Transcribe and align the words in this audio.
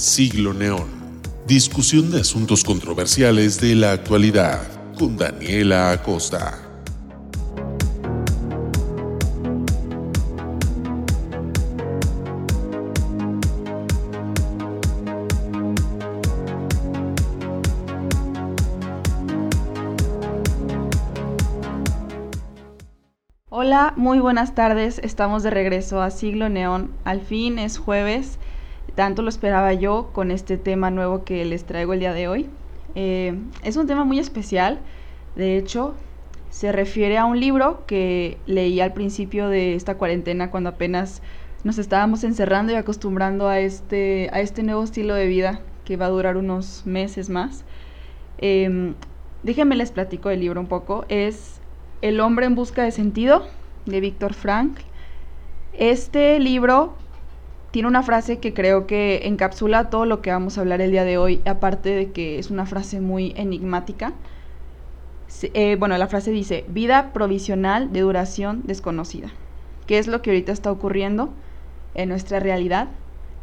Siglo 0.00 0.54
Neón. 0.54 0.88
Discusión 1.46 2.10
de 2.10 2.22
asuntos 2.22 2.64
controversiales 2.64 3.60
de 3.60 3.74
la 3.74 3.92
actualidad 3.92 4.62
con 4.98 5.18
Daniela 5.18 5.90
Acosta. 5.90 6.58
Hola, 23.50 23.92
muy 23.96 24.18
buenas 24.18 24.54
tardes. 24.54 24.98
Estamos 25.04 25.42
de 25.42 25.50
regreso 25.50 26.00
a 26.00 26.10
Siglo 26.10 26.48
Neón. 26.48 26.90
Al 27.04 27.20
fin 27.20 27.58
es 27.58 27.76
jueves. 27.76 28.39
Tanto 29.00 29.22
lo 29.22 29.30
esperaba 29.30 29.72
yo 29.72 30.10
con 30.12 30.30
este 30.30 30.58
tema 30.58 30.90
nuevo 30.90 31.24
que 31.24 31.42
les 31.46 31.64
traigo 31.64 31.94
el 31.94 32.00
día 32.00 32.12
de 32.12 32.28
hoy. 32.28 32.50
Eh, 32.94 33.34
es 33.62 33.78
un 33.78 33.86
tema 33.86 34.04
muy 34.04 34.18
especial. 34.18 34.78
De 35.36 35.56
hecho, 35.56 35.94
se 36.50 36.70
refiere 36.70 37.16
a 37.16 37.24
un 37.24 37.40
libro 37.40 37.86
que 37.86 38.36
leí 38.44 38.78
al 38.78 38.92
principio 38.92 39.48
de 39.48 39.74
esta 39.74 39.96
cuarentena 39.96 40.50
cuando 40.50 40.68
apenas 40.68 41.22
nos 41.64 41.78
estábamos 41.78 42.24
encerrando 42.24 42.74
y 42.74 42.76
acostumbrando 42.76 43.48
a 43.48 43.58
este, 43.58 44.28
a 44.34 44.42
este 44.42 44.62
nuevo 44.62 44.84
estilo 44.84 45.14
de 45.14 45.28
vida 45.28 45.62
que 45.86 45.96
va 45.96 46.04
a 46.04 46.10
durar 46.10 46.36
unos 46.36 46.84
meses 46.84 47.30
más. 47.30 47.64
Eh, 48.36 48.92
déjenme 49.42 49.76
les 49.76 49.92
platico 49.92 50.28
el 50.28 50.40
libro 50.40 50.60
un 50.60 50.66
poco. 50.66 51.06
Es 51.08 51.62
El 52.02 52.20
hombre 52.20 52.44
en 52.44 52.54
busca 52.54 52.82
de 52.82 52.90
sentido 52.90 53.46
de 53.86 53.98
Víctor 54.00 54.34
Frank. 54.34 54.76
Este 55.72 56.38
libro 56.38 56.96
tiene 57.70 57.88
una 57.88 58.02
frase 58.02 58.38
que 58.38 58.52
creo 58.52 58.86
que 58.86 59.22
encapsula 59.24 59.90
todo 59.90 60.04
lo 60.04 60.22
que 60.22 60.30
vamos 60.30 60.58
a 60.58 60.62
hablar 60.62 60.80
el 60.80 60.90
día 60.90 61.04
de 61.04 61.18
hoy, 61.18 61.40
aparte 61.44 61.90
de 61.90 62.10
que 62.10 62.38
es 62.38 62.50
una 62.50 62.66
frase 62.66 63.00
muy 63.00 63.32
enigmática. 63.36 64.12
Eh, 65.42 65.76
bueno, 65.78 65.96
la 65.96 66.08
frase 66.08 66.32
dice, 66.32 66.64
vida 66.68 67.12
provisional 67.12 67.92
de 67.92 68.00
duración 68.00 68.62
desconocida. 68.64 69.28
¿Qué 69.86 69.98
es 69.98 70.08
lo 70.08 70.20
que 70.22 70.30
ahorita 70.30 70.52
está 70.52 70.72
ocurriendo 70.72 71.30
en 71.94 72.08
nuestra 72.08 72.40
realidad? 72.40 72.88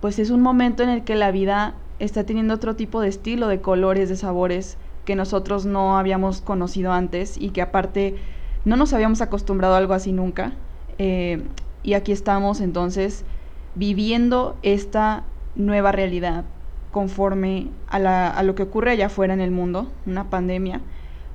Pues 0.02 0.20
es 0.20 0.30
un 0.30 0.42
momento 0.42 0.84
en 0.84 0.90
el 0.90 1.04
que 1.04 1.16
la 1.16 1.32
vida 1.32 1.76
está 2.00 2.26
teniendo 2.26 2.54
otro 2.54 2.76
tipo 2.76 3.00
de 3.00 3.08
estilo, 3.08 3.48
de 3.48 3.62
colores, 3.62 4.10
de 4.10 4.18
sabores 4.18 4.78
que 5.06 5.16
nosotros 5.16 5.66
no 5.66 5.98
habíamos 5.98 6.42
conocido 6.42 6.92
antes 6.92 7.38
y 7.38 7.52
que 7.52 7.62
aparte 7.62 8.16
no 8.66 8.76
nos 8.76 8.92
habíamos 8.92 9.22
acostumbrado 9.22 9.76
a 9.76 9.78
algo 9.78 9.94
así 9.94 10.12
nunca. 10.12 10.52
Eh, 10.98 11.42
y 11.82 11.94
aquí 11.94 12.12
estamos 12.12 12.60
entonces 12.60 13.24
viviendo 13.78 14.58
esta 14.64 15.24
nueva 15.56 15.92
realidad 15.92 16.46
conforme 16.92 17.68
a, 17.90 18.42
lo 18.44 18.56
que 18.56 18.64
ocurre 18.64 18.92
allá 18.92 19.06
afuera 19.06 19.34
en 19.34 19.42
el 19.42 19.52
mundo, 19.52 19.92
una 20.08 20.30
pandemia. 20.30 20.82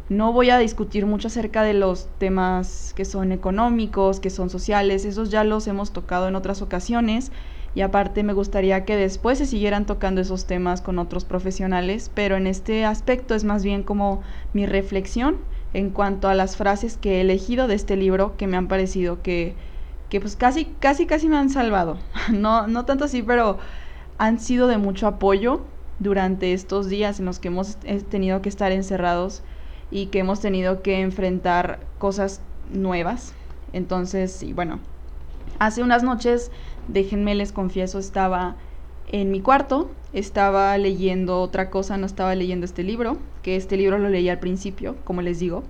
No 0.09 0.33
voy 0.33 0.51
a 0.51 0.59
discutir 0.59 1.07
mucho 1.07 1.29
acerca 1.29 1.63
de 1.63 1.73
los 1.73 2.09
temas 2.19 2.93
que 2.97 3.05
son 3.05 3.31
económicos, 3.31 4.19
que 4.19 4.31
son 4.31 4.51
sociales, 4.51 5.05
esos 5.05 5.31
ya 5.31 5.45
los 5.45 5.69
hemos 5.69 5.93
tocado 5.93 6.27
en 6.27 6.35
otras 6.35 6.63
ocasiones 6.63 7.31
y 7.75 7.81
aparte 7.81 8.23
me 8.25 8.33
gustaría 8.33 8.85
que 8.85 8.97
después 8.97 9.39
se 9.39 9.47
siguieran 9.47 9.87
tocando 9.87 10.21
esos 10.21 10.47
temas 10.47 10.83
con 10.83 10.99
otros 10.99 11.25
profesionales, 11.25 12.11
pero 12.13 12.37
en 12.37 12.47
este 12.47 12.85
aspecto 12.85 13.35
es 13.35 13.45
más 13.45 13.63
bien 13.63 13.85
como 13.85 14.21
mi 14.53 14.67
reflexión 14.67 15.37
en 15.73 15.91
cuanto 15.91 16.29
a 16.29 16.35
las 16.35 16.57
frases 16.57 16.97
que 16.97 17.19
he 17.19 17.21
elegido 17.21 17.69
de 17.69 17.77
este 17.77 17.97
libro 17.97 18.37
que 18.37 18.49
me 18.49 18.57
han 18.57 18.69
parecido 18.69 19.23
que, 19.23 19.55
que 20.13 20.21
pues 20.21 20.37
casi, 20.37 20.67
casi, 20.79 21.07
casi 21.07 21.27
me 21.27 21.39
han 21.39 21.49
salvado. 21.49 21.97
No, 22.31 22.67
no 22.67 22.85
tanto 22.85 23.07
así, 23.07 23.23
pero 23.23 23.57
han 24.19 24.41
sido 24.41 24.67
de 24.67 24.77
mucho 24.77 25.07
apoyo 25.07 25.63
durante 26.01 26.53
estos 26.53 26.91
días 26.91 27.19
en 27.19 27.25
los 27.25 27.39
que 27.39 27.49
hemos 27.49 27.79
tenido 28.11 28.43
que 28.43 28.51
estar 28.51 28.73
encerrados 28.73 29.43
y 29.91 30.09
que 30.09 30.19
hemos 30.19 30.41
tenido 30.41 30.83
que 30.83 31.01
enfrentar 31.01 31.81
cosas 31.99 32.43
nuevas. 32.71 33.33
Entonces, 33.73 34.43
y 34.43 34.53
bueno, 34.53 34.81
hace 35.59 35.83
unas 35.83 36.03
noches, 36.03 36.51
déjenme 36.89 37.35
les 37.35 37.51
confieso, 37.51 37.99
estaba 37.99 38.57
en 39.09 39.31
mi 39.31 39.41
cuarto, 39.41 39.91
estaba 40.13 40.77
leyendo 40.77 41.41
otra 41.41 41.71
cosa, 41.71 41.97
no 41.97 42.05
estaba 42.05 42.35
leyendo 42.35 42.67
este 42.67 42.83
libro, 42.83 43.17
que 43.43 43.57
este 43.57 43.79
libro 43.79 43.97
lo 43.97 44.11
leí 44.11 44.29
al 44.29 44.41
principio, 44.41 44.95
como 45.05 45.23
les 45.23 45.39
digo. 45.39 45.63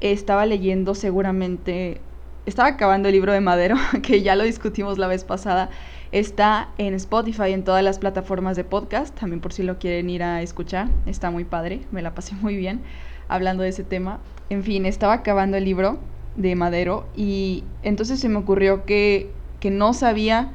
Estaba 0.00 0.46
leyendo 0.46 0.96
seguramente, 0.96 2.00
estaba 2.46 2.68
acabando 2.68 3.08
el 3.08 3.14
libro 3.14 3.32
de 3.32 3.40
Madero, 3.40 3.76
que 4.02 4.22
ya 4.22 4.36
lo 4.36 4.44
discutimos 4.44 4.98
la 4.98 5.08
vez 5.08 5.24
pasada. 5.24 5.68
Está 6.12 6.68
en 6.78 6.94
Spotify, 6.94 7.52
en 7.52 7.64
todas 7.64 7.82
las 7.82 7.98
plataformas 7.98 8.56
de 8.56 8.62
podcast, 8.64 9.14
también 9.18 9.40
por 9.40 9.52
si 9.52 9.64
lo 9.64 9.78
quieren 9.78 10.08
ir 10.08 10.22
a 10.22 10.40
escuchar. 10.40 10.88
Está 11.04 11.30
muy 11.30 11.44
padre, 11.44 11.82
me 11.90 12.02
la 12.02 12.14
pasé 12.14 12.34
muy 12.40 12.56
bien 12.56 12.80
hablando 13.28 13.64
de 13.64 13.70
ese 13.70 13.82
tema. 13.82 14.20
En 14.48 14.62
fin, 14.62 14.86
estaba 14.86 15.14
acabando 15.14 15.56
el 15.56 15.64
libro 15.64 15.98
de 16.36 16.54
Madero 16.54 17.06
y 17.16 17.64
entonces 17.82 18.20
se 18.20 18.28
me 18.28 18.38
ocurrió 18.38 18.84
que, 18.84 19.30
que 19.58 19.70
no 19.70 19.92
sabía 19.92 20.52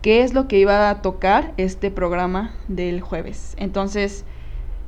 qué 0.00 0.22
es 0.22 0.32
lo 0.32 0.48
que 0.48 0.58
iba 0.58 0.88
a 0.88 1.02
tocar 1.02 1.52
este 1.58 1.90
programa 1.90 2.54
del 2.68 3.02
jueves. 3.02 3.54
Entonces 3.58 4.24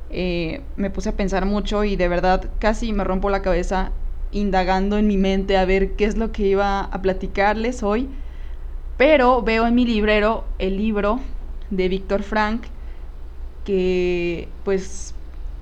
eh, 0.09 0.61
me 0.75 0.89
puse 0.89 1.09
a 1.09 1.11
pensar 1.11 1.45
mucho 1.45 1.83
y 1.83 1.95
de 1.95 2.07
verdad 2.07 2.49
casi 2.59 2.93
me 2.93 3.03
rompo 3.03 3.29
la 3.29 3.43
cabeza 3.43 3.91
indagando 4.35 4.97
en 4.97 5.07
mi 5.07 5.17
mente 5.17 5.57
a 5.57 5.65
ver 5.65 5.93
qué 5.93 6.05
es 6.05 6.17
lo 6.17 6.31
que 6.31 6.45
iba 6.45 6.81
a 6.81 7.01
platicarles 7.01 7.83
hoy. 7.83 8.09
Pero 8.97 9.41
veo 9.41 9.65
en 9.65 9.73
mi 9.75 9.85
librero 9.85 10.43
el 10.59 10.77
libro 10.77 11.21
de 11.69 11.89
Víctor 11.89 12.21
Frank 12.21 12.63
que 13.63 14.47
pues 14.63 15.15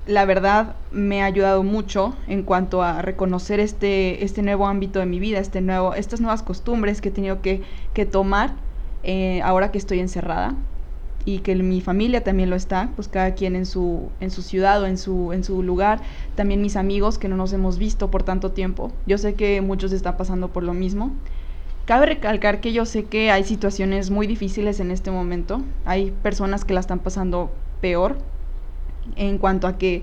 la 0.06 0.26
verdad 0.26 0.74
me 0.90 1.22
ha 1.22 1.26
ayudado 1.26 1.62
mucho 1.62 2.14
en 2.26 2.42
cuanto 2.42 2.82
a 2.82 3.00
reconocer 3.00 3.60
este, 3.60 4.22
este 4.24 4.42
nuevo 4.42 4.66
ámbito 4.66 4.98
de 4.98 5.06
mi 5.06 5.18
vida, 5.18 5.38
este 5.38 5.60
nuevo, 5.60 5.94
estas 5.94 6.20
nuevas 6.20 6.42
costumbres 6.42 7.00
que 7.00 7.08
he 7.08 7.12
tenido 7.12 7.40
que, 7.40 7.62
que 7.94 8.04
tomar 8.04 8.54
eh, 9.04 9.40
ahora 9.42 9.70
que 9.70 9.78
estoy 9.78 10.00
encerrada 10.00 10.54
y 11.24 11.38
que 11.38 11.54
mi 11.54 11.80
familia 11.80 12.22
también 12.22 12.50
lo 12.50 12.56
está, 12.56 12.90
pues 12.96 13.08
cada 13.08 13.34
quien 13.34 13.56
en 13.56 13.66
su, 13.66 14.08
en 14.20 14.30
su 14.30 14.42
ciudad 14.42 14.82
o 14.82 14.86
en 14.86 14.98
su, 14.98 15.32
en 15.32 15.42
su 15.44 15.62
lugar, 15.62 16.00
también 16.34 16.60
mis 16.60 16.76
amigos 16.76 17.18
que 17.18 17.28
no 17.28 17.36
nos 17.36 17.52
hemos 17.52 17.78
visto 17.78 18.10
por 18.10 18.22
tanto 18.22 18.50
tiempo. 18.52 18.92
Yo 19.06 19.16
sé 19.18 19.34
que 19.34 19.60
muchos 19.60 19.92
están 19.92 20.16
pasando 20.16 20.48
por 20.48 20.62
lo 20.62 20.74
mismo. 20.74 21.12
Cabe 21.86 22.06
recalcar 22.06 22.60
que 22.60 22.72
yo 22.72 22.86
sé 22.86 23.04
que 23.04 23.30
hay 23.30 23.44
situaciones 23.44 24.10
muy 24.10 24.26
difíciles 24.26 24.80
en 24.80 24.90
este 24.90 25.10
momento, 25.10 25.62
hay 25.84 26.12
personas 26.22 26.64
que 26.64 26.72
la 26.72 26.80
están 26.80 26.98
pasando 26.98 27.50
peor 27.80 28.16
en 29.16 29.36
cuanto 29.38 29.66
a 29.66 29.76
que 29.76 30.02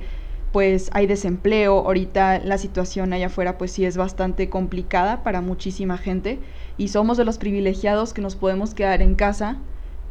pues 0.52 0.90
hay 0.94 1.08
desempleo, 1.08 1.80
ahorita 1.80 2.40
la 2.40 2.58
situación 2.58 3.14
allá 3.14 3.28
afuera 3.28 3.58
pues 3.58 3.72
sí 3.72 3.86
es 3.86 3.98
bastante 3.98 4.50
complicada 4.50 5.24
para 5.24 5.42
muchísima 5.42 5.98
gente 5.98 6.40
y 6.78 6.90
somos 6.90 7.18
de 7.18 7.26
los 7.26 7.38
privilegiados 7.38 8.14
que 8.14 8.22
nos 8.22 8.36
podemos 8.36 8.74
quedar 8.74 9.02
en 9.02 9.16
casa. 9.16 9.58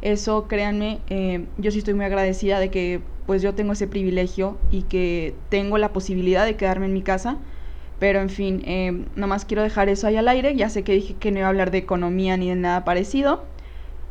Eso, 0.01 0.47
créanme, 0.47 0.99
eh, 1.09 1.45
yo 1.57 1.71
sí 1.71 1.79
estoy 1.79 1.93
muy 1.93 2.05
agradecida 2.05 2.59
de 2.59 2.69
que 2.69 3.01
pues 3.25 3.41
yo 3.41 3.53
tengo 3.53 3.73
ese 3.73 3.87
privilegio 3.87 4.57
y 4.71 4.83
que 4.83 5.35
tengo 5.49 5.77
la 5.77 5.93
posibilidad 5.93 6.45
de 6.45 6.55
quedarme 6.55 6.87
en 6.87 6.93
mi 6.93 7.01
casa. 7.01 7.37
Pero 7.99 8.19
en 8.19 8.29
fin, 8.29 8.63
eh, 8.65 9.05
nomás 9.15 9.45
quiero 9.45 9.61
dejar 9.61 9.89
eso 9.89 10.07
ahí 10.07 10.17
al 10.17 10.27
aire. 10.27 10.55
Ya 10.55 10.69
sé 10.69 10.83
que 10.83 10.93
dije 10.93 11.15
que 11.19 11.31
no 11.31 11.37
iba 11.37 11.47
a 11.47 11.49
hablar 11.49 11.69
de 11.71 11.77
economía 11.77 12.35
ni 12.35 12.49
de 12.49 12.55
nada 12.55 12.83
parecido. 12.83 13.43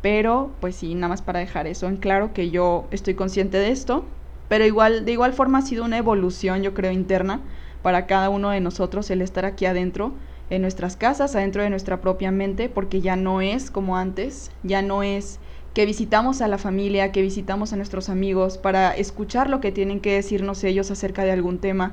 Pero 0.01 0.51
pues 0.61 0.77
sí, 0.77 0.95
nada 0.95 1.09
más 1.09 1.23
para 1.23 1.41
dejar 1.41 1.67
eso 1.67 1.87
en 1.89 1.97
claro 1.97 2.33
que 2.33 2.51
yo 2.51 2.87
estoy 2.91 3.15
consciente 3.15 3.59
de 3.59 3.71
esto 3.71 4.05
pero 4.51 4.67
igual, 4.67 5.05
de 5.05 5.13
igual 5.13 5.33
forma 5.33 5.59
ha 5.59 5.63
sido 5.63 5.85
una 5.85 5.97
evolución, 5.97 6.61
yo 6.65 6.75
creo, 6.75 6.91
interna 6.91 7.41
para 7.83 8.09
cada 8.09 8.31
uno 8.31 8.51
de 8.51 8.59
nosotros 8.59 9.09
el 9.13 9.23
estar 9.23 9.45
aquí 9.45 9.65
adentro, 9.65 10.11
en 10.51 10.63
nuestras 10.63 10.97
casas, 10.97 11.37
adentro 11.37 11.63
de 11.63 11.71
nuestra 11.71 12.01
propia 12.01 12.33
mente, 12.33 12.69
porque 12.69 13.01
ya 13.01 13.15
no 13.15 13.41
es 13.41 13.71
como 13.71 13.97
antes, 13.97 14.51
ya 14.65 14.83
no 14.83 15.05
es 15.05 15.39
que 15.75 15.87
visitamos 15.87 16.41
a 16.43 16.49
la 16.49 16.59
familia, 16.59 17.13
que 17.13 17.23
visitamos 17.23 17.73
a 17.73 17.77
nuestros 17.77 18.09
amigos 18.09 18.59
para 18.59 18.97
escuchar 18.97 19.49
lo 19.49 19.61
que 19.61 19.73
tienen 19.73 20.01
que 20.01 20.15
decirnos 20.15 20.65
ellos 20.65 20.91
acerca 20.91 21.25
de 21.25 21.31
algún 21.31 21.59
tema, 21.59 21.93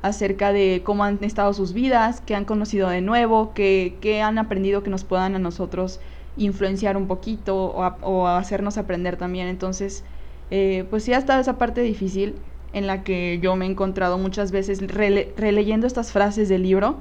acerca 0.00 0.52
de 0.52 0.82
cómo 0.84 1.04
han 1.04 1.18
estado 1.22 1.52
sus 1.52 1.72
vidas, 1.72 2.22
qué 2.24 2.34
han 2.34 2.44
conocido 2.44 2.88
de 2.88 3.00
nuevo, 3.00 3.52
qué, 3.54 3.96
qué 4.00 4.22
han 4.22 4.38
aprendido 4.38 4.82
que 4.82 4.90
nos 4.90 5.04
puedan 5.04 5.34
a 5.34 5.38
nosotros 5.38 6.00
influenciar 6.36 6.96
un 6.96 7.06
poquito 7.06 7.56
o, 7.56 7.84
o 8.02 8.26
hacernos 8.28 8.78
aprender 8.78 9.16
también. 9.16 9.48
Entonces, 9.48 10.04
eh, 10.50 10.86
pues 10.88 11.04
sí 11.04 11.12
ha 11.12 11.18
estado 11.18 11.40
esa 11.40 11.58
parte 11.58 11.82
difícil 11.82 12.36
en 12.72 12.86
la 12.86 13.02
que 13.02 13.38
yo 13.42 13.56
me 13.56 13.66
he 13.66 13.70
encontrado 13.70 14.18
muchas 14.18 14.52
veces 14.52 14.80
releyendo 14.88 15.86
estas 15.86 16.12
frases 16.12 16.48
del 16.48 16.62
libro. 16.62 16.96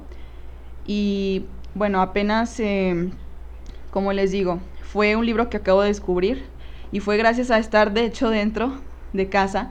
Y 0.85 1.45
bueno, 1.75 2.01
apenas, 2.01 2.59
eh, 2.59 3.09
como 3.91 4.13
les 4.13 4.31
digo, 4.31 4.59
fue 4.98 5.16
un 5.16 5.28
libro 5.28 5.48
que 5.48 5.58
acabo 5.58 5.84
de 5.84 5.90
descubrir 5.90 6.44
y 6.92 7.02
fue 7.02 7.18
gracias 7.18 7.52
a 7.52 7.60
estar 7.60 7.94
de 7.94 8.04
hecho 8.04 8.32
dentro 8.32 8.74
de 9.14 9.30
casa 9.30 9.70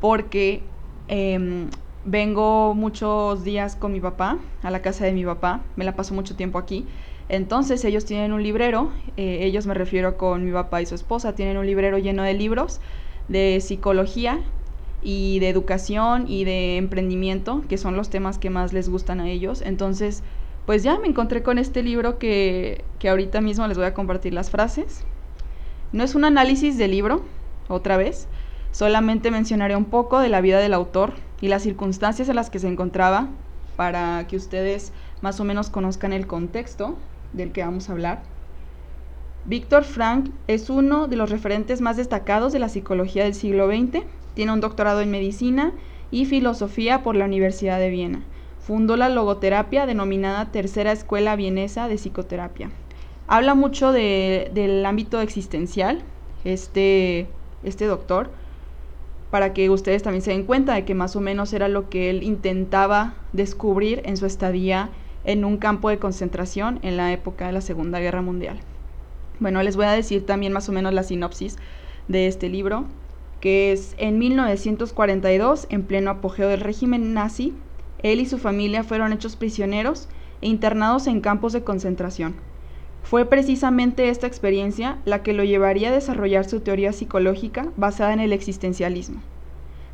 porque 0.00 0.62
em, 1.08 1.68
vengo 2.06 2.72
muchos 2.72 3.44
días 3.44 3.76
con 3.76 3.92
mi 3.92 4.00
papá, 4.00 4.38
a 4.62 4.70
la 4.70 4.80
casa 4.80 5.04
de 5.04 5.12
mi 5.12 5.22
papá, 5.22 5.60
me 5.76 5.84
la 5.84 5.94
paso 5.94 6.14
mucho 6.14 6.34
tiempo 6.34 6.56
aquí. 6.56 6.86
Entonces 7.28 7.84
ellos 7.84 8.06
tienen 8.06 8.32
un 8.32 8.42
librero, 8.42 8.90
eh, 9.18 9.40
ellos 9.42 9.66
me 9.66 9.74
refiero 9.74 10.16
con 10.16 10.46
mi 10.46 10.52
papá 10.52 10.80
y 10.80 10.86
su 10.86 10.94
esposa, 10.94 11.34
tienen 11.34 11.58
un 11.58 11.66
librero 11.66 11.98
lleno 11.98 12.22
de 12.22 12.32
libros 12.32 12.80
de 13.28 13.60
psicología 13.60 14.40
y 15.02 15.40
de 15.40 15.50
educación 15.50 16.24
y 16.26 16.44
de 16.44 16.78
emprendimiento, 16.78 17.62
que 17.68 17.76
son 17.76 17.96
los 17.96 18.08
temas 18.08 18.38
que 18.38 18.48
más 18.48 18.72
les 18.72 18.88
gustan 18.88 19.20
a 19.20 19.28
ellos. 19.28 19.60
Entonces, 19.60 20.22
pues 20.66 20.82
ya 20.82 20.98
me 20.98 21.08
encontré 21.08 21.42
con 21.42 21.58
este 21.58 21.82
libro 21.82 22.18
que, 22.18 22.84
que 22.98 23.08
ahorita 23.08 23.40
mismo 23.40 23.66
les 23.66 23.76
voy 23.76 23.86
a 23.86 23.94
compartir 23.94 24.32
las 24.32 24.50
frases. 24.50 25.04
No 25.92 26.02
es 26.02 26.14
un 26.14 26.24
análisis 26.24 26.78
del 26.78 26.90
libro, 26.90 27.22
otra 27.68 27.96
vez, 27.96 28.26
solamente 28.72 29.30
mencionaré 29.30 29.76
un 29.76 29.84
poco 29.84 30.18
de 30.18 30.28
la 30.28 30.40
vida 30.40 30.58
del 30.58 30.74
autor 30.74 31.12
y 31.40 31.48
las 31.48 31.62
circunstancias 31.62 32.28
en 32.28 32.36
las 32.36 32.50
que 32.50 32.58
se 32.58 32.68
encontraba 32.68 33.28
para 33.76 34.26
que 34.26 34.36
ustedes 34.36 34.92
más 35.20 35.40
o 35.40 35.44
menos 35.44 35.70
conozcan 35.70 36.12
el 36.12 36.26
contexto 36.26 36.96
del 37.32 37.52
que 37.52 37.62
vamos 37.62 37.88
a 37.88 37.92
hablar. 37.92 38.22
Víctor 39.46 39.84
Frank 39.84 40.30
es 40.46 40.70
uno 40.70 41.06
de 41.06 41.16
los 41.16 41.28
referentes 41.28 41.80
más 41.80 41.98
destacados 41.98 42.52
de 42.52 42.58
la 42.58 42.70
psicología 42.70 43.24
del 43.24 43.34
siglo 43.34 43.68
XX. 43.68 44.04
Tiene 44.34 44.52
un 44.52 44.60
doctorado 44.60 45.02
en 45.02 45.10
medicina 45.10 45.72
y 46.10 46.24
filosofía 46.24 47.02
por 47.02 47.14
la 47.14 47.26
Universidad 47.26 47.78
de 47.78 47.90
Viena. 47.90 48.22
Fundó 48.66 48.96
la 48.96 49.10
logoterapia 49.10 49.84
denominada 49.84 50.50
Tercera 50.50 50.90
Escuela 50.90 51.36
Vienesa 51.36 51.86
de 51.86 51.96
Psicoterapia. 51.96 52.70
Habla 53.26 53.54
mucho 53.54 53.92
del 53.92 54.86
ámbito 54.86 55.20
existencial, 55.20 56.02
este, 56.44 57.26
este 57.62 57.84
doctor, 57.84 58.30
para 59.30 59.52
que 59.52 59.68
ustedes 59.68 60.02
también 60.02 60.22
se 60.22 60.30
den 60.30 60.44
cuenta 60.44 60.74
de 60.74 60.86
que 60.86 60.94
más 60.94 61.14
o 61.14 61.20
menos 61.20 61.52
era 61.52 61.68
lo 61.68 61.90
que 61.90 62.08
él 62.08 62.22
intentaba 62.22 63.14
descubrir 63.34 64.00
en 64.06 64.16
su 64.16 64.24
estadía 64.24 64.88
en 65.24 65.44
un 65.44 65.58
campo 65.58 65.90
de 65.90 65.98
concentración 65.98 66.78
en 66.80 66.96
la 66.96 67.12
época 67.12 67.46
de 67.46 67.52
la 67.52 67.60
Segunda 67.60 68.00
Guerra 68.00 68.22
Mundial. 68.22 68.60
Bueno, 69.40 69.62
les 69.62 69.76
voy 69.76 69.84
a 69.84 69.92
decir 69.92 70.24
también 70.24 70.54
más 70.54 70.70
o 70.70 70.72
menos 70.72 70.94
la 70.94 71.02
sinopsis 71.02 71.58
de 72.08 72.28
este 72.28 72.48
libro, 72.48 72.86
que 73.40 73.72
es 73.72 73.94
en 73.98 74.18
1942, 74.18 75.66
en 75.68 75.82
pleno 75.82 76.12
apogeo 76.12 76.48
del 76.48 76.60
régimen 76.60 77.12
nazi, 77.12 77.52
él 78.04 78.20
y 78.20 78.26
su 78.26 78.38
familia 78.38 78.84
fueron 78.84 79.12
hechos 79.12 79.34
prisioneros 79.34 80.08
e 80.42 80.46
internados 80.48 81.08
en 81.08 81.20
campos 81.20 81.52
de 81.52 81.64
concentración. 81.64 82.34
Fue 83.02 83.24
precisamente 83.24 84.10
esta 84.10 84.26
experiencia 84.26 84.98
la 85.04 85.22
que 85.22 85.32
lo 85.32 85.42
llevaría 85.42 85.88
a 85.88 85.94
desarrollar 85.94 86.44
su 86.44 86.60
teoría 86.60 86.92
psicológica 86.92 87.68
basada 87.76 88.12
en 88.12 88.20
el 88.20 88.32
existencialismo. 88.32 89.20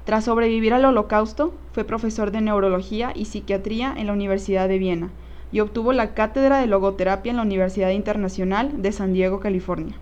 Tras 0.05 0.25
sobrevivir 0.25 0.75
al 0.75 0.85
holocausto, 0.85 1.55
fue 1.73 1.85
profesor 1.85 2.33
de 2.33 2.41
neurología 2.41 3.13
y 3.15 3.27
psiquiatría 3.27 3.95
en 3.97 4.09
la 4.09 4.13
Universidad 4.13 4.69
de 4.69 4.79
Viena 4.79 5.11
y 5.53 5.61
obtuvo 5.61 5.93
la 5.93 6.15
cátedra 6.15 6.59
de 6.59 6.67
logoterapia 6.67 7.31
en 7.31 7.37
la 7.37 7.43
Universidad 7.43 7.91
Internacional 7.91 8.83
de 8.83 8.93
San 8.93 9.13
Diego, 9.13 9.39
California. 9.39 9.95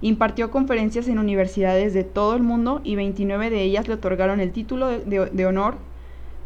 Impartió 0.00 0.50
conferencias 0.50 1.06
en 1.06 1.20
universidades 1.20 1.94
de 1.94 2.02
todo 2.04 2.34
el 2.34 2.42
mundo 2.42 2.80
y 2.82 2.96
29 2.96 3.48
de 3.50 3.62
ellas 3.62 3.86
le 3.86 3.94
otorgaron 3.94 4.40
el 4.40 4.52
título 4.52 4.88
de, 4.88 5.46
honor 5.46 5.76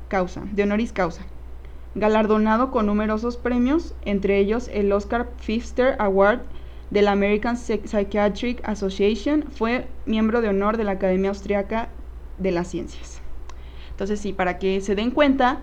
causa, 0.09 0.43
de 0.53 0.63
honoris 0.63 0.93
causa. 0.93 1.23
Galardonado 1.95 2.71
con 2.71 2.87
numerosos 2.87 3.37
premios, 3.37 3.95
entre 4.05 4.39
ellos 4.39 4.69
el 4.73 4.93
Oscar 4.93 5.31
Pfister 5.41 5.97
Award 5.99 6.41
de 6.91 7.03
la 7.03 7.13
American 7.13 7.57
Psychiatric 7.57 8.67
Association, 8.67 9.45
fue 9.51 9.87
miembro 10.07 10.41
de 10.41 10.49
honor 10.49 10.77
de 10.77 10.85
la 10.85 10.93
Academia 10.93 11.31
Austriaca 11.31 11.89
de 12.39 12.53
las 12.53 12.69
ciencias. 12.69 13.21
Entonces 13.91 14.21
sí, 14.21 14.33
para 14.33 14.59
que 14.59 14.81
se 14.81 14.95
den 14.95 15.11
cuenta 15.11 15.61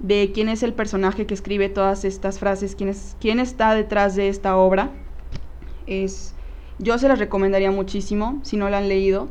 de 0.00 0.30
quién 0.32 0.48
es 0.48 0.62
el 0.62 0.72
personaje 0.72 1.26
que 1.26 1.34
escribe 1.34 1.68
todas 1.68 2.04
estas 2.04 2.38
frases, 2.38 2.74
quién, 2.74 2.88
es, 2.88 3.16
quién 3.20 3.40
está 3.40 3.74
detrás 3.74 4.16
de 4.16 4.28
esta 4.28 4.56
obra, 4.56 4.90
es, 5.86 6.34
yo 6.78 6.98
se 6.98 7.08
las 7.08 7.18
recomendaría 7.18 7.70
muchísimo 7.70 8.40
si 8.42 8.56
no 8.56 8.68
la 8.68 8.78
han 8.78 8.88
leído, 8.88 9.28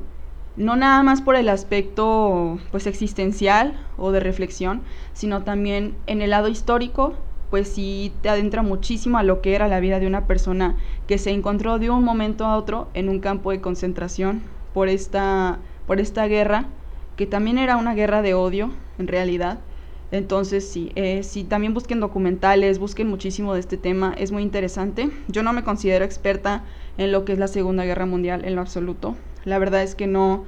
no 0.57 0.75
nada 0.75 1.03
más 1.03 1.21
por 1.21 1.35
el 1.35 1.49
aspecto 1.49 2.59
pues 2.71 2.87
existencial 2.87 3.77
o 3.97 4.11
de 4.11 4.19
reflexión, 4.19 4.81
sino 5.13 5.43
también 5.43 5.95
en 6.07 6.21
el 6.21 6.29
lado 6.29 6.47
histórico, 6.47 7.13
pues 7.49 7.67
sí 7.67 8.11
te 8.21 8.29
adentra 8.29 8.63
muchísimo 8.63 9.17
a 9.17 9.23
lo 9.23 9.41
que 9.41 9.55
era 9.55 9.67
la 9.67 9.79
vida 9.79 9.99
de 9.99 10.07
una 10.07 10.27
persona 10.27 10.75
que 11.07 11.17
se 11.17 11.31
encontró 11.31 11.79
de 11.79 11.89
un 11.89 12.03
momento 12.03 12.45
a 12.45 12.57
otro 12.57 12.89
en 12.93 13.09
un 13.09 13.19
campo 13.19 13.51
de 13.51 13.61
concentración 13.61 14.41
por 14.73 14.89
esta 14.89 15.59
por 15.87 15.99
esta 15.99 16.27
guerra, 16.27 16.65
que 17.15 17.27
también 17.27 17.57
era 17.57 17.77
una 17.77 17.93
guerra 17.93 18.21
de 18.21 18.33
odio, 18.33 18.71
en 18.97 19.07
realidad. 19.07 19.59
Entonces, 20.11 20.67
sí, 20.67 20.91
eh, 20.95 21.23
sí, 21.23 21.43
también 21.43 21.73
busquen 21.73 21.99
documentales, 21.99 22.79
busquen 22.79 23.07
muchísimo 23.07 23.53
de 23.53 23.59
este 23.59 23.77
tema, 23.77 24.13
es 24.17 24.31
muy 24.31 24.43
interesante. 24.43 25.09
Yo 25.27 25.43
no 25.43 25.51
me 25.53 25.63
considero 25.63 26.05
experta 26.05 26.63
en 26.97 27.11
lo 27.11 27.25
que 27.25 27.33
es 27.33 27.39
la 27.39 27.47
Segunda 27.47 27.85
Guerra 27.85 28.05
Mundial, 28.05 28.45
en 28.45 28.55
lo 28.55 28.61
absoluto. 28.61 29.15
La 29.45 29.59
verdad 29.59 29.83
es 29.83 29.95
que 29.95 30.07
no, 30.07 30.43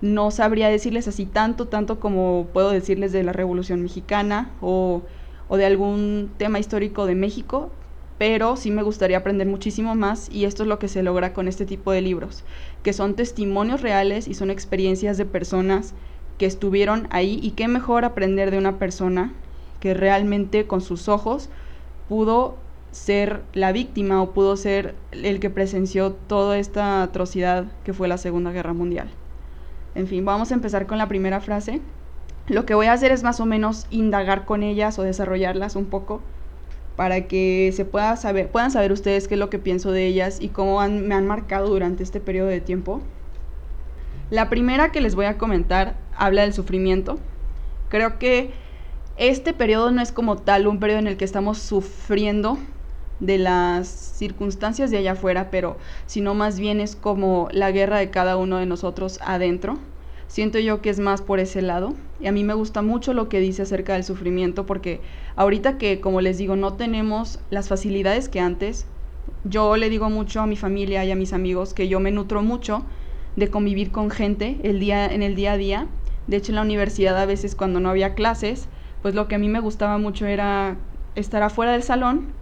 no 0.00 0.30
sabría 0.30 0.68
decirles 0.68 1.08
así 1.08 1.26
tanto, 1.26 1.66
tanto 1.68 1.98
como 1.98 2.48
puedo 2.52 2.70
decirles 2.70 3.12
de 3.12 3.22
la 3.22 3.32
Revolución 3.32 3.82
Mexicana 3.82 4.50
o, 4.60 5.02
o 5.48 5.56
de 5.56 5.66
algún 5.66 6.30
tema 6.36 6.58
histórico 6.58 7.06
de 7.06 7.14
México, 7.14 7.70
pero 8.18 8.56
sí 8.56 8.70
me 8.70 8.82
gustaría 8.82 9.16
aprender 9.16 9.48
muchísimo 9.48 9.94
más 9.94 10.28
y 10.30 10.44
esto 10.44 10.62
es 10.62 10.68
lo 10.68 10.78
que 10.78 10.88
se 10.88 11.02
logra 11.02 11.32
con 11.32 11.48
este 11.48 11.66
tipo 11.66 11.90
de 11.90 12.02
libros, 12.02 12.44
que 12.84 12.92
son 12.92 13.14
testimonios 13.14 13.80
reales 13.80 14.28
y 14.28 14.34
son 14.34 14.50
experiencias 14.50 15.18
de 15.18 15.24
personas 15.24 15.94
que 16.38 16.46
estuvieron 16.46 17.08
ahí 17.10 17.40
y 17.42 17.52
qué 17.52 17.68
mejor 17.68 18.04
aprender 18.04 18.50
de 18.50 18.58
una 18.58 18.78
persona 18.78 19.32
que 19.80 19.94
realmente 19.94 20.66
con 20.66 20.80
sus 20.80 21.08
ojos 21.08 21.48
pudo 22.08 22.61
ser 22.92 23.42
la 23.54 23.72
víctima 23.72 24.22
o 24.22 24.32
pudo 24.32 24.56
ser 24.56 24.94
el 25.10 25.40
que 25.40 25.50
presenció 25.50 26.12
toda 26.12 26.58
esta 26.58 27.02
atrocidad 27.02 27.66
que 27.84 27.92
fue 27.92 28.06
la 28.06 28.18
Segunda 28.18 28.52
Guerra 28.52 28.74
Mundial. 28.74 29.10
En 29.94 30.06
fin, 30.06 30.24
vamos 30.24 30.50
a 30.50 30.54
empezar 30.54 30.86
con 30.86 30.98
la 30.98 31.08
primera 31.08 31.40
frase. 31.40 31.80
Lo 32.48 32.64
que 32.66 32.74
voy 32.74 32.86
a 32.86 32.92
hacer 32.92 33.10
es 33.10 33.22
más 33.22 33.40
o 33.40 33.46
menos 33.46 33.86
indagar 33.90 34.44
con 34.44 34.62
ellas 34.62 34.98
o 34.98 35.02
desarrollarlas 35.02 35.74
un 35.74 35.86
poco 35.86 36.20
para 36.96 37.26
que 37.26 37.72
se 37.74 37.84
pueda 37.84 38.16
saber, 38.16 38.50
puedan 38.50 38.70
saber 38.70 38.92
ustedes 38.92 39.26
qué 39.26 39.34
es 39.34 39.40
lo 39.40 39.48
que 39.48 39.58
pienso 39.58 39.90
de 39.92 40.06
ellas 40.06 40.38
y 40.40 40.48
cómo 40.48 40.86
me 40.88 41.14
han 41.14 41.26
marcado 41.26 41.68
durante 41.68 42.02
este 42.02 42.20
periodo 42.20 42.48
de 42.48 42.60
tiempo. 42.60 43.00
La 44.30 44.50
primera 44.50 44.92
que 44.92 45.00
les 45.00 45.14
voy 45.14 45.26
a 45.26 45.38
comentar 45.38 45.96
habla 46.16 46.42
del 46.42 46.52
sufrimiento. 46.52 47.18
Creo 47.88 48.18
que 48.18 48.50
este 49.16 49.52
periodo 49.52 49.90
no 49.90 50.02
es 50.02 50.12
como 50.12 50.36
tal 50.36 50.66
un 50.66 50.80
periodo 50.80 51.00
en 51.00 51.06
el 51.06 51.16
que 51.16 51.24
estamos 51.24 51.58
sufriendo 51.58 52.58
de 53.22 53.38
las 53.38 53.86
circunstancias 53.86 54.90
de 54.90 54.98
allá 54.98 55.12
afuera, 55.12 55.48
pero 55.50 55.78
sino 56.06 56.34
más 56.34 56.58
bien 56.58 56.80
es 56.80 56.96
como 56.96 57.48
la 57.52 57.70
guerra 57.70 57.98
de 57.98 58.10
cada 58.10 58.36
uno 58.36 58.58
de 58.58 58.66
nosotros 58.66 59.20
adentro. 59.24 59.78
Siento 60.26 60.58
yo 60.58 60.82
que 60.82 60.90
es 60.90 60.98
más 60.98 61.22
por 61.22 61.38
ese 61.38 61.62
lado. 61.62 61.94
Y 62.20 62.26
a 62.26 62.32
mí 62.32 62.42
me 62.42 62.54
gusta 62.54 62.82
mucho 62.82 63.14
lo 63.14 63.28
que 63.28 63.38
dice 63.38 63.62
acerca 63.62 63.92
del 63.92 64.02
sufrimiento 64.02 64.66
porque 64.66 65.00
ahorita 65.36 65.78
que, 65.78 66.00
como 66.00 66.20
les 66.20 66.36
digo, 66.36 66.56
no 66.56 66.74
tenemos 66.74 67.38
las 67.50 67.68
facilidades 67.68 68.28
que 68.28 68.40
antes, 68.40 68.86
yo 69.44 69.76
le 69.76 69.88
digo 69.88 70.10
mucho 70.10 70.40
a 70.40 70.46
mi 70.46 70.56
familia 70.56 71.04
y 71.04 71.12
a 71.12 71.16
mis 71.16 71.32
amigos 71.32 71.74
que 71.74 71.86
yo 71.86 72.00
me 72.00 72.10
nutro 72.10 72.42
mucho 72.42 72.84
de 73.36 73.50
convivir 73.50 73.92
con 73.92 74.10
gente 74.10 74.58
el 74.64 74.80
día, 74.80 75.06
en 75.06 75.22
el 75.22 75.36
día 75.36 75.52
a 75.52 75.56
día. 75.56 75.86
De 76.26 76.38
hecho, 76.38 76.50
en 76.50 76.56
la 76.56 76.62
universidad 76.62 77.16
a 77.18 77.26
veces 77.26 77.54
cuando 77.54 77.78
no 77.78 77.88
había 77.88 78.14
clases, 78.14 78.68
pues 79.00 79.14
lo 79.14 79.28
que 79.28 79.36
a 79.36 79.38
mí 79.38 79.48
me 79.48 79.60
gustaba 79.60 79.98
mucho 79.98 80.26
era 80.26 80.76
estar 81.14 81.42
afuera 81.42 81.72
del 81.72 81.84
salón 81.84 82.41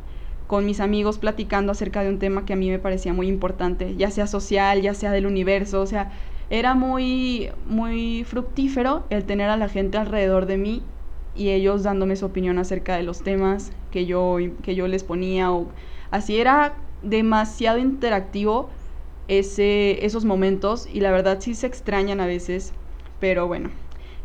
con 0.51 0.67
mis 0.67 0.81
amigos 0.81 1.19
platicando 1.19 1.71
acerca 1.71 2.03
de 2.03 2.09
un 2.09 2.19
tema 2.19 2.45
que 2.45 2.55
a 2.55 2.57
mí 2.57 2.71
me 2.71 2.81
parecía 2.81 3.13
muy 3.13 3.29
importante, 3.29 3.95
ya 3.95 4.11
sea 4.11 4.27
social, 4.27 4.83
ya 4.83 4.95
sea 4.95 5.13
del 5.13 5.27
universo, 5.27 5.81
o 5.81 5.87
sea, 5.87 6.11
era 6.51 6.75
muy, 6.75 7.51
muy 7.69 8.25
fructífero 8.25 9.05
el 9.11 9.23
tener 9.27 9.49
a 9.49 9.57
la 9.57 9.69
gente 9.69 9.97
alrededor 9.97 10.47
de 10.47 10.57
mí 10.57 10.83
y 11.37 11.51
ellos 11.51 11.85
dándome 11.85 12.17
su 12.17 12.27
opinión 12.27 12.59
acerca 12.59 12.97
de 12.97 13.05
los 13.05 13.23
temas 13.23 13.71
que 13.93 14.07
yo, 14.07 14.39
que 14.65 14.75
yo 14.75 14.89
les 14.89 15.05
ponía. 15.05 15.53
O, 15.53 15.69
así 16.11 16.41
era 16.41 16.75
demasiado 17.01 17.79
interactivo 17.79 18.71
ese, 19.29 20.05
esos 20.05 20.25
momentos 20.25 20.89
y 20.93 20.99
la 20.99 21.13
verdad 21.13 21.39
sí 21.39 21.55
se 21.55 21.69
extrañan 21.69 22.19
a 22.19 22.27
veces, 22.27 22.73
pero 23.21 23.47
bueno, 23.47 23.71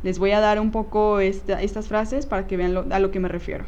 les 0.02 0.18
voy 0.18 0.32
a 0.32 0.40
dar 0.40 0.60
un 0.60 0.72
poco 0.72 1.20
estas 1.20 1.88
frases 1.88 2.26
para 2.26 2.48
que 2.48 2.58
vean 2.58 2.92
a 2.92 2.98
lo 2.98 3.12
que 3.12 3.20
me 3.20 3.28
refiero. 3.28 3.66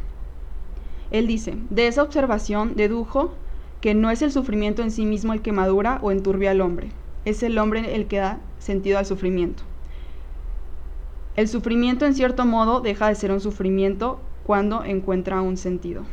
Él 1.12 1.28
dice, 1.28 1.58
de 1.70 1.88
esa 1.88 2.04
observación 2.04 2.76
dedujo 2.76 3.34
que 3.82 3.94
no 3.94 4.10
es 4.10 4.22
el 4.22 4.32
sufrimiento 4.32 4.82
en 4.82 4.92
sí 4.92 5.06
mismo 5.06 5.34
el 5.34 5.42
que 5.42 5.52
madura 5.52 6.00
o 6.02 6.12
enturbia 6.12 6.52
al 6.52 6.62
hombre, 6.62 6.90
es 7.26 7.44
el 7.44 7.58
hombre 7.58 7.96
el 7.96 8.08
que 8.08 8.18
da 8.18 8.40
sentido 8.60 8.98
al 8.98 9.06
sufrimiento. 9.06 9.64
El 11.36 11.48
sufrimiento 11.48 12.06
en 12.06 12.16
cierto 12.16 12.46
modo 12.46 12.82
deja 12.82 13.08
de 13.08 13.16
ser 13.16 13.32
un 13.32 13.40
sufrimiento 13.40 14.20
cuando 14.44 14.84
encuentra 14.84 15.42
un 15.42 15.58
sentido. 15.58 16.04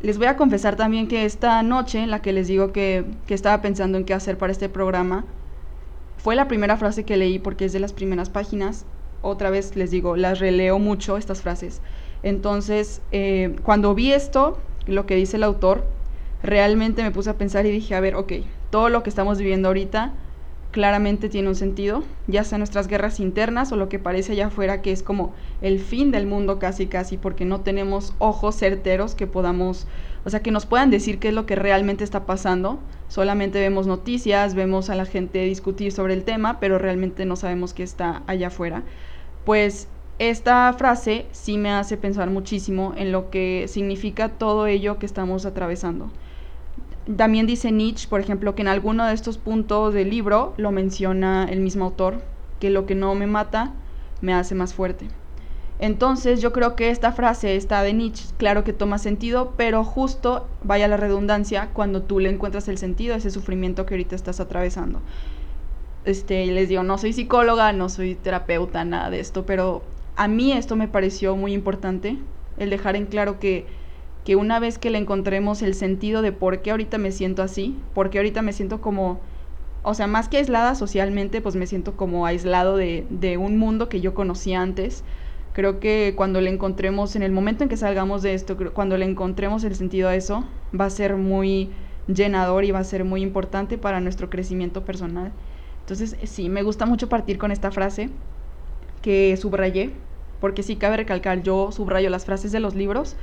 Les 0.00 0.18
voy 0.18 0.26
a 0.26 0.36
confesar 0.36 0.76
también 0.76 1.08
que 1.08 1.24
esta 1.24 1.62
noche 1.62 2.00
en 2.00 2.10
la 2.10 2.22
que 2.22 2.32
les 2.32 2.48
digo 2.48 2.72
que, 2.72 3.04
que 3.26 3.34
estaba 3.34 3.60
pensando 3.60 3.98
en 3.98 4.04
qué 4.04 4.14
hacer 4.14 4.38
para 4.38 4.52
este 4.52 4.68
programa, 4.68 5.24
fue 6.18 6.34
la 6.34 6.48
primera 6.48 6.76
frase 6.76 7.04
que 7.04 7.16
leí 7.16 7.38
porque 7.38 7.66
es 7.66 7.72
de 7.72 7.80
las 7.80 7.92
primeras 7.92 8.30
páginas. 8.30 8.86
otra 9.22 9.50
vez 9.50 9.76
les 9.76 9.90
digo, 9.90 10.16
las 10.16 10.38
releo 10.38 10.78
mucho 10.78 11.16
estas 11.16 11.42
frases. 11.42 11.80
Entonces, 12.22 13.02
eh, 13.12 13.54
cuando 13.62 13.94
vi 13.94 14.12
esto, 14.12 14.58
lo 14.86 15.06
que 15.06 15.16
dice 15.16 15.36
el 15.36 15.42
autor, 15.42 15.84
realmente 16.42 17.02
me 17.02 17.10
puse 17.10 17.30
a 17.30 17.38
pensar 17.38 17.66
y 17.66 17.70
dije, 17.70 17.94
a 17.94 18.00
ver, 18.00 18.14
ok, 18.14 18.32
todo 18.70 18.88
lo 18.88 19.02
que 19.02 19.10
estamos 19.10 19.38
viviendo 19.38 19.68
ahorita 19.68 20.12
claramente 20.76 21.30
tiene 21.30 21.48
un 21.48 21.54
sentido, 21.54 22.04
ya 22.26 22.44
sea 22.44 22.58
nuestras 22.58 22.86
guerras 22.86 23.18
internas 23.18 23.72
o 23.72 23.76
lo 23.76 23.88
que 23.88 23.98
parece 23.98 24.32
allá 24.32 24.48
afuera 24.48 24.82
que 24.82 24.92
es 24.92 25.02
como 25.02 25.32
el 25.62 25.80
fin 25.80 26.10
del 26.10 26.26
mundo 26.26 26.58
casi 26.58 26.86
casi 26.86 27.16
porque 27.16 27.46
no 27.46 27.62
tenemos 27.62 28.12
ojos 28.18 28.56
certeros 28.56 29.14
que 29.14 29.26
podamos, 29.26 29.86
o 30.26 30.30
sea, 30.30 30.40
que 30.40 30.50
nos 30.50 30.66
puedan 30.66 30.90
decir 30.90 31.18
qué 31.18 31.28
es 31.28 31.34
lo 31.34 31.46
que 31.46 31.56
realmente 31.56 32.04
está 32.04 32.26
pasando, 32.26 32.78
solamente 33.08 33.58
vemos 33.58 33.86
noticias, 33.86 34.54
vemos 34.54 34.90
a 34.90 34.96
la 34.96 35.06
gente 35.06 35.42
discutir 35.44 35.92
sobre 35.92 36.12
el 36.12 36.24
tema, 36.24 36.60
pero 36.60 36.78
realmente 36.78 37.24
no 37.24 37.36
sabemos 37.36 37.72
qué 37.72 37.82
está 37.82 38.22
allá 38.26 38.48
afuera. 38.48 38.82
Pues 39.46 39.88
esta 40.18 40.72
frase 40.72 41.26
sí 41.32 41.58
me 41.58 41.70
hace 41.70 41.98
pensar 41.98 42.30
muchísimo 42.30 42.94
en 42.96 43.12
lo 43.12 43.28
que 43.28 43.66
significa 43.68 44.30
todo 44.30 44.66
ello 44.66 44.98
que 44.98 45.04
estamos 45.04 45.44
atravesando. 45.44 46.10
También 47.16 47.46
dice 47.46 47.70
Nietzsche, 47.70 48.08
por 48.08 48.20
ejemplo, 48.20 48.54
que 48.54 48.62
en 48.62 48.68
alguno 48.68 49.06
de 49.06 49.14
estos 49.14 49.36
puntos 49.36 49.92
del 49.92 50.10
libro 50.10 50.54
lo 50.56 50.72
menciona 50.72 51.46
el 51.48 51.60
mismo 51.60 51.84
autor, 51.84 52.22
que 52.60 52.70
lo 52.70 52.86
que 52.86 52.94
no 52.94 53.14
me 53.14 53.26
mata 53.26 53.74
me 54.22 54.32
hace 54.32 54.54
más 54.54 54.72
fuerte. 54.72 55.08
Entonces 55.78 56.40
yo 56.40 56.52
creo 56.52 56.74
que 56.74 56.88
esta 56.88 57.12
frase 57.12 57.54
está 57.54 57.82
de 57.82 57.92
Nietzsche, 57.92 58.28
claro 58.38 58.64
que 58.64 58.72
toma 58.72 58.96
sentido, 58.96 59.52
pero 59.58 59.84
justo, 59.84 60.48
vaya 60.64 60.88
la 60.88 60.96
redundancia, 60.96 61.68
cuando 61.74 62.02
tú 62.02 62.18
le 62.18 62.30
encuentras 62.30 62.68
el 62.68 62.78
sentido 62.78 63.14
a 63.14 63.18
ese 63.18 63.30
sufrimiento 63.30 63.84
que 63.84 63.94
ahorita 63.94 64.16
estás 64.16 64.40
atravesando. 64.40 65.00
Este, 66.06 66.46
les 66.46 66.70
digo, 66.70 66.82
no 66.82 66.96
soy 66.96 67.12
psicóloga, 67.12 67.72
no 67.72 67.90
soy 67.90 68.14
terapeuta, 68.14 68.84
nada 68.86 69.10
de 69.10 69.20
esto, 69.20 69.44
pero 69.44 69.82
a 70.16 70.28
mí 70.28 70.52
esto 70.52 70.76
me 70.76 70.88
pareció 70.88 71.36
muy 71.36 71.52
importante, 71.52 72.18
el 72.58 72.70
dejar 72.70 72.96
en 72.96 73.06
claro 73.06 73.38
que, 73.38 73.66
que 74.24 74.34
una 74.34 74.58
vez 74.58 74.78
que 74.78 74.90
le 74.90 74.98
encontremos 74.98 75.62
el 75.62 75.74
sentido 75.74 76.22
de 76.22 76.32
por 76.32 76.62
qué 76.62 76.70
ahorita 76.70 76.98
me 76.98 77.12
siento 77.12 77.42
así, 77.42 77.76
por 77.94 78.10
qué 78.10 78.18
ahorita 78.18 78.42
me 78.42 78.52
siento 78.52 78.80
como, 78.80 79.20
o 79.82 79.94
sea, 79.94 80.06
más 80.06 80.28
que 80.28 80.38
aislada 80.38 80.74
socialmente, 80.74 81.40
pues 81.40 81.54
me 81.54 81.66
siento 81.66 81.96
como 81.96 82.26
aislado 82.26 82.76
de, 82.76 83.06
de 83.10 83.36
un 83.36 83.58
mundo 83.58 83.88
que 83.88 84.00
yo 84.00 84.14
conocía 84.14 84.62
antes. 84.62 85.04
Creo 85.52 85.80
que 85.80 86.14
cuando 86.16 86.40
le 86.40 86.50
encontremos, 86.50 87.14
en 87.14 87.22
el 87.22 87.32
momento 87.32 87.62
en 87.62 87.68
que 87.68 87.76
salgamos 87.76 88.22
de 88.22 88.34
esto, 88.34 88.56
cuando 88.72 88.98
le 88.98 89.04
encontremos 89.04 89.64
el 89.64 89.74
sentido 89.74 90.08
a 90.08 90.16
eso, 90.16 90.44
va 90.78 90.86
a 90.86 90.90
ser 90.90 91.16
muy 91.16 91.70
llenador 92.08 92.64
y 92.64 92.70
va 92.70 92.78
a 92.80 92.84
ser 92.84 93.04
muy 93.04 93.22
importante 93.22 93.78
para 93.78 94.00
nuestro 94.00 94.28
crecimiento 94.28 94.84
personal. 94.84 95.32
Entonces, 95.80 96.16
sí, 96.24 96.48
me 96.48 96.62
gusta 96.62 96.84
mucho 96.84 97.08
partir 97.08 97.38
con 97.38 97.52
esta 97.52 97.70
frase 97.70 98.10
que 99.02 99.36
subrayé, 99.36 99.92
porque 100.40 100.62
sí 100.62 100.76
cabe 100.76 100.98
recalcar, 100.98 101.42
yo 101.42 101.72
subrayo 101.72 102.10
las 102.10 102.24
frases 102.24 102.52
de 102.52 102.60
los 102.60 102.74
libros, 102.74 103.16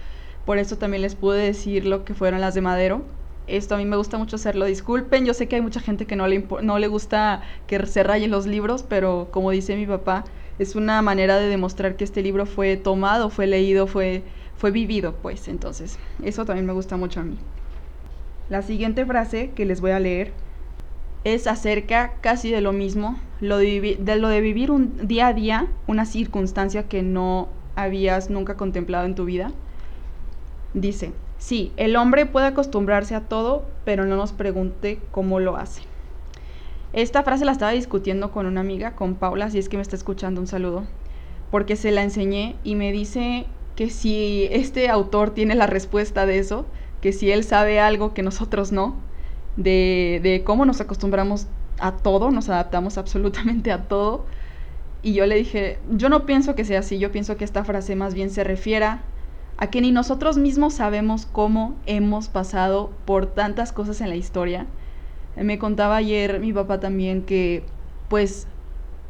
por 0.45 0.57
eso 0.57 0.77
también 0.77 1.01
les 1.01 1.15
pude 1.15 1.41
decir 1.41 1.85
lo 1.85 2.05
que 2.05 2.13
fueron 2.13 2.41
las 2.41 2.53
de 2.53 2.61
Madero. 2.61 3.03
Esto 3.47 3.75
a 3.75 3.77
mí 3.77 3.85
me 3.85 3.97
gusta 3.97 4.17
mucho 4.17 4.37
hacerlo, 4.37 4.65
disculpen, 4.65 5.25
yo 5.25 5.33
sé 5.33 5.47
que 5.47 5.57
hay 5.57 5.61
mucha 5.61 5.81
gente 5.81 6.05
que 6.05 6.15
no 6.15 6.27
le, 6.27 6.45
no 6.61 6.79
le 6.79 6.87
gusta 6.87 7.41
que 7.67 7.85
se 7.85 8.03
rayen 8.03 8.31
los 8.31 8.45
libros, 8.45 8.83
pero 8.83 9.27
como 9.31 9.51
dice 9.51 9.75
mi 9.75 9.85
papá, 9.85 10.23
es 10.59 10.75
una 10.75 11.01
manera 11.01 11.37
de 11.37 11.47
demostrar 11.47 11.95
que 11.95 12.03
este 12.03 12.21
libro 12.21 12.45
fue 12.45 12.77
tomado, 12.77 13.29
fue 13.29 13.47
leído, 13.47 13.87
fue, 13.87 14.23
fue 14.55 14.71
vivido, 14.71 15.15
pues 15.21 15.47
entonces, 15.47 15.99
eso 16.23 16.45
también 16.45 16.65
me 16.65 16.73
gusta 16.73 16.95
mucho 16.95 17.19
a 17.19 17.23
mí. 17.23 17.37
La 18.49 18.61
siguiente 18.61 19.05
frase 19.05 19.51
que 19.55 19.65
les 19.65 19.81
voy 19.81 19.91
a 19.91 19.99
leer 19.99 20.33
es 21.23 21.47
acerca 21.47 22.13
casi 22.21 22.51
de 22.51 22.61
lo 22.61 22.73
mismo, 22.73 23.19
lo 23.39 23.57
de, 23.57 23.97
de, 23.99 24.15
lo 24.17 24.27
de 24.27 24.41
vivir 24.41 24.71
un 24.71 25.07
día 25.07 25.27
a 25.27 25.33
día, 25.33 25.67
una 25.87 26.05
circunstancia 26.05 26.87
que 26.87 27.01
no 27.01 27.47
habías 27.75 28.29
nunca 28.29 28.55
contemplado 28.55 29.05
en 29.05 29.15
tu 29.15 29.25
vida. 29.25 29.51
Dice, 30.73 31.11
sí, 31.37 31.71
el 31.77 31.95
hombre 31.95 32.25
puede 32.25 32.47
acostumbrarse 32.47 33.15
a 33.15 33.21
todo, 33.21 33.65
pero 33.85 34.05
no 34.05 34.15
nos 34.15 34.33
pregunte 34.33 34.99
cómo 35.11 35.39
lo 35.39 35.55
hace. 35.55 35.83
Esta 36.93 37.23
frase 37.23 37.45
la 37.45 37.53
estaba 37.53 37.71
discutiendo 37.71 38.31
con 38.31 38.45
una 38.45 38.61
amiga, 38.61 38.95
con 38.95 39.15
Paula, 39.15 39.49
si 39.49 39.57
es 39.57 39.69
que 39.69 39.77
me 39.77 39.81
está 39.81 39.95
escuchando, 39.95 40.41
un 40.41 40.47
saludo, 40.47 40.83
porque 41.51 41.75
se 41.75 41.91
la 41.91 42.03
enseñé 42.03 42.55
y 42.63 42.75
me 42.75 42.91
dice 42.91 43.45
que 43.75 43.89
si 43.89 44.47
este 44.51 44.89
autor 44.89 45.31
tiene 45.31 45.55
la 45.55 45.67
respuesta 45.67 46.25
de 46.25 46.37
eso, 46.37 46.65
que 47.01 47.11
si 47.11 47.31
él 47.31 47.43
sabe 47.43 47.79
algo 47.79 48.13
que 48.13 48.21
nosotros 48.21 48.71
no, 48.71 48.95
de, 49.55 50.41
cómo 50.45 50.65
nos 50.65 50.81
acostumbramos 50.81 51.47
a 51.79 51.93
todo, 51.97 52.31
nos 52.31 52.49
adaptamos 52.49 52.97
absolutamente 52.97 53.71
a 53.71 53.87
todo. 53.87 54.25
Y 55.01 55.13
yo 55.13 55.25
le 55.25 55.35
dije, 55.35 55.79
yo 55.91 56.09
no 56.09 56.25
pienso 56.25 56.55
que 56.55 56.65
sea 56.65 56.79
así, 56.79 56.97
yo 56.97 57.11
pienso 57.11 57.35
que 57.35 57.43
esta 57.43 57.63
frase 57.63 57.95
más 57.95 58.13
bien 58.13 58.29
se 58.29 58.43
refiera 58.43 59.01
a 59.57 59.67
que 59.69 59.81
ni 59.81 59.91
nosotros 59.91 60.37
mismos 60.37 60.75
sabemos 60.75 61.25
cómo 61.25 61.75
hemos 61.85 62.29
pasado 62.29 62.91
por 63.05 63.27
tantas 63.27 63.71
cosas 63.71 64.01
en 64.01 64.09
la 64.09 64.15
historia. 64.15 64.65
Me 65.35 65.59
contaba 65.59 65.97
ayer 65.97 66.39
mi 66.39 66.53
papá 66.53 66.79
también 66.79 67.23
que 67.23 67.63
pues 68.07 68.47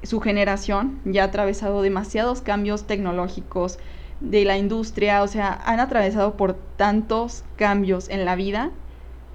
su 0.04 0.20
generación 0.20 1.00
ya 1.06 1.24
ha 1.24 1.28
atravesado 1.28 1.82
demasiados 1.82 2.42
cambios 2.42 2.86
tecnológicos 2.86 3.78
de 4.20 4.46
la 4.46 4.58
industria, 4.58 5.22
o 5.22 5.28
sea, 5.28 5.62
han 5.66 5.80
atravesado 5.80 6.38
por 6.38 6.54
tantos 6.54 7.44
cambios 7.56 8.10
en 8.10 8.26
la 8.26 8.36
vida 8.36 8.72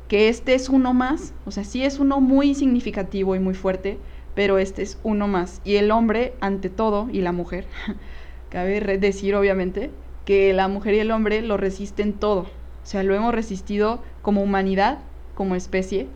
que 0.08 0.28
este 0.28 0.54
es 0.54 0.68
uno 0.70 0.94
más, 0.94 1.34
o 1.44 1.50
sea, 1.50 1.64
sí 1.64 1.84
es 1.84 1.98
uno 2.00 2.20
muy 2.20 2.54
significativo 2.54 3.36
y 3.36 3.38
muy 3.38 3.54
fuerte, 3.54 3.98
pero 4.34 4.58
este 4.58 4.82
es 4.82 4.98
uno 5.02 5.28
más. 5.28 5.60
Y 5.64 5.76
el 5.76 5.90
hombre, 5.90 6.34
ante 6.40 6.70
todo, 6.70 7.08
y 7.12 7.20
la 7.20 7.32
mujer, 7.32 7.66
cabe 8.50 8.80
decir 8.98 9.34
obviamente, 9.36 9.90
que 10.24 10.52
la 10.54 10.68
mujer 10.68 10.94
y 10.94 11.00
el 11.00 11.10
hombre 11.10 11.42
lo 11.42 11.56
resisten 11.56 12.14
todo. 12.14 12.40
O 12.40 12.90
sea, 12.90 13.02
lo 13.02 13.14
hemos 13.14 13.34
resistido 13.34 14.02
como 14.22 14.42
humanidad, 14.42 14.98
como 15.34 15.54
especie. 15.54 16.06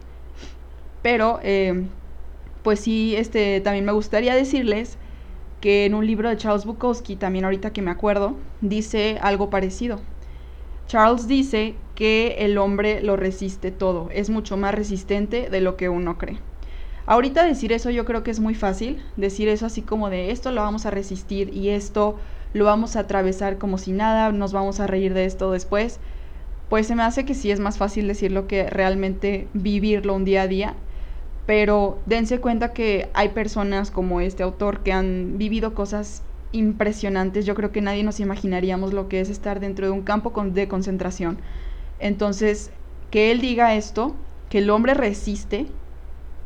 Pero, 1.02 1.40
eh, 1.42 1.84
pues 2.62 2.80
sí, 2.80 3.14
este, 3.16 3.60
también 3.60 3.84
me 3.84 3.92
gustaría 3.92 4.34
decirles 4.34 4.96
que 5.60 5.84
en 5.84 5.94
un 5.94 6.06
libro 6.06 6.28
de 6.28 6.36
Charles 6.36 6.64
Bukowski, 6.64 7.16
también 7.16 7.44
ahorita 7.44 7.72
que 7.72 7.82
me 7.82 7.90
acuerdo, 7.90 8.36
dice 8.60 9.18
algo 9.20 9.50
parecido. 9.50 10.00
Charles 10.86 11.26
dice 11.26 11.74
que 11.94 12.36
el 12.38 12.58
hombre 12.58 13.02
lo 13.02 13.16
resiste 13.16 13.70
todo, 13.70 14.08
es 14.12 14.30
mucho 14.30 14.56
más 14.56 14.74
resistente 14.74 15.48
de 15.50 15.60
lo 15.60 15.76
que 15.76 15.88
uno 15.88 16.18
cree. 16.18 16.38
Ahorita 17.06 17.44
decir 17.44 17.72
eso 17.72 17.90
yo 17.90 18.04
creo 18.04 18.22
que 18.22 18.30
es 18.30 18.40
muy 18.40 18.54
fácil, 18.54 19.02
decir 19.16 19.48
eso 19.48 19.66
así 19.66 19.82
como 19.82 20.08
de 20.08 20.30
esto 20.30 20.52
lo 20.52 20.62
vamos 20.62 20.86
a 20.86 20.90
resistir 20.90 21.54
y 21.54 21.70
esto 21.70 22.16
lo 22.54 22.64
vamos 22.64 22.96
a 22.96 23.00
atravesar 23.00 23.58
como 23.58 23.78
si 23.78 23.92
nada, 23.92 24.30
nos 24.30 24.52
vamos 24.52 24.78
a 24.78 24.86
reír 24.86 25.14
de 25.14 25.24
esto 25.24 25.50
después, 25.50 25.98
pues 26.68 26.86
se 26.86 26.94
me 26.94 27.02
hace 27.02 27.24
que 27.24 27.34
sí 27.34 27.50
es 27.50 27.60
más 27.60 27.76
fácil 27.76 28.06
decirlo 28.06 28.46
que 28.46 28.70
realmente 28.70 29.48
vivirlo 29.52 30.14
un 30.14 30.24
día 30.24 30.42
a 30.42 30.48
día, 30.48 30.74
pero 31.46 31.98
dense 32.06 32.40
cuenta 32.40 32.72
que 32.72 33.08
hay 33.14 33.30
personas 33.30 33.90
como 33.90 34.20
este 34.20 34.42
autor 34.42 34.80
que 34.80 34.92
han 34.92 35.38
vivido 35.38 35.74
cosas 35.74 36.22
impresionantes. 36.52 37.46
Yo 37.46 37.54
creo 37.54 37.72
que 37.72 37.80
nadie 37.80 38.04
nos 38.04 38.20
imaginaríamos 38.20 38.92
lo 38.92 39.08
que 39.08 39.20
es 39.20 39.30
estar 39.30 39.60
dentro 39.60 39.86
de 39.86 39.92
un 39.92 40.02
campo 40.02 40.32
de 40.44 40.68
concentración. 40.68 41.38
Entonces, 41.98 42.70
que 43.10 43.30
él 43.32 43.40
diga 43.40 43.74
esto, 43.74 44.14
que 44.50 44.58
el 44.58 44.70
hombre 44.70 44.94
resiste 44.94 45.66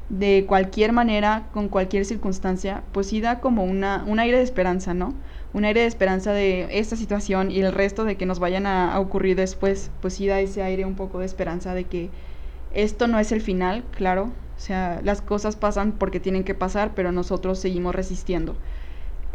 de 0.09 0.45
cualquier 0.47 0.93
manera, 0.93 1.49
con 1.53 1.69
cualquier 1.69 2.05
circunstancia, 2.05 2.83
pues 2.93 3.09
sí 3.09 3.21
da 3.21 3.41
como 3.41 3.65
una, 3.65 4.05
un 4.07 4.21
aire 4.21 4.39
de 4.39 4.45
esperanza, 4.45 4.95
¿no? 4.95 5.15
Un 5.53 5.65
aire 5.65 5.81
de 5.81 5.87
esperanza 5.87 6.33
de 6.33 6.69
esta 6.79 6.97
situación 6.97 7.51
y 7.51 7.61
el 7.61 7.73
resto 7.73 8.05
de 8.05 8.17
que 8.17 8.27
nos 8.27 8.39
vayan 8.39 8.67
a, 8.67 8.93
a 8.93 9.01
ocurrir 9.01 9.37
después, 9.37 9.91
pues 10.01 10.15
sí 10.15 10.27
da 10.27 10.41
ese 10.41 10.63
aire 10.63 10.85
un 10.85 10.95
poco 10.95 11.19
de 11.19 11.27
esperanza 11.27 11.75
de 11.75 11.85
que 11.85 12.11
esto 12.71 13.07
no 13.09 13.19
es 13.19 13.33
el 13.33 13.41
final, 13.41 13.85
claro, 13.93 14.33
o 14.57 14.61
sea, 14.61 15.01
las 15.05 15.21
cosas 15.23 15.57
pasan 15.57 15.93
porque 15.93 16.21
tienen 16.21 16.45
que 16.45 16.55
pasar, 16.55 16.93
pero 16.95 17.13
nosotros 17.13 17.59
seguimos 17.59 17.95
resistiendo. 17.95 18.57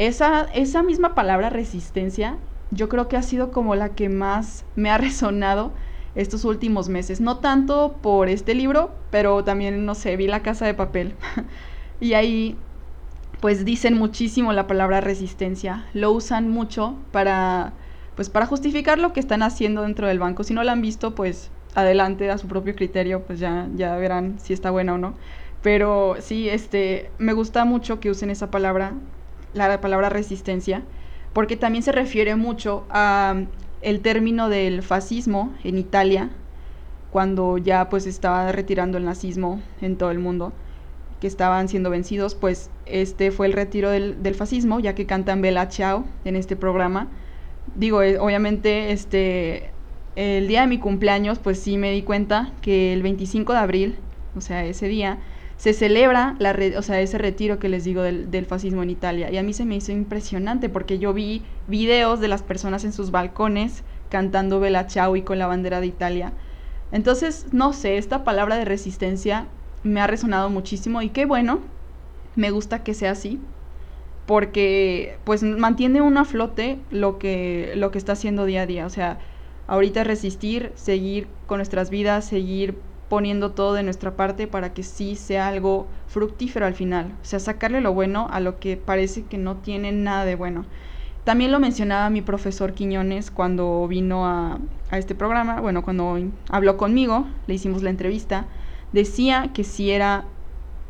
Esa, 0.01 0.47
esa 0.55 0.81
misma 0.81 1.13
palabra 1.13 1.51
resistencia 1.51 2.37
yo 2.71 2.89
creo 2.89 3.07
que 3.07 3.17
ha 3.17 3.21
sido 3.21 3.51
como 3.51 3.75
la 3.75 3.89
que 3.89 4.09
más 4.09 4.65
me 4.75 4.89
ha 4.89 4.97
resonado 5.07 5.73
estos 6.15 6.43
últimos 6.43 6.89
meses. 6.89 7.21
No 7.21 7.37
tanto 7.37 7.99
por 8.01 8.27
este 8.27 8.55
libro, 8.55 8.95
pero 9.11 9.43
también, 9.43 9.85
no 9.85 9.93
sé, 9.93 10.17
vi 10.17 10.25
La 10.25 10.41
Casa 10.41 10.65
de 10.65 10.73
Papel. 10.73 11.13
y 11.99 12.13
ahí, 12.13 12.57
pues 13.41 13.63
dicen 13.63 13.95
muchísimo 13.95 14.53
la 14.53 14.65
palabra 14.65 15.01
resistencia. 15.01 15.85
Lo 15.93 16.11
usan 16.11 16.49
mucho 16.49 16.95
para, 17.11 17.73
pues 18.15 18.31
para 18.31 18.47
justificar 18.47 18.97
lo 18.97 19.13
que 19.13 19.19
están 19.19 19.43
haciendo 19.43 19.83
dentro 19.83 20.07
del 20.07 20.17
banco. 20.17 20.43
Si 20.43 20.55
no 20.55 20.63
lo 20.63 20.71
han 20.71 20.81
visto, 20.81 21.13
pues 21.13 21.51
adelante 21.75 22.31
a 22.31 22.39
su 22.39 22.47
propio 22.47 22.75
criterio, 22.75 23.21
pues 23.21 23.39
ya, 23.39 23.67
ya 23.75 23.95
verán 23.97 24.39
si 24.39 24.53
está 24.53 24.71
buena 24.71 24.95
o 24.95 24.97
no. 24.97 25.13
Pero 25.61 26.15
sí, 26.21 26.49
este, 26.49 27.11
me 27.19 27.33
gusta 27.33 27.65
mucho 27.65 27.99
que 27.99 28.09
usen 28.09 28.31
esa 28.31 28.49
palabra 28.49 28.93
la 29.53 29.81
palabra 29.81 30.09
resistencia, 30.09 30.83
porque 31.33 31.57
también 31.57 31.83
se 31.83 31.91
refiere 31.91 32.35
mucho 32.35 32.85
a 32.89 33.33
mm, 33.35 33.47
el 33.81 34.01
término 34.01 34.49
del 34.49 34.83
fascismo 34.83 35.53
en 35.63 35.77
Italia, 35.77 36.29
cuando 37.11 37.57
ya 37.57 37.89
pues 37.89 38.07
estaba 38.07 38.51
retirando 38.51 38.97
el 38.97 39.05
nazismo 39.05 39.61
en 39.81 39.97
todo 39.97 40.11
el 40.11 40.19
mundo, 40.19 40.53
que 41.19 41.27
estaban 41.27 41.67
siendo 41.67 41.89
vencidos, 41.89 42.35
pues 42.35 42.69
este 42.85 43.31
fue 43.31 43.47
el 43.47 43.53
retiro 43.53 43.89
del, 43.89 44.23
del 44.23 44.35
fascismo, 44.35 44.79
ya 44.79 44.95
que 44.95 45.05
cantan 45.05 45.41
Bella 45.41 45.69
Ciao 45.69 46.05
en 46.25 46.35
este 46.35 46.55
programa. 46.55 47.07
Digo, 47.75 48.01
eh, 48.01 48.17
obviamente, 48.17 48.91
este, 48.91 49.69
el 50.15 50.47
día 50.47 50.61
de 50.61 50.67
mi 50.67 50.79
cumpleaños, 50.79 51.37
pues 51.39 51.59
sí 51.59 51.77
me 51.77 51.91
di 51.91 52.01
cuenta 52.01 52.51
que 52.61 52.93
el 52.93 53.03
25 53.03 53.53
de 53.53 53.59
abril, 53.59 53.95
o 54.35 54.41
sea, 54.41 54.65
ese 54.65 54.87
día, 54.87 55.19
se 55.61 55.73
celebra 55.73 56.35
la 56.39 56.57
o 56.75 56.81
sea, 56.81 57.01
ese 57.01 57.19
retiro 57.19 57.59
que 57.59 57.69
les 57.69 57.83
digo 57.83 58.01
del, 58.01 58.31
del, 58.31 58.47
fascismo 58.47 58.81
en 58.81 58.89
Italia. 58.89 59.29
Y 59.29 59.37
a 59.37 59.43
mí 59.43 59.53
se 59.53 59.63
me 59.63 59.75
hizo 59.75 59.91
impresionante 59.91 60.69
porque 60.69 60.97
yo 60.97 61.13
vi 61.13 61.43
videos 61.67 62.19
de 62.19 62.27
las 62.27 62.41
personas 62.41 62.83
en 62.83 62.91
sus 62.91 63.11
balcones 63.11 63.83
cantando 64.09 64.59
Bella 64.59 64.87
Ciao 64.87 65.15
y 65.15 65.21
con 65.21 65.37
la 65.37 65.45
bandera 65.45 65.79
de 65.79 65.85
Italia. 65.85 66.33
Entonces, 66.91 67.45
no 67.51 67.73
sé, 67.73 67.99
esta 67.99 68.23
palabra 68.23 68.55
de 68.55 68.65
resistencia 68.65 69.45
me 69.83 70.01
ha 70.01 70.07
resonado 70.07 70.49
muchísimo 70.49 71.03
y 71.03 71.09
qué 71.09 71.27
bueno, 71.27 71.59
me 72.35 72.49
gusta 72.49 72.83
que 72.83 72.95
sea 72.95 73.11
así, 73.11 73.39
porque 74.25 75.19
pues 75.25 75.43
mantiene 75.43 76.01
uno 76.01 76.21
a 76.21 76.25
flote 76.25 76.79
lo 76.89 77.19
que, 77.19 77.73
lo 77.75 77.91
que 77.91 77.99
está 77.99 78.13
haciendo 78.13 78.45
día 78.45 78.63
a 78.63 78.65
día. 78.65 78.87
O 78.87 78.89
sea, 78.89 79.19
ahorita 79.67 80.03
resistir, 80.05 80.71
seguir 80.73 81.27
con 81.45 81.59
nuestras 81.59 81.91
vidas, 81.91 82.25
seguir 82.25 82.73
poniendo 83.11 83.51
todo 83.51 83.73
de 83.73 83.83
nuestra 83.83 84.15
parte 84.15 84.47
para 84.47 84.73
que 84.73 84.83
sí 84.83 85.17
sea 85.17 85.49
algo 85.49 85.85
fructífero 86.07 86.65
al 86.65 86.75
final. 86.75 87.11
O 87.21 87.25
sea, 87.25 87.39
sacarle 87.41 87.81
lo 87.81 87.93
bueno 87.93 88.29
a 88.31 88.39
lo 88.39 88.57
que 88.57 88.77
parece 88.77 89.23
que 89.25 89.37
no 89.37 89.57
tiene 89.57 89.91
nada 89.91 90.23
de 90.23 90.35
bueno. 90.35 90.63
También 91.25 91.51
lo 91.51 91.59
mencionaba 91.59 92.09
mi 92.09 92.21
profesor 92.21 92.71
Quiñones 92.71 93.29
cuando 93.29 93.85
vino 93.89 94.25
a, 94.25 94.59
este 94.93 95.13
programa, 95.13 95.59
bueno, 95.59 95.83
cuando 95.83 96.17
habló 96.47 96.77
conmigo, 96.77 97.27
le 97.47 97.55
hicimos 97.55 97.83
la 97.83 97.89
entrevista, 97.89 98.45
decía 98.93 99.49
que 99.53 99.65
si 99.65 99.91
era, 99.91 100.23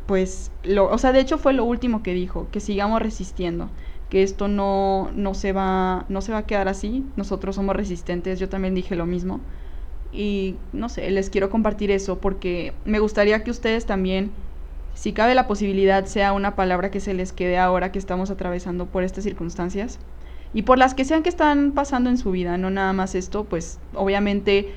pues, 0.06 0.52
lo, 0.62 0.92
o 0.92 0.98
sea, 0.98 1.10
de 1.10 1.18
hecho 1.18 1.38
fue 1.38 1.52
lo 1.54 1.64
último 1.64 2.04
que 2.04 2.14
dijo, 2.14 2.46
que 2.52 2.60
sigamos 2.60 3.02
resistiendo, 3.02 3.68
que 4.10 4.22
esto 4.22 4.46
no, 4.46 5.10
no, 5.16 5.34
se 5.34 5.52
va, 5.52 6.04
no 6.08 6.20
se 6.20 6.30
va 6.30 6.38
a 6.38 6.46
quedar 6.46 6.68
así, 6.68 7.04
nosotros 7.16 7.56
somos 7.56 7.74
resistentes, 7.74 8.38
yo 8.38 8.48
también 8.48 8.76
dije 8.76 8.94
lo 8.94 9.06
mismo 9.06 9.40
y 10.12 10.56
no 10.72 10.88
sé, 10.88 11.10
les 11.10 11.30
quiero 11.30 11.48
compartir 11.48 11.90
eso 11.90 12.18
porque 12.18 12.74
me 12.84 12.98
gustaría 12.98 13.42
que 13.42 13.50
ustedes 13.50 13.86
también, 13.86 14.30
si 14.94 15.12
cabe 15.12 15.34
la 15.34 15.46
posibilidad, 15.46 16.04
sea 16.04 16.34
una 16.34 16.54
palabra 16.54 16.90
que 16.90 17.00
se 17.00 17.14
les 17.14 17.32
quede 17.32 17.58
ahora 17.58 17.92
que 17.92 17.98
estamos 17.98 18.30
atravesando 18.30 18.86
por 18.86 19.04
estas 19.04 19.24
circunstancias 19.24 19.98
y 20.52 20.62
por 20.62 20.78
las 20.78 20.92
que 20.94 21.06
sean 21.06 21.22
que 21.22 21.30
están 21.30 21.72
pasando 21.72 22.10
en 22.10 22.18
su 22.18 22.30
vida, 22.30 22.58
no 22.58 22.70
nada 22.70 22.92
más 22.92 23.14
esto, 23.14 23.44
pues 23.44 23.78
obviamente 23.94 24.74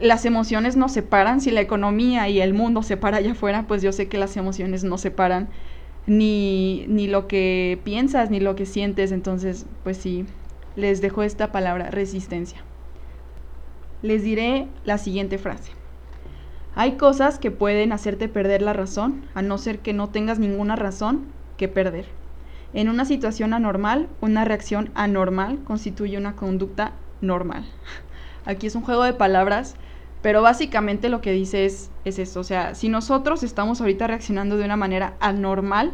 las 0.00 0.24
emociones 0.24 0.76
nos 0.76 0.92
separan, 0.92 1.42
si 1.42 1.50
la 1.50 1.60
economía 1.60 2.26
y 2.30 2.40
el 2.40 2.54
mundo 2.54 2.82
se 2.82 2.96
para 2.96 3.18
allá 3.18 3.32
afuera, 3.32 3.66
pues 3.68 3.82
yo 3.82 3.92
sé 3.92 4.08
que 4.08 4.16
las 4.16 4.34
emociones 4.38 4.82
no 4.82 4.96
separan 4.96 5.48
ni, 6.06 6.86
ni 6.88 7.06
lo 7.06 7.28
que 7.28 7.78
piensas 7.84 8.30
ni 8.30 8.40
lo 8.40 8.56
que 8.56 8.64
sientes, 8.64 9.12
entonces 9.12 9.66
pues 9.84 9.98
sí, 9.98 10.24
les 10.74 11.02
dejo 11.02 11.22
esta 11.22 11.52
palabra 11.52 11.90
resistencia 11.90 12.64
les 14.02 14.22
diré 14.22 14.68
la 14.84 14.98
siguiente 14.98 15.38
frase. 15.38 15.72
Hay 16.74 16.92
cosas 16.92 17.38
que 17.38 17.50
pueden 17.50 17.92
hacerte 17.92 18.28
perder 18.28 18.62
la 18.62 18.72
razón, 18.72 19.26
a 19.34 19.42
no 19.42 19.58
ser 19.58 19.80
que 19.80 19.92
no 19.92 20.08
tengas 20.08 20.38
ninguna 20.38 20.76
razón 20.76 21.26
que 21.56 21.68
perder. 21.68 22.06
En 22.72 22.88
una 22.88 23.04
situación 23.04 23.52
anormal, 23.52 24.08
una 24.20 24.44
reacción 24.44 24.90
anormal 24.94 25.58
constituye 25.64 26.16
una 26.16 26.36
conducta 26.36 26.92
normal. 27.20 27.66
Aquí 28.44 28.68
es 28.68 28.76
un 28.76 28.82
juego 28.82 29.02
de 29.02 29.12
palabras, 29.12 29.74
pero 30.22 30.42
básicamente 30.42 31.08
lo 31.08 31.20
que 31.20 31.32
dice 31.32 31.66
es, 31.66 31.90
es 32.04 32.18
esto. 32.18 32.40
O 32.40 32.44
sea, 32.44 32.74
si 32.74 32.88
nosotros 32.88 33.42
estamos 33.42 33.80
ahorita 33.80 34.06
reaccionando 34.06 34.56
de 34.56 34.64
una 34.64 34.76
manera 34.76 35.14
anormal, 35.20 35.92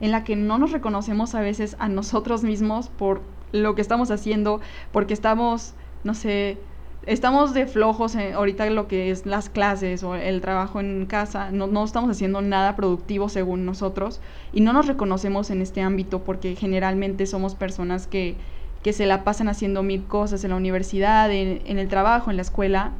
en 0.00 0.10
la 0.10 0.24
que 0.24 0.36
no 0.36 0.58
nos 0.58 0.72
reconocemos 0.72 1.34
a 1.34 1.40
veces 1.40 1.76
a 1.78 1.88
nosotros 1.88 2.42
mismos 2.42 2.88
por 2.88 3.20
lo 3.52 3.74
que 3.74 3.82
estamos 3.82 4.10
haciendo, 4.10 4.60
porque 4.92 5.14
estamos, 5.14 5.74
no 6.02 6.14
sé, 6.14 6.58
estamos 7.06 7.54
de 7.54 7.66
flojos 7.66 8.14
en, 8.14 8.34
ahorita 8.34 8.68
lo 8.70 8.88
que 8.88 9.10
es 9.10 9.26
las 9.26 9.48
clases 9.48 10.02
o 10.02 10.14
el 10.14 10.40
trabajo 10.40 10.80
en 10.80 11.06
casa, 11.06 11.50
no, 11.50 11.66
no, 11.66 11.84
estamos 11.84 12.10
haciendo 12.10 12.40
nada 12.42 12.76
productivo 12.76 13.28
según 13.28 13.64
nosotros 13.64 14.20
y 14.52 14.60
no 14.60 14.72
nos 14.72 14.86
reconocemos 14.86 15.50
en 15.50 15.62
este 15.62 15.80
ámbito 15.80 16.24
porque 16.24 16.56
generalmente 16.56 17.26
somos 17.26 17.54
personas 17.54 18.06
que, 18.06 18.36
que 18.82 18.92
se 18.92 19.06
la 19.06 19.24
pasan 19.24 19.48
haciendo 19.48 19.82
mil 19.82 20.04
cosas 20.04 20.44
en 20.44 20.50
la 20.50 20.56
universidad, 20.56 21.30
en, 21.30 21.62
en, 21.66 21.78
el 21.78 21.88
trabajo, 21.88 22.30
en 22.30 22.36
la 22.36 22.42
escuela. 22.42 22.92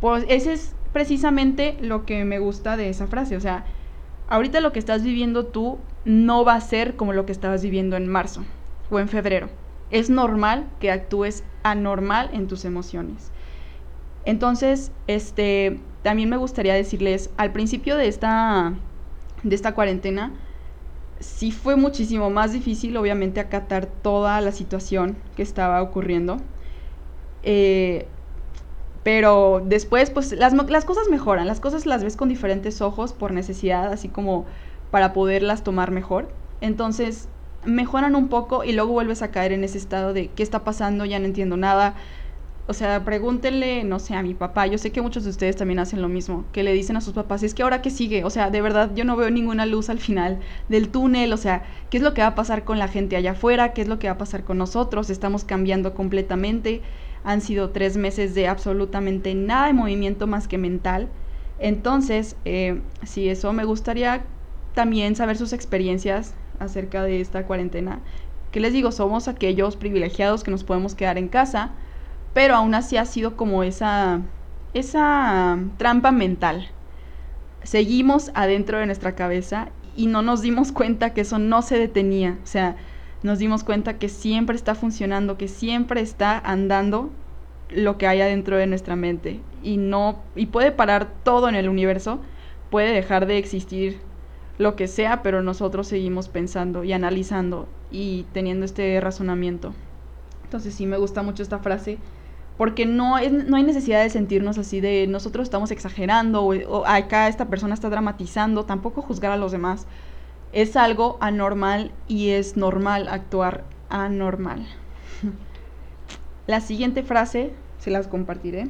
Pues 0.00 0.24
ese 0.28 0.52
es 0.52 0.74
precisamente 0.92 1.76
lo 1.80 2.04
que 2.04 2.24
me 2.24 2.38
gusta 2.38 2.76
de 2.76 2.88
esa 2.88 3.06
frase, 3.06 3.36
o 3.36 3.40
sea, 3.40 3.64
ahorita 4.28 4.60
lo 4.60 4.72
que 4.72 4.78
estás 4.78 5.02
viviendo 5.02 5.46
tú 5.46 5.78
no 6.04 6.44
va 6.44 6.54
a 6.54 6.60
ser 6.60 6.96
como 6.96 7.12
lo 7.12 7.26
que 7.26 7.32
estabas 7.32 7.62
viviendo 7.62 7.96
en 7.96 8.06
marzo 8.06 8.44
o 8.90 8.98
en 8.98 9.08
febrero 9.08 9.48
es 9.90 10.10
normal 10.10 10.66
que 10.80 10.90
actúes 10.90 11.44
anormal 11.62 12.30
en 12.32 12.46
tus 12.46 12.64
emociones. 12.64 13.30
Entonces, 14.24 14.90
este, 15.06 15.80
también 16.02 16.28
me 16.28 16.36
gustaría 16.36 16.74
decirles, 16.74 17.30
al 17.36 17.52
principio 17.52 17.96
de 17.96 18.08
esta, 18.08 18.74
de 19.42 19.54
esta 19.54 19.74
cuarentena, 19.74 20.32
sí 21.20 21.52
fue 21.52 21.76
muchísimo 21.76 22.30
más 22.30 22.52
difícil, 22.52 22.96
obviamente, 22.96 23.40
acatar 23.40 23.86
toda 23.86 24.40
la 24.40 24.52
situación 24.52 25.16
que 25.36 25.42
estaba 25.42 25.82
ocurriendo. 25.82 26.38
Eh, 27.42 28.06
pero 29.02 29.62
después, 29.64 30.10
pues 30.10 30.32
las, 30.32 30.54
las 30.54 30.84
cosas 30.86 31.08
mejoran, 31.10 31.46
las 31.46 31.60
cosas 31.60 31.84
las 31.84 32.02
ves 32.02 32.16
con 32.16 32.28
diferentes 32.30 32.80
ojos 32.80 33.12
por 33.12 33.32
necesidad, 33.32 33.92
así 33.92 34.08
como 34.08 34.46
para 34.90 35.12
poderlas 35.12 35.62
tomar 35.62 35.90
mejor. 35.90 36.28
Entonces, 36.62 37.28
mejoran 37.66 38.14
un 38.16 38.28
poco 38.28 38.64
y 38.64 38.72
luego 38.72 38.92
vuelves 38.92 39.22
a 39.22 39.30
caer 39.30 39.52
en 39.52 39.64
ese 39.64 39.78
estado 39.78 40.12
de 40.12 40.28
qué 40.28 40.42
está 40.42 40.64
pasando, 40.64 41.04
ya 41.04 41.18
no 41.18 41.26
entiendo 41.26 41.56
nada. 41.56 41.94
O 42.66 42.72
sea, 42.72 43.04
pregúntenle, 43.04 43.84
no 43.84 43.98
sé, 43.98 44.14
a 44.14 44.22
mi 44.22 44.32
papá. 44.32 44.66
Yo 44.66 44.78
sé 44.78 44.90
que 44.90 45.02
muchos 45.02 45.24
de 45.24 45.30
ustedes 45.30 45.54
también 45.56 45.78
hacen 45.80 46.00
lo 46.00 46.08
mismo, 46.08 46.46
que 46.52 46.62
le 46.62 46.72
dicen 46.72 46.96
a 46.96 47.02
sus 47.02 47.12
papás, 47.12 47.42
es 47.42 47.52
que 47.52 47.62
ahora 47.62 47.82
qué 47.82 47.90
sigue. 47.90 48.24
O 48.24 48.30
sea, 48.30 48.48
de 48.50 48.62
verdad 48.62 48.92
yo 48.94 49.04
no 49.04 49.16
veo 49.16 49.30
ninguna 49.30 49.66
luz 49.66 49.90
al 49.90 49.98
final 49.98 50.40
del 50.68 50.88
túnel. 50.88 51.32
O 51.34 51.36
sea, 51.36 51.64
¿qué 51.90 51.98
es 51.98 52.02
lo 52.02 52.14
que 52.14 52.22
va 52.22 52.28
a 52.28 52.34
pasar 52.34 52.64
con 52.64 52.78
la 52.78 52.88
gente 52.88 53.16
allá 53.16 53.32
afuera? 53.32 53.74
¿Qué 53.74 53.82
es 53.82 53.88
lo 53.88 53.98
que 53.98 54.06
va 54.08 54.14
a 54.14 54.18
pasar 54.18 54.44
con 54.44 54.56
nosotros? 54.56 55.10
Estamos 55.10 55.44
cambiando 55.44 55.94
completamente. 55.94 56.80
Han 57.22 57.42
sido 57.42 57.70
tres 57.70 57.96
meses 57.98 58.34
de 58.34 58.48
absolutamente 58.48 59.34
nada 59.34 59.66
de 59.66 59.74
movimiento 59.74 60.26
más 60.26 60.48
que 60.48 60.56
mental. 60.56 61.08
Entonces, 61.58 62.36
eh, 62.44 62.80
sí, 63.04 63.28
eso 63.28 63.52
me 63.52 63.64
gustaría 63.64 64.24
también 64.74 65.16
saber 65.16 65.36
sus 65.36 65.52
experiencias 65.52 66.34
acerca 66.58 67.02
de 67.02 67.20
esta 67.20 67.46
cuarentena. 67.46 68.00
Que 68.52 68.60
les 68.60 68.72
digo, 68.72 68.92
somos 68.92 69.28
aquellos 69.28 69.76
privilegiados 69.76 70.44
que 70.44 70.50
nos 70.50 70.64
podemos 70.64 70.94
quedar 70.94 71.18
en 71.18 71.28
casa, 71.28 71.72
pero 72.32 72.54
aún 72.54 72.74
así 72.74 72.96
ha 72.96 73.04
sido 73.04 73.36
como 73.36 73.62
esa, 73.62 74.20
esa 74.74 75.58
trampa 75.76 76.12
mental. 76.12 76.68
Seguimos 77.62 78.30
adentro 78.34 78.78
de 78.78 78.86
nuestra 78.86 79.14
cabeza 79.14 79.70
y 79.96 80.06
no 80.06 80.22
nos 80.22 80.42
dimos 80.42 80.72
cuenta 80.72 81.14
que 81.14 81.22
eso 81.22 81.38
no 81.38 81.62
se 81.62 81.78
detenía. 81.78 82.38
O 82.42 82.46
sea, 82.46 82.76
nos 83.22 83.38
dimos 83.38 83.64
cuenta 83.64 83.98
que 83.98 84.08
siempre 84.08 84.56
está 84.56 84.74
funcionando, 84.74 85.38
que 85.38 85.48
siempre 85.48 86.00
está 86.00 86.38
andando 86.38 87.10
lo 87.70 87.96
que 87.98 88.06
hay 88.06 88.20
adentro 88.20 88.56
de 88.56 88.66
nuestra 88.66 88.96
mente 88.96 89.40
y 89.62 89.78
no 89.78 90.22
y 90.36 90.46
puede 90.46 90.70
parar 90.70 91.10
todo 91.22 91.48
en 91.48 91.54
el 91.54 91.68
universo, 91.68 92.20
puede 92.70 92.92
dejar 92.92 93.26
de 93.26 93.38
existir 93.38 94.00
lo 94.58 94.76
que 94.76 94.86
sea, 94.86 95.22
pero 95.22 95.42
nosotros 95.42 95.88
seguimos 95.88 96.28
pensando 96.28 96.84
y 96.84 96.92
analizando 96.92 97.68
y 97.90 98.26
teniendo 98.32 98.64
este 98.64 99.00
razonamiento. 99.00 99.74
Entonces 100.44 100.74
sí 100.74 100.86
me 100.86 100.96
gusta 100.96 101.22
mucho 101.22 101.42
esta 101.42 101.58
frase 101.58 101.98
porque 102.56 102.86
no, 102.86 103.18
es, 103.18 103.32
no 103.32 103.56
hay 103.56 103.64
necesidad 103.64 104.02
de 104.02 104.10
sentirnos 104.10 104.58
así 104.58 104.80
de 104.80 105.06
nosotros 105.08 105.44
estamos 105.44 105.72
exagerando 105.72 106.42
o, 106.42 106.54
o, 106.54 106.86
acá 106.86 107.26
esta 107.26 107.46
persona 107.46 107.74
está 107.74 107.90
dramatizando, 107.90 108.64
tampoco 108.64 109.02
juzgar 109.02 109.32
a 109.32 109.36
los 109.36 109.50
demás. 109.50 109.86
Es 110.52 110.76
algo 110.76 111.18
anormal 111.20 111.90
y 112.06 112.30
es 112.30 112.56
normal 112.56 113.08
actuar 113.08 113.64
anormal. 113.88 114.66
La 116.46 116.60
siguiente 116.60 117.02
frase 117.02 117.52
se 117.78 117.90
las 117.90 118.06
compartiré. 118.06 118.68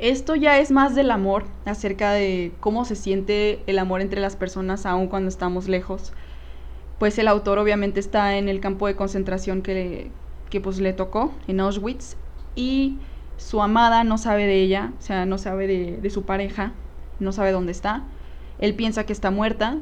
Esto 0.00 0.34
ya 0.34 0.58
es 0.58 0.70
más 0.70 0.94
del 0.94 1.10
amor, 1.10 1.44
acerca 1.66 2.12
de 2.12 2.52
cómo 2.60 2.86
se 2.86 2.96
siente 2.96 3.62
el 3.66 3.78
amor 3.78 4.00
entre 4.00 4.22
las 4.22 4.34
personas 4.34 4.86
aun 4.86 5.08
cuando 5.08 5.28
estamos 5.28 5.68
lejos. 5.68 6.14
Pues 6.98 7.18
el 7.18 7.28
autor 7.28 7.58
obviamente 7.58 8.00
está 8.00 8.38
en 8.38 8.48
el 8.48 8.60
campo 8.60 8.86
de 8.86 8.96
concentración 8.96 9.60
que, 9.60 10.10
que 10.48 10.62
pues 10.62 10.80
le 10.80 10.94
tocó, 10.94 11.34
en 11.48 11.60
Auschwitz, 11.60 12.16
y 12.56 12.96
su 13.36 13.60
amada 13.60 14.02
no 14.02 14.16
sabe 14.16 14.46
de 14.46 14.62
ella, 14.62 14.94
o 14.98 15.02
sea, 15.02 15.26
no 15.26 15.36
sabe 15.36 15.66
de, 15.66 15.98
de 15.98 16.08
su 16.10 16.22
pareja, 16.22 16.72
no 17.18 17.30
sabe 17.32 17.52
dónde 17.52 17.72
está. 17.72 18.04
Él 18.58 18.74
piensa 18.74 19.04
que 19.04 19.12
está 19.12 19.30
muerta, 19.30 19.80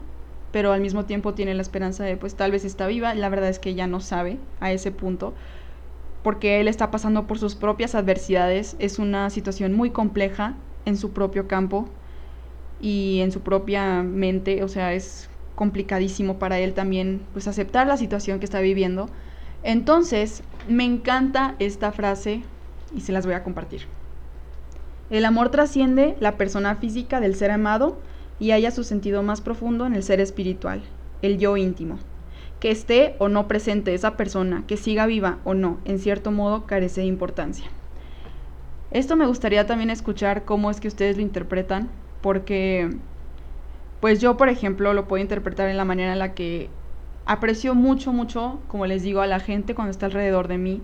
pero 0.50 0.72
al 0.72 0.80
mismo 0.80 1.04
tiempo 1.04 1.34
tiene 1.34 1.54
la 1.54 1.62
esperanza 1.62 2.02
de 2.02 2.16
pues 2.16 2.34
tal 2.34 2.50
vez 2.50 2.64
está 2.64 2.88
viva. 2.88 3.14
La 3.14 3.28
verdad 3.28 3.50
es 3.50 3.60
que 3.60 3.70
ella 3.70 3.86
no 3.86 4.00
sabe 4.00 4.38
a 4.58 4.72
ese 4.72 4.90
punto 4.90 5.34
porque 6.28 6.60
él 6.60 6.68
está 6.68 6.90
pasando 6.90 7.26
por 7.26 7.38
sus 7.38 7.54
propias 7.54 7.94
adversidades, 7.94 8.76
es 8.80 8.98
una 8.98 9.30
situación 9.30 9.72
muy 9.72 9.88
compleja 9.88 10.56
en 10.84 10.98
su 10.98 11.12
propio 11.12 11.48
campo 11.48 11.88
y 12.82 13.20
en 13.22 13.32
su 13.32 13.40
propia 13.40 14.02
mente, 14.02 14.62
o 14.62 14.68
sea, 14.68 14.92
es 14.92 15.30
complicadísimo 15.54 16.38
para 16.38 16.58
él 16.58 16.74
también 16.74 17.22
pues 17.32 17.48
aceptar 17.48 17.86
la 17.86 17.96
situación 17.96 18.40
que 18.40 18.44
está 18.44 18.60
viviendo. 18.60 19.08
Entonces, 19.62 20.42
me 20.68 20.84
encanta 20.84 21.54
esta 21.60 21.92
frase 21.92 22.42
y 22.94 23.00
se 23.00 23.12
las 23.12 23.24
voy 23.24 23.34
a 23.34 23.42
compartir. 23.42 23.86
El 25.08 25.24
amor 25.24 25.48
trasciende 25.48 26.14
la 26.20 26.36
persona 26.36 26.76
física 26.76 27.20
del 27.20 27.36
ser 27.36 27.52
amado 27.52 27.96
y 28.38 28.50
halla 28.50 28.70
su 28.70 28.84
sentido 28.84 29.22
más 29.22 29.40
profundo 29.40 29.86
en 29.86 29.94
el 29.94 30.02
ser 30.02 30.20
espiritual, 30.20 30.82
el 31.22 31.38
yo 31.38 31.56
íntimo. 31.56 31.98
Que 32.60 32.70
esté 32.70 33.14
o 33.18 33.28
no 33.28 33.46
presente 33.46 33.94
esa 33.94 34.16
persona, 34.16 34.64
que 34.66 34.76
siga 34.76 35.06
viva 35.06 35.38
o 35.44 35.54
no, 35.54 35.78
en 35.84 35.98
cierto 35.98 36.32
modo 36.32 36.66
carece 36.66 37.02
de 37.02 37.06
importancia. 37.06 37.66
Esto 38.90 39.16
me 39.16 39.26
gustaría 39.26 39.66
también 39.66 39.90
escuchar 39.90 40.44
cómo 40.44 40.70
es 40.70 40.80
que 40.80 40.88
ustedes 40.88 41.16
lo 41.16 41.22
interpretan, 41.22 41.88
porque 42.20 42.90
pues 44.00 44.20
yo, 44.20 44.36
por 44.36 44.48
ejemplo, 44.48 44.94
lo 44.94 45.06
puedo 45.08 45.22
interpretar 45.22 45.68
en 45.68 45.76
la 45.76 45.84
manera 45.84 46.12
en 46.12 46.18
la 46.18 46.34
que 46.34 46.70
aprecio 47.26 47.74
mucho, 47.74 48.12
mucho, 48.12 48.60
como 48.68 48.86
les 48.86 49.02
digo, 49.02 49.20
a 49.20 49.26
la 49.26 49.40
gente 49.40 49.74
cuando 49.74 49.90
está 49.90 50.06
alrededor 50.06 50.48
de 50.48 50.58
mí. 50.58 50.80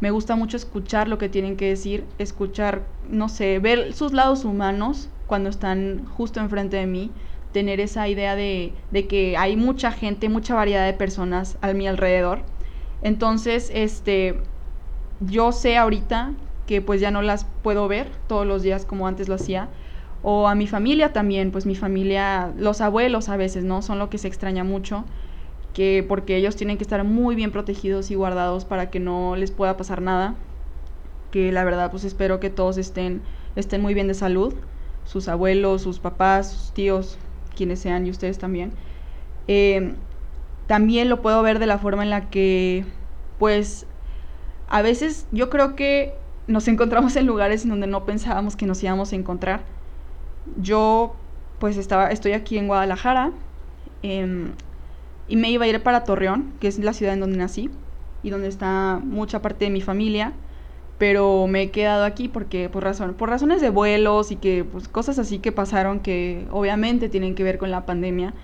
Me 0.00 0.10
gusta 0.10 0.36
mucho 0.36 0.56
escuchar 0.56 1.08
lo 1.08 1.18
que 1.18 1.28
tienen 1.28 1.56
que 1.56 1.68
decir, 1.68 2.04
escuchar, 2.18 2.82
no 3.08 3.28
sé, 3.28 3.58
ver 3.58 3.92
sus 3.92 4.12
lados 4.12 4.44
humanos 4.44 5.08
cuando 5.26 5.48
están 5.48 6.04
justo 6.06 6.40
enfrente 6.40 6.76
de 6.76 6.86
mí, 6.86 7.10
tener 7.52 7.80
esa 7.80 8.08
idea 8.08 8.36
de, 8.36 8.72
de 8.90 9.06
que 9.06 9.36
hay 9.36 9.56
mucha 9.56 9.92
gente, 9.92 10.28
mucha 10.28 10.54
variedad 10.54 10.86
de 10.86 10.92
personas 10.92 11.58
a 11.60 11.72
mi 11.72 11.88
alrededor. 11.88 12.42
Entonces, 13.02 13.70
este, 13.74 14.40
yo 15.20 15.52
sé 15.52 15.76
ahorita 15.76 16.32
que 16.66 16.80
pues 16.80 17.00
ya 17.00 17.10
no 17.10 17.22
las 17.22 17.46
puedo 17.62 17.88
ver 17.88 18.08
todos 18.28 18.46
los 18.46 18.62
días 18.62 18.84
como 18.84 19.06
antes 19.06 19.28
lo 19.28 19.34
hacía. 19.34 19.68
O 20.22 20.48
a 20.48 20.54
mi 20.54 20.66
familia 20.66 21.12
también, 21.12 21.50
pues 21.50 21.66
mi 21.66 21.74
familia, 21.74 22.52
los 22.56 22.80
abuelos 22.80 23.28
a 23.28 23.36
veces, 23.36 23.64
¿no? 23.64 23.82
Son 23.82 23.98
lo 23.98 24.10
que 24.10 24.18
se 24.18 24.28
extraña 24.28 24.64
mucho, 24.64 25.04
que 25.72 26.04
porque 26.06 26.36
ellos 26.36 26.56
tienen 26.56 26.76
que 26.76 26.84
estar 26.84 27.02
muy 27.04 27.34
bien 27.34 27.50
protegidos 27.50 28.10
y 28.10 28.14
guardados 28.14 28.64
para 28.64 28.90
que 28.90 29.00
no 29.00 29.34
les 29.34 29.50
pueda 29.50 29.76
pasar 29.76 30.02
nada. 30.02 30.34
Que 31.30 31.52
la 31.52 31.64
verdad, 31.64 31.90
pues 31.90 32.04
espero 32.04 32.38
que 32.38 32.50
todos 32.50 32.76
estén, 32.76 33.22
estén 33.56 33.80
muy 33.80 33.94
bien 33.94 34.08
de 34.08 34.14
salud, 34.14 34.54
sus 35.04 35.26
abuelos, 35.28 35.82
sus 35.82 35.98
papás, 35.98 36.50
sus 36.52 36.72
tíos, 36.72 37.18
quienes 37.54 37.80
sean 37.80 38.06
y 38.06 38.10
ustedes 38.10 38.38
también. 38.38 38.72
Eh, 39.48 39.94
también 40.66 41.08
lo 41.08 41.20
puedo 41.20 41.42
ver 41.42 41.58
de 41.58 41.66
la 41.66 41.78
forma 41.78 42.02
en 42.02 42.10
la 42.10 42.30
que, 42.30 42.84
pues, 43.38 43.86
a 44.68 44.82
veces 44.82 45.26
yo 45.32 45.50
creo 45.50 45.74
que 45.74 46.14
nos 46.46 46.68
encontramos 46.68 47.16
en 47.16 47.26
lugares 47.26 47.64
en 47.64 47.70
donde 47.70 47.86
no 47.86 48.04
pensábamos 48.04 48.56
que 48.56 48.66
nos 48.66 48.82
íbamos 48.82 49.12
a 49.12 49.16
encontrar. 49.16 49.62
Yo 50.56 51.14
pues 51.58 51.76
estaba, 51.76 52.08
estoy 52.10 52.32
aquí 52.32 52.56
en 52.56 52.66
Guadalajara 52.66 53.32
em, 54.02 54.52
y 55.28 55.36
me 55.36 55.50
iba 55.50 55.64
a 55.64 55.68
ir 55.68 55.82
para 55.82 56.04
Torreón, 56.04 56.52
que 56.58 56.68
es 56.68 56.78
la 56.78 56.92
ciudad 56.92 57.14
en 57.14 57.20
donde 57.20 57.36
nací 57.36 57.70
y 58.22 58.30
donde 58.30 58.48
está 58.48 59.00
mucha 59.02 59.42
parte 59.42 59.66
de 59.66 59.70
mi 59.70 59.80
familia, 59.80 60.32
pero 61.00 61.46
me 61.46 61.62
he 61.62 61.70
quedado 61.70 62.04
aquí 62.04 62.28
porque 62.28 62.68
por, 62.68 62.84
razón, 62.84 63.14
por 63.14 63.30
razones 63.30 63.62
de 63.62 63.70
vuelos 63.70 64.30
y 64.30 64.36
que 64.36 64.64
pues, 64.64 64.86
cosas 64.86 65.18
así 65.18 65.38
que 65.38 65.50
pasaron 65.50 66.00
que 66.00 66.46
obviamente 66.50 67.08
tienen 67.08 67.34
que 67.34 67.42
ver 67.42 67.56
con 67.56 67.70
la 67.70 67.86
pandemia. 67.86 68.34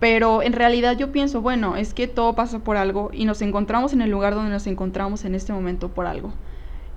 Pero 0.00 0.42
en 0.42 0.52
realidad 0.52 0.98
yo 0.98 1.12
pienso, 1.12 1.42
bueno, 1.42 1.76
es 1.76 1.94
que 1.94 2.08
todo 2.08 2.34
pasa 2.34 2.58
por 2.58 2.76
algo 2.76 3.10
y 3.12 3.24
nos 3.24 3.40
encontramos 3.40 3.92
en 3.92 4.02
el 4.02 4.10
lugar 4.10 4.34
donde 4.34 4.50
nos 4.50 4.66
encontramos 4.66 5.24
en 5.24 5.36
este 5.36 5.52
momento 5.52 5.90
por 5.90 6.06
algo. 6.06 6.32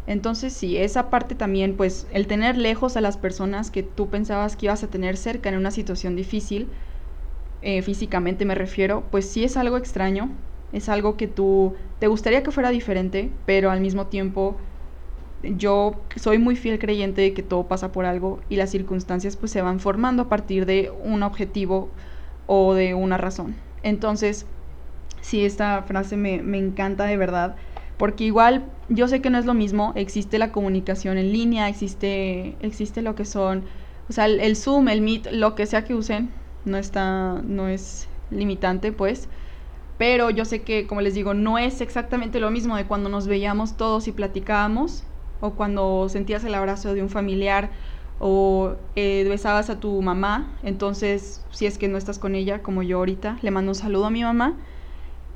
Entonces, 0.08 0.54
sí, 0.54 0.76
esa 0.76 1.12
parte 1.12 1.36
también, 1.36 1.78
pues 1.78 2.08
el 2.12 2.26
tener 2.26 2.58
lejos 2.58 2.98
a 2.98 3.02
las 3.02 3.16
personas 3.16 3.70
que 3.70 3.84
tú 3.84 4.10
pensabas 4.10 4.56
que 4.56 4.66
ibas 4.66 4.84
a 4.84 4.88
tener 4.88 5.18
cerca 5.18 5.50
en 5.50 5.58
una 5.58 5.70
situación 5.70 6.16
difícil, 6.16 6.68
eh, 7.62 7.84
físicamente 7.84 8.44
me 8.44 8.56
refiero, 8.56 9.04
pues 9.12 9.30
sí 9.30 9.44
es 9.44 9.56
algo 9.56 9.78
extraño, 9.78 10.32
es 10.74 10.90
algo 10.90 11.18
que 11.18 11.28
tú 11.28 11.76
te 12.00 12.08
gustaría 12.08 12.44
que 12.44 12.52
fuera 12.52 12.70
diferente, 12.70 13.32
pero 13.46 13.72
al 13.72 13.82
mismo 13.82 14.08
tiempo 14.08 14.58
yo 15.44 15.96
soy 16.16 16.40
muy 16.40 16.56
fiel 16.56 16.80
creyente 16.80 17.22
de 17.22 17.34
que 17.34 17.44
todo 17.44 17.68
pasa 17.68 17.92
por 17.92 18.06
algo 18.06 18.40
y 18.50 18.56
las 18.56 18.72
circunstancias 18.72 19.36
pues 19.36 19.52
se 19.52 19.62
van 19.62 19.80
formando 19.80 20.24
a 20.24 20.30
partir 20.30 20.66
de 20.66 20.92
un 21.04 21.24
objetivo 21.24 21.90
o 22.48 22.74
de 22.74 22.94
una 22.94 23.18
razón. 23.18 23.56
Entonces, 23.84 24.46
sí, 25.22 25.46
esta 25.46 25.84
frase 25.84 26.18
me, 26.18 26.42
me 26.42 26.58
encanta 26.58 27.06
de 27.06 27.18
verdad 27.18 27.56
porque 27.98 28.24
igual 28.24 28.66
yo 28.90 29.08
sé 29.08 29.22
que 29.22 29.30
no 29.30 29.38
es 29.38 29.46
lo 29.46 29.54
mismo, 29.54 29.92
existe 29.96 30.38
la 30.38 30.52
comunicación 30.52 31.18
en 31.18 31.34
línea, 31.34 31.68
existe, 31.68 32.56
existe 32.62 33.02
lo 33.02 33.16
que 33.16 33.26
son, 33.26 33.64
o 34.08 34.14
sea, 34.14 34.26
el, 34.28 34.56
Zoom, 34.56 34.88
el 34.88 35.02
Meet, 35.02 35.32
lo 35.32 35.56
que 35.56 35.66
sea 35.66 35.84
que 35.84 35.96
usen, 35.96 36.30
no 36.64 36.78
está, 36.78 37.42
no 37.44 37.68
es 37.68 38.08
limitante, 38.30 38.92
pues. 38.92 39.28
Pero 39.98 40.30
yo 40.30 40.46
sé 40.46 40.62
que, 40.62 40.86
como 40.88 41.02
les 41.02 41.16
digo, 41.16 41.34
no 41.34 41.58
es 41.58 41.82
exactamente 41.82 42.40
lo 42.40 42.52
mismo 42.52 42.76
de 42.76 42.86
cuando 42.86 43.10
nos 43.10 43.28
veíamos 43.28 43.78
todos 43.78 44.08
y 44.08 44.12
platicábamos, 44.12 45.04
o 45.42 45.52
cuando 45.52 46.08
sentías 46.10 46.44
el 46.44 46.54
abrazo 46.56 46.94
de 46.94 47.02
un 47.02 47.10
familiar, 47.10 47.72
o 48.20 48.76
eh, 48.96 49.26
besabas 49.28 49.70
a 49.70 49.80
tu 49.80 50.02
mamá. 50.02 50.58
Entonces, 50.64 51.44
si 51.52 51.66
es 51.66 51.78
que 51.78 51.88
no 51.88 51.98
estás 51.98 52.20
con 52.20 52.36
ella, 52.36 52.62
como 52.62 52.84
yo 52.84 52.98
ahorita, 52.98 53.38
le 53.42 53.52
mando 53.52 53.72
un 53.72 53.76
saludo 53.76 54.06
a 54.06 54.10
mi 54.10 54.24
mamá. 54.24 54.56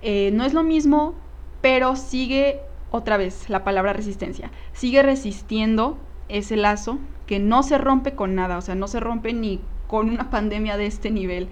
Eh, 0.02 0.32
no 0.34 0.46
es 0.46 0.54
lo 0.54 0.64
mismo 0.64 1.16
pero 1.62 1.96
sigue 1.96 2.60
otra 2.90 3.18
vez 3.18 3.50
la 3.50 3.64
palabra 3.64 3.94
resistencia, 3.94 4.52
sigue 4.74 5.02
resistiendo 5.04 5.98
ese 6.28 6.58
lazo 6.58 7.00
que 7.28 7.40
no 7.40 7.64
se 7.64 7.78
rompe 7.78 8.14
con 8.16 8.36
nada, 8.36 8.58
o 8.58 8.62
sea, 8.62 8.76
no 8.76 8.88
se 8.88 9.00
rompe 9.00 9.32
ni 9.34 9.62
con 9.88 10.10
una 10.10 10.30
pandemia 10.30 10.76
de 10.76 10.88
este 10.88 11.12
nivel. 11.12 11.48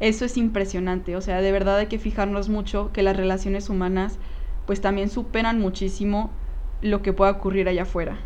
Eso 0.00 0.24
es 0.24 0.36
impresionante, 0.38 1.14
o 1.14 1.20
sea, 1.20 1.42
de 1.42 1.52
verdad 1.52 1.78
hay 1.78 1.86
que 1.86 1.98
fijarnos 1.98 2.48
mucho 2.48 2.90
que 2.92 3.02
las 3.02 3.16
relaciones 3.16 3.68
humanas 3.68 4.18
pues 4.66 4.80
también 4.80 5.10
superan 5.10 5.60
muchísimo 5.60 6.30
lo 6.80 7.02
que 7.02 7.12
pueda 7.12 7.32
ocurrir 7.32 7.68
allá 7.68 7.82
afuera. 7.82 8.16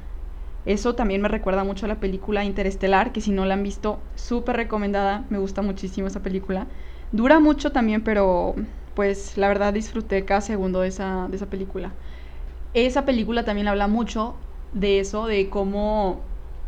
Eso 0.66 0.94
también 0.94 1.20
me 1.20 1.28
recuerda 1.28 1.64
mucho 1.64 1.86
a 1.86 1.88
la 1.88 2.00
película 2.00 2.44
Interestelar, 2.44 3.12
que 3.12 3.20
si 3.20 3.32
no 3.32 3.44
la 3.44 3.54
han 3.54 3.62
visto, 3.62 3.98
súper 4.14 4.56
recomendada, 4.56 5.24
me 5.30 5.38
gusta 5.38 5.62
muchísimo 5.62 6.06
esa 6.06 6.22
película. 6.22 6.66
Dura 7.12 7.40
mucho 7.40 7.72
también, 7.72 8.02
pero 8.02 8.54
pues 8.94 9.36
la 9.36 9.48
verdad 9.48 9.72
disfruté 9.72 10.24
cada 10.24 10.40
segundo 10.40 10.80
de 10.80 10.88
esa, 10.88 11.26
de 11.28 11.36
esa 11.36 11.46
película. 11.46 11.92
Esa 12.74 13.04
película 13.04 13.44
también 13.44 13.68
habla 13.68 13.88
mucho 13.88 14.34
de 14.72 15.00
eso, 15.00 15.26
de 15.26 15.48
cómo 15.50 16.20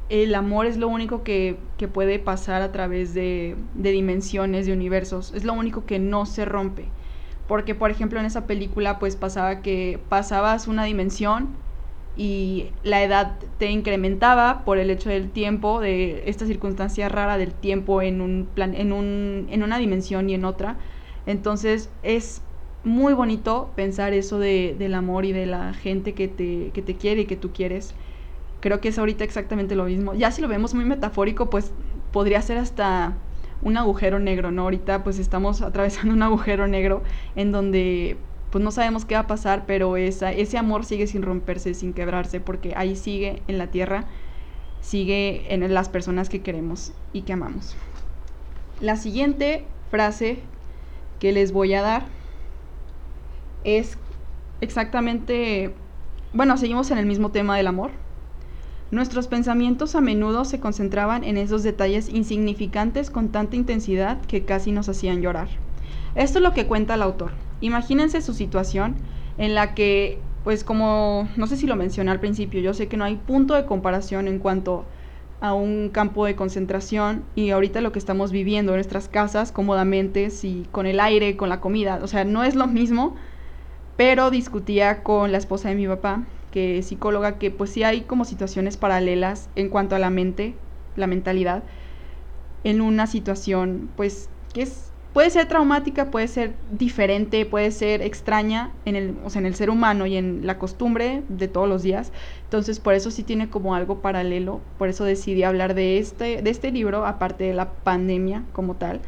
el 0.09 0.35
amor 0.35 0.66
es 0.66 0.77
lo 0.77 0.88
único 0.88 1.23
que, 1.23 1.57
que 1.79 1.88
puede 1.88 2.19
pasar 2.19 2.62
a 2.62 2.73
través 2.73 3.14
de, 3.14 3.57
de, 3.75 3.90
dimensiones, 3.92 4.66
de 4.66 4.73
universos, 4.73 5.33
es 5.35 5.45
lo 5.45 5.53
único 5.53 5.85
que 5.87 5.99
no 5.99 6.27
se 6.27 6.45
rompe. 6.45 6.87
Porque, 7.49 7.75
por 7.75 7.90
ejemplo, 7.90 8.19
en 8.19 8.27
esa 8.27 8.47
película 8.47 8.99
pues 8.99 9.16
pasaba 9.16 9.62
que 9.62 10.01
pasabas 10.09 10.66
una 10.69 10.85
dimensión 10.85 11.49
y 12.16 12.71
la 12.83 13.03
edad 13.03 13.37
te 13.59 13.71
incrementaba 13.71 14.64
por 14.64 14.79
el 14.79 14.90
hecho 14.90 15.11
del 15.11 15.31
tiempo, 15.31 15.81
de 15.81 16.25
esta 16.27 16.47
circunstancia 16.47 17.09
rara 17.09 17.38
del 17.38 17.53
tiempo 17.53 18.03
en, 18.03 18.21
un 18.21 18.49
plan, 18.53 18.75
en, 18.75 18.92
un, 18.92 19.47
en 19.51 19.62
una 19.62 19.79
dimensión 19.79 20.31
y 20.31 20.35
en 20.35 20.45
otra 20.45 20.77
entonces 21.27 21.90
es 22.03 22.40
muy 22.85 23.12
bonito 23.12 23.73
pensar 23.75 24.12
eso 24.12 24.38
de, 24.38 24.77
del 24.79 24.95
amor 24.95 25.25
y 25.25 25.33
de 25.33 25.47
la 25.47 25.75
gente 25.75 26.14
que 26.14 26.29
te, 26.29 26.71
que 26.73 26.83
te 26.83 26.97
quiere 26.97 27.23
y 27.23 27.25
que 27.27 27.37
tú 27.37 27.53
quieres. 27.53 27.95
Creo 28.66 28.81
que 28.81 28.88
es 28.88 28.98
ahorita 28.98 29.22
exactamente 29.22 29.76
lo 29.76 29.85
mismo. 29.85 30.12
Ya 30.14 30.33
si 30.33 30.42
lo 30.42 30.48
vemos 30.48 30.74
muy 30.74 30.85
metafórico, 30.85 31.48
pues 31.50 31.70
podría 32.11 32.42
ser 32.42 32.59
hasta 32.59 33.16
un 33.62 33.76
agujero 33.76 34.18
negro, 34.18 34.50
¿no? 34.50 34.62
Ahorita 34.62 35.05
pues 35.05 35.20
estamos 35.20 35.62
atravesando 35.62 36.12
un 36.12 36.20
agujero 36.24 36.66
negro 36.66 37.05
en 37.37 37.52
donde 37.52 38.16
pues 38.50 38.64
no 38.64 38.72
sabemos 38.72 39.05
qué 39.05 39.14
va 39.14 39.20
a 39.20 39.26
pasar, 39.29 39.66
pero 39.68 39.96
esa, 39.96 40.33
ese 40.33 40.59
amor 40.59 40.85
sigue 40.85 41.07
sin 41.07 41.22
romperse, 41.22 41.74
sin 41.74 41.92
quebrarse, 41.92 42.40
porque 42.40 42.72
ahí 42.74 42.96
sigue 42.96 43.40
en 43.46 43.59
la 43.59 43.68
tierra, 43.68 44.07
sigue 44.81 45.55
en 45.55 45.72
las 45.72 45.88
personas 45.88 46.29
que 46.29 46.42
queremos 46.42 46.92
y 47.12 47.22
que 47.22 47.35
amamos. 47.35 47.76
La 48.81 48.96
siguiente 48.96 49.64
frase 49.92 50.40
que 51.20 51.31
les 51.31 51.52
voy 51.52 51.72
a 51.74 51.83
dar 51.83 52.07
es 53.62 53.96
exactamente, 54.61 55.72
bueno, 56.33 56.57
seguimos 56.57 56.90
en 56.90 56.98
el 56.98 57.07
mismo 57.07 57.31
tema 57.31 57.57
del 57.57 57.68
amor. 57.68 57.92
Nuestros 58.92 59.27
pensamientos 59.27 59.96
a 59.96 60.01
menudo 60.01 60.44
se 60.44 60.61
concentraban 60.61 61.25
en 61.25 61.37
esos 61.37 61.64
detalles 61.64 62.09
insignificantes 62.09 63.11
con 63.11 63.31
tanta 63.31 63.57
intensidad 63.57 64.20
que 64.22 64.44
casi 64.44 64.70
nos 64.70 64.88
hacían 64.88 65.22
llorar. 65.22 65.49
Esto 66.14 66.38
es 66.38 66.42
lo 66.44 66.53
que 66.53 66.66
cuenta 66.66 66.94
el 66.94 67.03
autor. 67.03 67.33
Imagínense 67.61 68.22
su 68.22 68.33
situación 68.33 68.94
en 69.38 69.55
la 69.57 69.75
que, 69.75 70.20
pues 70.44 70.62
como, 70.62 71.29
no 71.37 71.49
sé 71.49 71.57
si 71.57 71.66
lo 71.66 71.75
mencioné 71.75 72.12
al 72.12 72.20
principio, 72.20 72.61
yo 72.61 72.75
sé 72.75 72.87
que 72.87 72.96
no 72.96 73.05
hay 73.05 73.16
punto 73.16 73.55
de 73.55 73.66
comparación 73.66 74.29
en 74.29 74.38
cuanto 74.38 74.85
a 75.40 75.53
un 75.53 75.90
campo 75.90 76.25
de 76.25 76.37
concentración 76.37 77.25
y 77.35 77.51
ahorita 77.51 77.81
lo 77.81 77.90
que 77.90 77.99
estamos 77.99 78.31
viviendo 78.31 78.72
en 78.72 78.77
nuestras 78.77 79.09
casas 79.09 79.51
cómodamente, 79.51 80.31
sí, 80.31 80.64
con 80.70 80.87
el 80.87 81.01
aire, 81.01 81.37
con 81.37 81.49
la 81.49 81.61
comida, 81.61 81.99
o 82.03 82.07
sea, 82.07 82.25
no 82.25 82.44
es 82.44 82.55
lo 82.55 82.68
mismo, 82.68 83.16
pero 83.96 84.31
discutía 84.31 85.03
con 85.03 85.33
la 85.33 85.38
esposa 85.38 85.68
de 85.68 85.75
mi 85.75 85.87
papá, 85.87 86.22
psicóloga, 86.83 87.38
que 87.38 87.51
pues 87.51 87.71
sí 87.71 87.83
hay 87.83 88.03
como 88.03 88.25
situaciones 88.25 88.77
paralelas 88.77 89.49
en 89.57 89.69
cuanto 89.69 89.97
a 89.97 89.99
la 89.99 90.11
mente, 90.11 90.55
la 90.97 91.07
mentalidad, 91.07 91.62
en 92.64 92.81
una 92.81 93.07
situación, 93.07 93.88
pues, 93.97 94.29
que 94.53 94.62
es, 94.62 94.90
puede 95.12 95.31
ser 95.31 95.47
traumática, 95.47 96.11
puede 96.11 96.29
ser 96.29 96.55
diferente, 96.71 97.47
puede 97.47 97.71
ser 97.71 98.03
extraña 98.03 98.73
en 98.85 98.97
el, 98.97 99.16
o 99.25 99.31
sea, 99.31 99.40
en 99.40 99.47
el 99.47 99.55
ser 99.55 99.71
humano 99.71 100.07
y 100.07 100.16
en 100.16 100.47
la 100.47 100.59
costumbre 100.59 101.23
de 101.29 101.49
todos 101.49 101.69
los 101.69 101.83
días. 101.83 102.12
Entonces, 102.45 102.81
por 102.81 102.95
eso 102.95 103.11
sí 103.11 103.23
tiene 103.23 103.49
como 103.49 103.75
algo 103.75 104.01
paralelo, 104.01 104.61
por 104.79 104.88
eso 104.88 105.05
decidí 105.05 105.42
hablar 105.42 105.75
de 105.75 105.99
este, 105.99 106.42
de 106.42 106.51
este 106.51 106.73
libro, 106.73 107.07
aparte 107.07 107.45
de 107.45 107.55
la 107.55 107.71
pandemia 107.71 108.42
como 108.53 108.75
tal. 108.77 109.01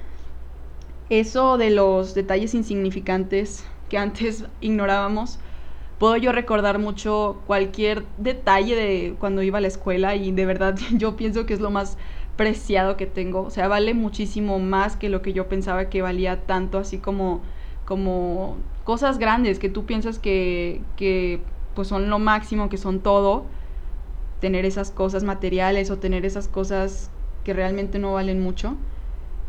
Eso 1.10 1.58
de 1.58 1.70
los 1.70 2.14
detalles 2.14 2.54
insignificantes 2.54 3.64
que 3.88 3.98
antes 3.98 4.44
ignorábamos, 4.60 5.40
puedo 5.98 6.16
yo 6.16 6.32
recordar 6.32 6.78
mucho 6.78 7.42
cualquier 7.46 8.04
detalle 8.18 8.76
de 8.76 9.16
cuando 9.18 9.42
iba 9.42 9.58
a 9.58 9.60
la 9.60 9.68
escuela 9.68 10.14
y 10.14 10.32
de 10.32 10.46
verdad 10.46 10.76
yo 10.92 11.16
pienso 11.16 11.46
que 11.46 11.54
es 11.54 11.60
lo 11.60 11.70
más 11.70 11.98
preciado 12.36 12.96
que 12.96 13.06
tengo. 13.06 13.42
O 13.42 13.50
sea, 13.50 13.68
vale 13.68 13.94
muchísimo 13.94 14.58
más 14.60 14.96
que 14.96 15.08
lo 15.08 15.22
que 15.22 15.32
yo 15.32 15.48
pensaba 15.48 15.90
que 15.90 16.02
valía 16.02 16.46
tanto, 16.46 16.78
así 16.78 16.98
como, 16.98 17.42
como 17.84 18.56
cosas 18.84 19.18
grandes 19.18 19.58
que 19.58 19.68
tú 19.68 19.84
piensas 19.84 20.18
que, 20.18 20.80
que 20.96 21.40
pues 21.74 21.88
son 21.88 22.08
lo 22.10 22.18
máximo, 22.18 22.68
que 22.68 22.78
son 22.78 23.00
todo. 23.00 23.44
Tener 24.40 24.64
esas 24.64 24.92
cosas 24.92 25.24
materiales 25.24 25.90
o 25.90 25.98
tener 25.98 26.24
esas 26.24 26.46
cosas 26.46 27.10
que 27.44 27.52
realmente 27.52 27.98
no 27.98 28.14
valen 28.14 28.40
mucho. 28.40 28.76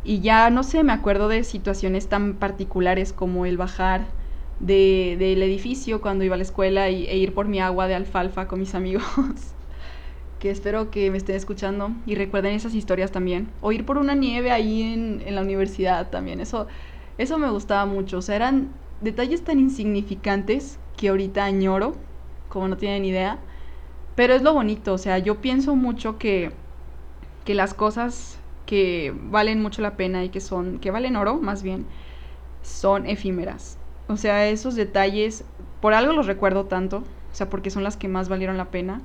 Y 0.03 0.21
ya 0.21 0.49
no 0.49 0.63
sé, 0.63 0.83
me 0.83 0.93
acuerdo 0.93 1.27
de 1.27 1.43
situaciones 1.43 2.07
tan 2.07 2.33
particulares 2.33 3.13
como 3.13 3.45
el 3.45 3.57
bajar 3.57 4.07
de, 4.59 5.15
del 5.19 5.41
edificio 5.43 6.01
cuando 6.01 6.23
iba 6.23 6.35
a 6.35 6.37
la 6.37 6.43
escuela 6.43 6.89
y, 6.89 7.05
e 7.07 7.17
ir 7.17 7.33
por 7.33 7.47
mi 7.47 7.59
agua 7.59 7.87
de 7.87 7.95
alfalfa 7.95 8.47
con 8.47 8.59
mis 8.59 8.75
amigos. 8.75 9.03
que 10.39 10.49
espero 10.49 10.89
que 10.89 11.11
me 11.11 11.17
estén 11.17 11.35
escuchando 11.35 11.91
y 12.05 12.15
recuerden 12.15 12.53
esas 12.53 12.73
historias 12.73 13.11
también. 13.11 13.49
O 13.61 13.71
ir 13.71 13.85
por 13.85 13.97
una 13.97 14.15
nieve 14.15 14.51
ahí 14.51 14.81
en, 14.81 15.21
en 15.25 15.35
la 15.35 15.41
universidad 15.41 16.09
también. 16.09 16.39
Eso, 16.39 16.67
eso 17.17 17.37
me 17.37 17.49
gustaba 17.49 17.85
mucho. 17.85 18.19
O 18.19 18.21
sea, 18.21 18.37
eran 18.37 18.71
detalles 19.01 19.43
tan 19.43 19.59
insignificantes 19.59 20.79
que 20.97 21.09
ahorita 21.09 21.43
añoro, 21.43 21.95
como 22.47 22.67
no 22.67 22.77
tienen 22.77 23.05
idea. 23.05 23.39
Pero 24.15 24.33
es 24.33 24.41
lo 24.41 24.53
bonito. 24.53 24.93
O 24.93 24.97
sea, 24.97 25.19
yo 25.19 25.41
pienso 25.41 25.75
mucho 25.75 26.17
que, 26.17 26.51
que 27.45 27.53
las 27.53 27.73
cosas 27.73 28.39
que 28.65 29.13
valen 29.15 29.61
mucho 29.61 29.81
la 29.81 29.97
pena 29.97 30.23
y 30.23 30.29
que 30.29 30.39
son, 30.39 30.79
que 30.79 30.91
valen 30.91 31.15
oro 31.15 31.37
más 31.37 31.63
bien, 31.63 31.85
son 32.61 33.07
efímeras. 33.07 33.79
O 34.09 34.17
sea, 34.17 34.47
esos 34.49 34.75
detalles, 34.75 35.45
por 35.81 35.93
algo 35.93 36.13
los 36.13 36.25
recuerdo 36.25 36.65
tanto, 36.65 36.97
o 36.97 37.35
sea, 37.35 37.49
porque 37.49 37.69
son 37.69 37.83
las 37.83 37.95
que 37.95 38.07
más 38.09 38.27
valieron 38.27 38.57
la 38.57 38.71
pena. 38.71 39.01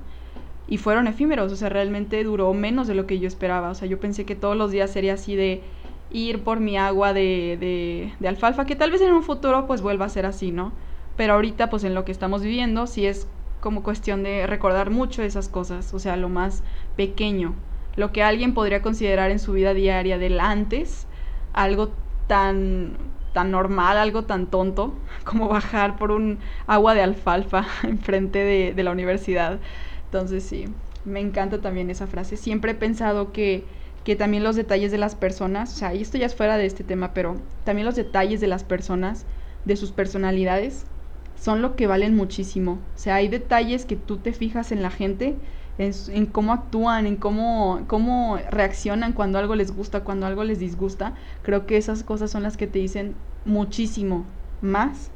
Y 0.67 0.79
fueron 0.79 1.07
efímeros, 1.07 1.53
o 1.53 1.57
sea, 1.57 1.69
realmente 1.69 2.25
duró 2.25 2.53
menos 2.55 2.89
de 2.89 2.95
lo 2.95 3.07
que 3.07 3.19
yo 3.19 3.29
esperaba. 3.29 3.71
O 3.71 3.75
sea, 3.75 3.87
yo 3.87 4.01
pensé 4.01 4.25
que 4.25 4.35
todos 4.35 4.57
los 4.57 4.71
días 4.71 4.91
sería 4.91 5.15
así 5.15 5.37
de 5.37 5.63
ir 6.11 6.43
por 6.43 6.61
mi 6.61 6.79
agua 6.79 7.13
de, 7.13 7.59
de, 7.61 8.15
de 8.19 8.29
alfalfa, 8.29 8.65
que 8.67 8.77
tal 8.77 8.91
vez 8.91 9.03
en 9.03 9.13
un 9.13 9.23
futuro 9.23 9.67
pues 9.67 9.83
vuelva 9.83 10.07
a 10.07 10.09
ser 10.09 10.27
así, 10.27 10.53
¿no? 10.53 10.73
Pero 11.17 11.35
ahorita 11.35 11.71
pues 11.71 11.85
en 11.85 11.95
lo 11.95 12.05
que 12.05 12.13
estamos 12.13 12.43
viviendo 12.43 12.87
sí 12.87 13.07
es 13.07 13.27
como 13.61 13.83
cuestión 13.83 14.23
de 14.23 14.47
recordar 14.47 14.91
mucho 14.91 15.23
esas 15.23 15.49
cosas, 15.49 15.95
o 15.95 15.99
sea, 15.99 16.17
lo 16.17 16.29
más 16.29 16.63
pequeño, 16.97 17.55
lo 17.97 18.13
que 18.13 18.23
alguien 18.23 18.55
podría 18.55 18.83
considerar 18.83 19.31
en 19.31 19.39
su 19.39 19.53
vida 19.53 19.75
diaria 19.75 20.19
del 20.19 20.39
antes, 20.41 21.07
algo 21.53 21.91
tan 22.27 22.97
tan 23.35 23.51
normal, 23.51 23.99
algo 23.99 24.25
tan 24.25 24.47
tonto 24.47 24.95
como 25.25 25.49
bajar 25.49 25.99
por 25.99 26.11
un 26.11 26.39
agua 26.67 26.95
de 26.95 27.03
alfalfa 27.03 27.67
enfrente 27.83 28.39
de, 28.39 28.73
de 28.75 28.83
la 28.83 28.93
universidad. 28.93 29.61
Entonces 30.07 30.45
sí, 30.45 30.67
me 31.05 31.21
encanta 31.21 31.61
también 31.61 31.91
esa 31.91 32.07
frase. 32.07 32.39
Siempre 32.39 32.73
he 32.73 32.75
pensado 32.75 33.33
que, 33.33 33.65
que 34.05 34.17
también 34.17 34.45
los 34.45 34.57
detalles 34.57 34.93
de 34.93 34.99
las 34.99 35.17
personas, 35.17 35.75
o 35.75 35.77
sea, 35.77 35.95
y 35.95 36.01
esto 36.01 36.17
ya 36.17 36.27
es 36.27 36.35
fuera 36.35 36.57
de 36.57 36.67
este 36.67 36.85
tema, 36.85 37.13
pero 37.13 37.37
también 37.65 37.85
los 37.85 37.97
detalles 37.97 38.41
de 38.41 38.47
las 38.47 38.65
personas, 38.65 39.27
de 39.67 39.77
sus 39.77 39.93
personalidades, 39.93 40.87
son 41.37 41.61
lo 41.61 41.77
que 41.77 41.87
valen 41.87 42.15
muchísimo. 42.15 42.79
O 42.95 42.99
sea, 42.99 43.17
hay 43.17 43.29
detalles 43.29 43.85
que 43.85 43.97
tú 43.97 44.19
te 44.19 44.33
fijas 44.33 44.73
en 44.73 44.83
la 44.83 44.91
gente 44.91 45.37
en, 45.79 46.27
cómo 46.27 46.53
actúan, 46.53 47.07
en 47.07 47.17
cómo, 47.17 47.83
cómo 47.87 48.39
reaccionan 48.51 49.13
cuando 49.13 49.39
algo 49.39 49.55
les 49.55 49.75
gusta, 49.75 50.01
cuando 50.01 50.27
algo 50.27 50.45
les 50.45 50.59
disgusta, 50.59 51.15
creo 51.43 51.67
que 51.67 51.77
esas 51.77 52.03
cosas 52.03 52.31
son 52.31 52.43
las 52.43 52.57
que 52.57 52.67
te 52.67 52.79
dicen 52.79 53.15
muchísimo 53.45 54.25
más 54.61 55.11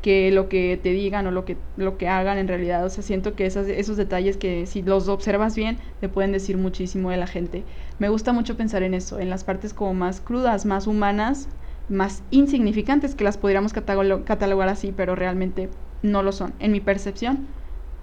que 0.00 0.32
lo 0.32 0.48
que 0.48 0.80
te 0.82 0.90
digan 0.90 1.26
o 1.28 1.30
lo 1.30 1.44
que, 1.44 1.56
lo 1.76 1.96
que 1.96 2.08
hagan 2.08 2.36
en 2.36 2.48
realidad. 2.48 2.84
O 2.84 2.90
sea, 2.90 3.04
siento 3.04 3.34
que 3.34 3.46
esas, 3.46 3.68
esos 3.68 3.96
detalles 3.96 4.36
que 4.36 4.66
si 4.66 4.82
los 4.82 5.08
observas 5.08 5.54
bien 5.54 5.78
te 6.00 6.08
pueden 6.08 6.32
decir 6.32 6.58
muchísimo 6.58 7.10
de 7.10 7.16
la 7.16 7.28
gente. 7.28 7.62
Me 8.00 8.08
gusta 8.08 8.32
mucho 8.32 8.56
pensar 8.56 8.82
en 8.82 8.94
eso, 8.94 9.20
en 9.20 9.30
las 9.30 9.44
partes 9.44 9.72
como 9.72 9.94
más 9.94 10.20
crudas, 10.20 10.66
más 10.66 10.88
humanas, 10.88 11.48
más 11.88 12.22
insignificantes, 12.30 13.14
que 13.14 13.24
las 13.24 13.38
podríamos 13.38 13.72
catalogar 13.72 14.68
así, 14.68 14.92
pero 14.96 15.14
realmente 15.14 15.68
no 16.02 16.24
lo 16.24 16.32
son. 16.32 16.52
En 16.58 16.72
mi 16.72 16.80
percepción, 16.80 17.46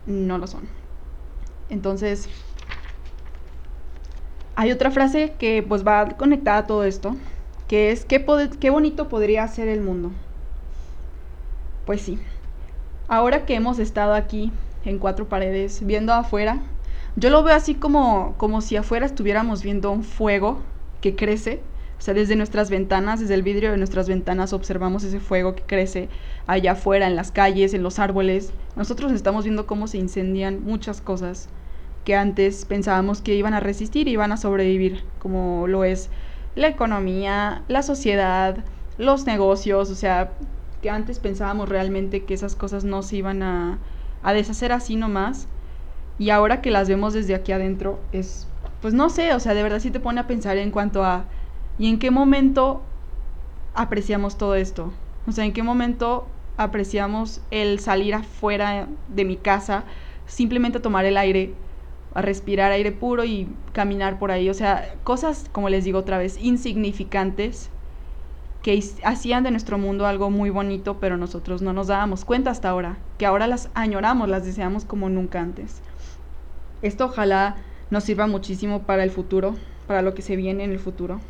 no 0.06 0.38
lo 0.38 0.48
son. 0.48 0.79
Entonces, 1.70 2.30
hay 4.56 4.72
otra 4.72 4.92
frase 4.92 5.34
que 5.40 5.64
pues 5.66 5.86
va 5.86 6.10
conectada 6.18 6.58
a 6.58 6.68
todo 6.68 6.84
esto, 6.84 7.16
que 7.68 7.92
es, 7.92 8.04
¿qué, 8.04 8.26
qué 8.60 8.70
bonito 8.70 9.08
podría 9.08 9.48
ser 9.48 9.68
el 9.68 9.82
mundo? 9.82 10.12
Pues 11.86 12.02
sí, 12.02 12.20
ahora 13.08 13.46
que 13.46 13.56
hemos 13.56 13.80
estado 13.80 14.14
aquí 14.14 14.52
en 14.84 15.00
cuatro 15.00 15.30
paredes, 15.30 15.86
viendo 15.86 16.14
afuera, 16.14 16.62
yo 17.16 17.30
lo 17.30 17.44
veo 17.44 17.56
así 17.56 17.76
como, 17.76 18.36
como 18.38 18.62
si 18.62 18.76
afuera 18.76 19.06
estuviéramos 19.06 19.64
viendo 19.64 19.92
un 19.92 20.04
fuego 20.04 20.60
que 21.02 21.16
crece. 21.16 21.62
O 21.98 22.02
sea, 22.02 22.14
desde 22.14 22.38
nuestras 22.38 22.70
ventanas, 22.70 23.20
desde 23.20 23.34
el 23.34 23.44
vidrio 23.44 23.72
de 23.72 23.78
nuestras 23.78 24.08
ventanas 24.08 24.54
observamos 24.54 25.04
ese 25.04 25.20
fuego 25.20 25.54
que 25.54 25.64
crece 25.64 26.08
allá 26.48 26.74
afuera, 26.74 27.08
en 27.08 27.16
las 27.18 27.32
calles, 27.32 27.74
en 27.74 27.84
los 27.84 28.00
árboles. 28.00 28.54
Nosotros 28.78 29.12
estamos 29.12 29.44
viendo 29.44 29.68
cómo 29.68 29.88
se 29.88 29.98
incendian 29.98 30.64
muchas 30.64 31.02
cosas 31.02 31.50
que 32.10 32.16
antes 32.16 32.66
pensábamos 32.66 33.22
que 33.22 33.36
iban 33.36 33.54
a 33.54 33.60
resistir 33.60 34.08
y 34.08 34.14
iban 34.14 34.32
a 34.32 34.38
sobrevivir, 34.38 35.04
como 35.20 35.68
lo 35.68 35.84
es 35.84 36.10
la 36.56 36.68
economía, 36.68 37.62
la 37.68 37.84
sociedad, 37.84 38.66
los 38.98 39.28
negocios, 39.28 39.92
o 39.92 39.94
sea, 39.94 40.32
que 40.82 40.90
antes 40.90 41.20
pensábamos 41.20 41.70
realmente 41.70 42.24
que 42.24 42.34
esas 42.34 42.56
cosas 42.56 42.84
no 42.84 43.04
se 43.04 43.18
iban 43.18 43.44
a, 43.44 43.78
a 44.24 44.34
deshacer 44.34 44.72
así 44.72 44.96
nomás, 44.96 45.48
y 46.18 46.32
ahora 46.32 46.64
que 46.64 46.72
las 46.72 46.90
vemos 46.90 47.14
desde 47.14 47.36
aquí 47.36 47.52
adentro 47.52 48.00
es, 48.12 48.48
pues 48.82 48.96
no 48.96 49.12
sé, 49.12 49.36
o 49.36 49.40
sea, 49.40 49.54
de 49.54 49.62
verdad 49.62 49.80
sí 49.80 49.92
te 49.92 50.00
pone 50.00 50.20
a 50.20 50.26
pensar 50.26 50.58
en 50.58 50.72
cuanto 50.72 51.04
a, 51.04 51.26
¿y 51.78 51.90
en 51.90 52.00
qué 52.00 52.10
momento 52.10 52.82
apreciamos 53.76 54.36
todo 54.36 54.56
esto? 54.56 54.92
O 55.28 55.32
sea, 55.32 55.46
¿en 55.46 55.54
qué 55.54 55.62
momento 55.62 56.26
apreciamos 56.58 57.40
el 57.52 57.78
salir 57.78 58.16
afuera 58.16 58.88
de 59.10 59.26
mi 59.26 59.36
casa, 59.36 59.84
simplemente 60.26 60.80
tomar 60.80 61.06
el 61.06 61.16
aire? 61.16 61.54
A 62.14 62.22
respirar 62.22 62.72
aire 62.72 62.92
puro 62.92 63.24
y 63.24 63.48
caminar 63.74 64.20
por 64.20 64.32
ahí. 64.32 64.50
O 64.50 64.54
sea, 64.54 64.96
cosas, 65.04 65.48
como 65.52 65.70
les 65.70 65.84
digo 65.84 66.00
otra 66.00 66.18
vez, 66.18 66.38
insignificantes 66.42 67.70
que 68.62 68.84
hacían 69.04 69.44
de 69.44 69.52
nuestro 69.52 69.78
mundo 69.78 70.06
algo 70.06 70.30
muy 70.30 70.50
bonito, 70.50 70.98
pero 71.00 71.18
nosotros 71.18 71.62
no 71.62 71.72
nos 71.72 71.88
dábamos 71.88 72.26
cuenta 72.26 72.52
hasta 72.52 72.70
ahora, 72.70 72.98
que 73.18 73.26
ahora 73.26 73.48
las 73.48 73.70
añoramos, 73.74 74.28
las 74.28 74.46
deseamos 74.46 74.84
como 74.86 75.10
nunca 75.10 75.40
antes. 75.40 75.82
Esto 76.82 77.06
ojalá 77.06 77.58
nos 77.90 78.04
sirva 78.04 78.28
muchísimo 78.28 78.84
para 78.84 79.04
el 79.04 79.12
futuro, 79.12 79.56
para 79.88 80.02
lo 80.02 80.14
que 80.14 80.22
se 80.22 80.36
viene 80.36 80.64
en 80.64 80.72
el 80.72 80.80
futuro. 80.80 81.22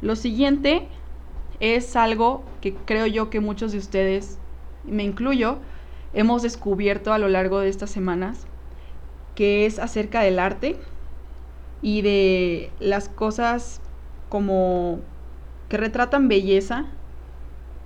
Lo 0.00 0.16
siguiente 0.16 0.88
es 1.60 1.94
algo 1.94 2.42
que 2.60 2.74
creo 2.74 3.06
yo 3.06 3.30
que 3.30 3.38
muchos 3.38 3.70
de 3.70 3.78
ustedes, 3.78 4.38
me 4.84 5.04
incluyo, 5.04 5.58
hemos 6.12 6.42
descubierto 6.42 7.12
a 7.12 7.18
lo 7.18 7.28
largo 7.28 7.60
de 7.60 7.68
estas 7.68 7.90
semanas 7.90 8.46
que 9.34 9.66
es 9.66 9.78
acerca 9.78 10.22
del 10.22 10.38
arte 10.38 10.76
y 11.80 12.02
de 12.02 12.70
las 12.80 13.08
cosas 13.08 13.80
como 14.28 15.00
que 15.68 15.76
retratan 15.76 16.28
belleza 16.28 16.86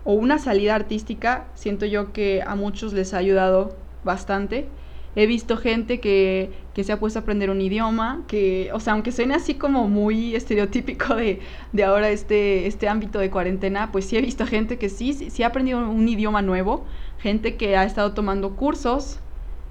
o 0.04 0.12
una 0.12 0.38
salida 0.38 0.74
artística, 0.74 1.46
siento 1.54 1.84
yo 1.86 2.12
que 2.12 2.42
a 2.46 2.54
muchos 2.54 2.92
les 2.92 3.12
ha 3.12 3.18
ayudado 3.18 3.76
bastante. 4.04 4.68
He 5.16 5.26
visto 5.26 5.56
gente 5.56 5.98
que, 5.98 6.50
que, 6.74 6.84
se 6.84 6.92
ha 6.92 7.00
puesto 7.00 7.18
a 7.18 7.22
aprender 7.22 7.50
un 7.50 7.60
idioma, 7.60 8.22
que, 8.28 8.70
o 8.72 8.80
sea, 8.80 8.92
aunque 8.92 9.10
suene 9.10 9.34
así 9.34 9.54
como 9.54 9.88
muy 9.88 10.36
estereotípico 10.36 11.16
de, 11.16 11.40
de 11.72 11.84
ahora 11.84 12.10
este, 12.10 12.66
este 12.66 12.88
ámbito 12.88 13.18
de 13.18 13.30
cuarentena, 13.30 13.90
pues 13.90 14.04
sí 14.04 14.16
he 14.16 14.20
visto 14.20 14.46
gente 14.46 14.78
que 14.78 14.88
sí, 14.88 15.12
sí, 15.12 15.30
sí 15.30 15.42
ha 15.42 15.48
aprendido 15.48 15.78
un 15.78 16.08
idioma 16.08 16.42
nuevo, 16.42 16.84
gente 17.18 17.56
que 17.56 17.76
ha 17.76 17.84
estado 17.84 18.12
tomando 18.12 18.56
cursos, 18.56 19.20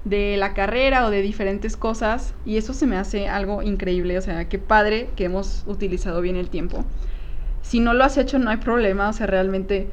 de 0.06 0.36
la 0.36 0.54
carrera 0.54 1.04
o 1.04 1.10
de 1.10 1.20
diferentes 1.20 1.76
cosas 1.76 2.32
y 2.44 2.58
eso 2.58 2.72
se 2.72 2.86
me 2.86 2.96
hace 2.96 3.28
algo 3.28 3.62
increíble, 3.62 4.16
o 4.16 4.22
sea, 4.22 4.48
qué 4.48 4.58
padre 4.58 5.10
que 5.16 5.24
hemos 5.24 5.64
utilizado 5.66 6.20
bien 6.20 6.36
el 6.36 6.48
tiempo. 6.48 6.84
Si 7.62 7.80
no 7.80 7.92
lo 7.92 8.04
has 8.04 8.16
hecho 8.16 8.38
no 8.38 8.50
hay 8.50 8.58
problema, 8.58 9.08
o 9.08 9.12
sea, 9.12 9.26
realmente 9.26 9.90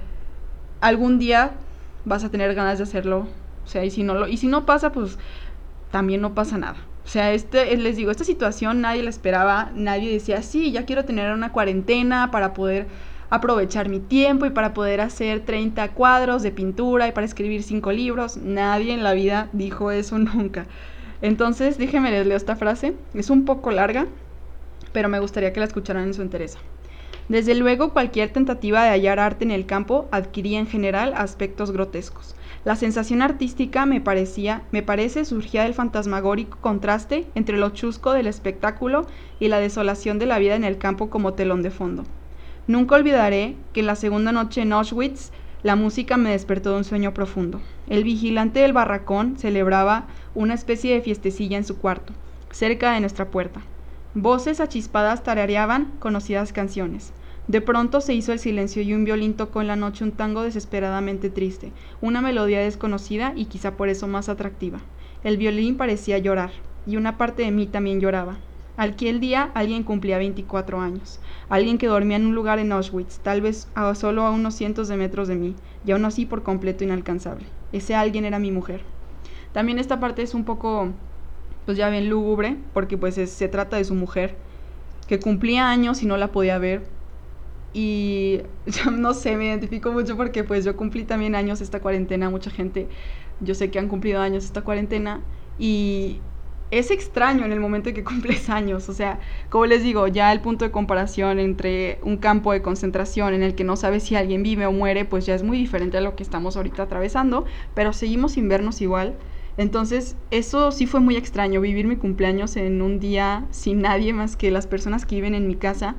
algún 0.82 1.18
día 1.18 1.54
vas 2.06 2.24
a 2.24 2.30
tener 2.30 2.54
ganas 2.54 2.78
de 2.78 2.84
hacerlo, 2.84 3.28
o 3.66 3.68
sea, 3.68 3.84
y 3.86 3.90
si 3.90 4.04
no 4.04 4.14
lo 4.14 4.28
y 4.28 4.38
si 4.38 4.46
no 4.48 4.68
pasa, 4.68 4.92
pues 4.92 5.18
también 5.90 6.22
no 6.22 6.36
pasa 6.36 6.60
nada. 6.60 6.78
O 7.06 7.08
sea, 7.08 7.34
este, 7.34 7.76
les 7.76 7.98
digo, 7.98 8.12
esta 8.12 8.24
situación 8.24 8.82
nadie 8.82 9.02
la 9.02 9.10
esperaba, 9.10 9.72
nadie 9.74 10.12
decía, 10.12 10.44
sí, 10.44 10.72
ya 10.72 10.86
quiero 10.86 11.06
tener 11.06 11.34
una 11.34 11.52
cuarentena 11.52 12.30
para 12.30 12.54
poder 12.54 12.86
aprovechar 13.34 13.90
mi 13.90 14.00
tiempo 14.00 14.46
y 14.46 14.52
para 14.52 14.76
poder 14.76 15.02
hacer 15.02 15.40
30 15.40 15.88
cuadros 15.94 16.44
de 16.44 16.52
pintura 16.52 17.08
y 17.08 17.14
para 17.14 17.26
escribir 17.26 17.64
5 17.64 17.92
libros. 17.92 18.38
Nadie 18.38 18.94
en 18.94 19.02
la 19.02 19.14
vida 19.14 19.50
dijo 19.54 19.90
eso 19.90 20.20
nunca. 20.20 20.68
Entonces, 21.24 21.80
déjenme 21.80 22.12
les 22.12 22.28
leo 22.28 22.38
esta 22.38 22.56
frase. 22.56 22.94
Es 23.16 23.32
un 23.32 23.44
poco 23.44 23.72
larga, 23.72 24.06
pero 24.92 25.10
me 25.10 25.18
gustaría 25.18 25.52
que 25.52 25.60
la 25.60 25.66
escucharan 25.66 26.04
en 26.04 26.14
su 26.14 26.22
interés. 26.22 26.60
Desde 27.28 27.56
luego, 27.56 27.92
cualquier 27.92 28.30
tentativa 28.32 28.84
de 28.84 28.92
hallar 28.92 29.20
arte 29.20 29.46
en 29.46 29.52
el 29.52 29.66
campo 29.66 30.08
adquiría 30.12 30.60
en 30.60 30.68
general 30.68 31.14
aspectos 31.16 31.72
grotescos. 31.72 32.36
La 32.66 32.76
sensación 32.76 33.24
artística 33.24 33.88
me 33.88 34.00
parecía, 34.00 34.62
me 34.72 34.84
parece, 34.84 35.26
surgía 35.26 35.64
del 35.64 35.74
fantasmagórico 35.74 36.60
contraste 36.62 37.26
entre 37.34 37.58
lo 37.58 37.72
chusco 37.72 38.14
del 38.14 38.28
espectáculo 38.28 39.08
y 39.40 39.48
la 39.48 39.58
desolación 39.58 40.20
de 40.20 40.28
la 40.28 40.38
vida 40.38 40.54
en 40.54 40.66
el 40.66 40.78
campo 40.78 41.10
como 41.10 41.34
telón 41.34 41.64
de 41.64 41.72
fondo. 41.72 42.04
Nunca 42.66 42.96
olvidaré 42.96 43.58
que 43.74 43.84
la 43.84 43.96
segunda 43.96 44.32
noche 44.32 44.62
en 44.62 44.72
Auschwitz 44.72 45.32
la 45.64 45.76
música 45.76 46.16
me 46.16 46.32
despertó 46.32 46.72
de 46.72 46.78
un 46.78 46.84
sueño 46.86 47.14
profundo. 47.14 47.60
El 47.90 48.06
vigilante 48.06 48.62
del 48.62 48.72
barracón 48.72 49.38
celebraba 49.38 50.08
una 50.34 50.54
especie 50.54 50.94
de 50.94 51.02
fiestecilla 51.02 51.58
en 51.58 51.66
su 51.66 51.78
cuarto, 51.78 52.14
cerca 52.52 52.94
de 52.94 53.02
nuestra 53.02 53.32
puerta. 53.32 53.62
Voces 54.14 54.62
achispadas 54.62 55.24
tarareaban 55.24 55.92
conocidas 56.00 56.54
canciones. 56.54 57.12
De 57.48 57.60
pronto 57.60 58.00
se 58.00 58.14
hizo 58.14 58.32
el 58.32 58.40
silencio 58.40 58.82
y 58.82 58.94
un 58.94 59.04
violín 59.04 59.34
tocó 59.34 59.60
en 59.60 59.68
la 59.68 59.76
noche 59.76 60.06
un 60.06 60.12
tango 60.12 60.44
desesperadamente 60.44 61.30
triste, 61.30 61.74
una 62.00 62.22
melodía 62.22 62.62
desconocida 62.62 63.34
y 63.36 63.46
quizá 63.46 63.76
por 63.76 63.90
eso 63.90 64.08
más 64.08 64.30
atractiva. 64.30 64.80
El 65.26 65.36
violín 65.36 65.76
parecía 65.76 66.18
llorar, 66.18 66.52
y 66.86 66.96
una 66.96 67.18
parte 67.18 67.44
de 67.44 67.52
mí 67.52 67.68
también 67.68 68.00
lloraba. 68.00 68.38
Aquel 68.76 69.20
día 69.20 69.52
alguien 69.54 69.84
cumplía 69.84 70.18
24 70.18 70.82
años, 70.82 71.20
alguien 71.48 71.78
que 71.78 71.86
dormía 71.86 72.18
en 72.18 72.26
un 72.26 72.34
lugar 72.34 72.58
en 72.58 72.72
Auschwitz, 72.72 73.20
tal 73.20 73.40
vez 73.40 73.68
a 73.76 73.94
solo 73.94 74.24
a 74.24 74.32
unos 74.32 74.56
cientos 74.56 74.88
de 74.88 74.98
metros 74.98 75.28
de 75.28 75.36
mí, 75.36 75.56
y 75.86 75.92
aún 75.92 76.06
así 76.06 76.26
por 76.26 76.42
completo 76.42 76.84
inalcanzable. 76.84 77.46
Ese 77.72 77.94
alguien 77.94 78.26
era 78.26 78.40
mi 78.40 78.52
mujer. 78.52 78.82
También 79.52 79.78
esta 79.78 80.00
parte 80.00 80.24
es 80.24 80.34
un 80.34 80.44
poco, 80.44 80.90
pues 81.66 81.78
ya 81.78 81.90
bien 81.90 82.10
lúgubre, 82.10 82.58
porque 82.74 82.98
pues 82.98 83.14
se 83.14 83.48
trata 83.48 83.78
de 83.78 83.84
su 83.84 83.94
mujer, 83.94 84.36
que 85.08 85.20
cumplía 85.20 85.70
años 85.70 86.02
y 86.02 86.08
no 86.08 86.18
la 86.18 86.32
podía 86.32 86.58
ver, 86.58 86.88
y 87.74 88.42
yo 88.66 88.90
no 88.90 89.14
sé, 89.14 89.38
me 89.38 89.46
identifico 89.46 89.92
mucho 89.92 90.18
porque 90.18 90.44
pues 90.44 90.66
yo 90.66 90.76
cumplí 90.76 91.04
también 91.04 91.36
años 91.36 91.62
esta 91.62 91.80
cuarentena, 91.80 92.32
mucha 92.32 92.50
gente, 92.50 92.88
yo 93.40 93.54
sé 93.54 93.70
que 93.70 93.78
han 93.78 93.88
cumplido 93.88 94.20
años 94.20 94.46
esta 94.46 94.62
cuarentena 94.62 95.22
y 95.60 96.22
es 96.72 96.92
extraño 96.92 97.46
en 97.46 97.52
el 97.52 97.60
momento 97.60 97.90
en 97.90 97.96
que 97.96 98.04
cumples 98.04 98.50
años, 98.50 98.90
o 98.90 98.94
sea, 98.94 99.20
como 99.50 99.66
les 99.66 99.84
digo, 99.84 100.08
ya 100.08 100.32
el 100.32 100.42
punto 100.42 100.66
de 100.66 100.72
comparación 100.72 101.40
entre 101.40 102.00
un 102.04 102.18
campo 102.18 102.52
de 102.52 102.62
concentración 102.62 103.34
en 103.34 103.44
el 103.44 103.56
que 103.56 103.64
no 103.64 103.76
sabes 103.76 104.04
si 104.04 104.16
alguien 104.16 104.44
vive 104.44 104.66
o 104.66 104.72
muere, 104.72 105.06
pues 105.06 105.26
ya 105.26 105.36
es 105.36 105.44
muy 105.44 105.58
diferente 105.58 105.98
a 105.98 106.02
lo 106.02 106.16
que 106.16 106.24
estamos 106.24 106.58
ahorita 106.58 106.84
atravesando, 106.84 107.46
pero 107.74 107.94
seguimos 107.94 108.34
sin 108.34 108.50
vernos 108.50 108.82
igual. 108.82 109.16
Entonces, 109.56 110.16
eso 110.32 110.72
sí 110.72 110.88
fue 110.88 111.00
muy 111.00 111.16
extraño, 111.16 111.62
vivir 111.62 111.86
mi 111.86 111.96
cumpleaños 111.96 112.56
en 112.58 112.82
un 112.82 113.00
día 113.00 113.46
sin 113.52 113.82
nadie 113.82 114.12
más 114.12 114.36
que 114.36 114.50
las 114.50 114.66
personas 114.66 115.06
que 115.06 115.16
viven 115.16 115.36
en 115.36 115.48
mi 115.48 115.56
casa 115.56 115.96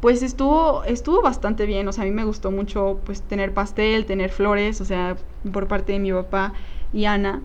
pues 0.00 0.22
estuvo, 0.22 0.82
estuvo 0.84 1.22
bastante 1.22 1.66
bien, 1.66 1.86
o 1.86 1.92
sea, 1.92 2.04
a 2.04 2.06
mí 2.06 2.12
me 2.12 2.24
gustó 2.24 2.50
mucho 2.50 3.00
pues 3.04 3.22
tener 3.22 3.52
pastel, 3.52 4.06
tener 4.06 4.30
flores, 4.30 4.80
o 4.80 4.84
sea, 4.84 5.16
por 5.52 5.68
parte 5.68 5.92
de 5.92 5.98
mi 5.98 6.10
papá 6.10 6.54
y 6.92 7.04
Ana, 7.04 7.42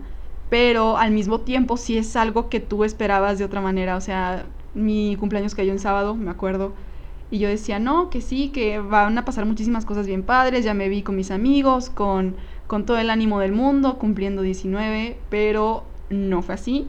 pero 0.48 0.96
al 0.96 1.10
mismo 1.10 1.40
tiempo 1.40 1.76
sí 1.76 1.98
es 1.98 2.16
algo 2.16 2.48
que 2.48 2.60
tú 2.60 2.84
esperabas 2.84 3.38
de 3.38 3.44
otra 3.44 3.60
manera, 3.60 3.96
o 3.96 4.00
sea, 4.00 4.46
mi 4.74 5.16
cumpleaños 5.16 5.54
cayó 5.54 5.72
en 5.72 5.78
sábado, 5.78 6.14
me 6.14 6.30
acuerdo, 6.30 6.72
y 7.30 7.38
yo 7.38 7.48
decía, 7.48 7.78
no, 7.78 8.08
que 8.10 8.20
sí, 8.20 8.50
que 8.50 8.78
van 8.78 9.18
a 9.18 9.24
pasar 9.24 9.46
muchísimas 9.46 9.84
cosas 9.84 10.06
bien 10.06 10.22
padres, 10.22 10.64
ya 10.64 10.74
me 10.74 10.88
vi 10.88 11.02
con 11.02 11.16
mis 11.16 11.30
amigos, 11.30 11.90
con, 11.90 12.36
con 12.66 12.86
todo 12.86 12.98
el 12.98 13.10
ánimo 13.10 13.40
del 13.40 13.52
mundo, 13.52 13.98
cumpliendo 13.98 14.42
19, 14.42 15.18
pero 15.28 15.84
no 16.08 16.42
fue 16.42 16.54
así. 16.54 16.86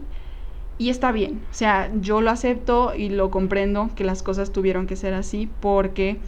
Y 0.77 0.89
está 0.89 1.11
bien, 1.11 1.41
o 1.49 1.53
sea, 1.55 1.91
yo 2.01 2.21
lo 2.21 2.29
acepto 2.29 2.93
y 2.95 3.09
lo 3.09 3.31
comprendo 3.31 3.89
que 3.95 4.03
las 4.03 4.21
cosas 4.21 4.51
tuvieron 4.51 4.85
que 4.85 4.95
ser 4.95 5.15
así 5.15 5.49
porque 5.59 6.19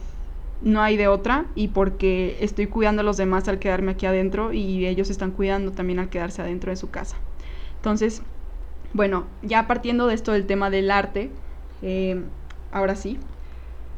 no 0.62 0.82
hay 0.82 0.96
de 0.96 1.08
otra 1.08 1.46
y 1.54 1.68
porque 1.68 2.36
estoy 2.40 2.66
cuidando 2.66 3.00
a 3.00 3.04
los 3.04 3.16
demás 3.16 3.48
al 3.48 3.58
quedarme 3.58 3.92
aquí 3.92 4.06
adentro 4.06 4.52
y 4.52 4.86
ellos 4.86 5.10
están 5.10 5.30
cuidando 5.30 5.72
también 5.72 5.98
al 5.98 6.10
quedarse 6.10 6.42
adentro 6.42 6.70
de 6.70 6.76
su 6.76 6.90
casa. 6.90 7.16
Entonces, 7.76 8.22
bueno, 8.92 9.26
ya 9.42 9.66
partiendo 9.66 10.06
de 10.06 10.14
esto 10.14 10.32
del 10.32 10.46
tema 10.46 10.68
del 10.68 10.90
arte, 10.90 11.30
eh, 11.82 12.22
ahora 12.72 12.94
sí, 12.94 13.18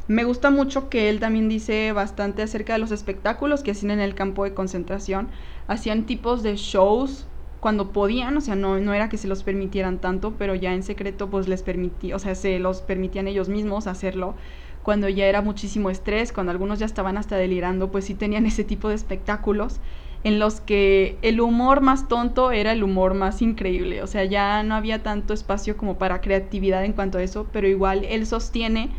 me 0.08 0.24
gusta 0.24 0.50
mucho 0.50 0.88
que 0.88 1.08
él 1.08 1.20
también 1.20 1.48
dice 1.48 1.92
bastante 1.92 2.42
acerca 2.42 2.74
de 2.74 2.78
los 2.78 2.92
espectáculos 2.92 3.62
que 3.62 3.70
hacían 3.70 3.92
en 3.92 4.00
el 4.00 4.14
campo 4.14 4.44
de 4.44 4.54
concentración. 4.54 5.28
Hacían 5.68 6.04
tipos 6.04 6.42
de 6.42 6.56
shows 6.56 7.26
cuando 7.60 7.92
podían, 7.92 8.36
o 8.36 8.40
sea, 8.40 8.56
no, 8.56 8.78
no 8.80 8.92
era 8.92 9.08
que 9.08 9.16
se 9.16 9.28
los 9.28 9.44
permitieran 9.44 10.00
tanto, 10.00 10.34
pero 10.36 10.54
ya 10.56 10.74
en 10.74 10.82
secreto 10.82 11.30
pues 11.30 11.46
les 11.46 11.62
permitía, 11.62 12.16
o 12.16 12.18
sea, 12.18 12.34
se 12.34 12.58
los 12.58 12.82
permitían 12.82 13.28
ellos 13.28 13.48
mismos 13.48 13.86
hacerlo 13.86 14.34
cuando 14.82 15.08
ya 15.08 15.26
era 15.26 15.42
muchísimo 15.42 15.90
estrés, 15.90 16.32
cuando 16.32 16.52
algunos 16.52 16.78
ya 16.78 16.86
estaban 16.86 17.16
hasta 17.16 17.36
delirando, 17.36 17.90
pues 17.90 18.04
sí 18.04 18.14
tenían 18.14 18.46
ese 18.46 18.64
tipo 18.64 18.88
de 18.88 18.94
espectáculos 18.94 19.80
en 20.24 20.38
los 20.38 20.60
que 20.60 21.18
el 21.22 21.40
humor 21.40 21.80
más 21.80 22.08
tonto 22.08 22.52
era 22.52 22.72
el 22.72 22.84
humor 22.84 23.14
más 23.14 23.42
increíble, 23.42 24.02
o 24.02 24.06
sea, 24.06 24.24
ya 24.24 24.62
no 24.62 24.76
había 24.76 25.02
tanto 25.02 25.34
espacio 25.34 25.76
como 25.76 25.98
para 25.98 26.20
creatividad 26.20 26.84
en 26.84 26.92
cuanto 26.92 27.18
a 27.18 27.22
eso, 27.22 27.48
pero 27.52 27.66
igual 27.66 28.04
él 28.04 28.24
sostiene 28.26 28.90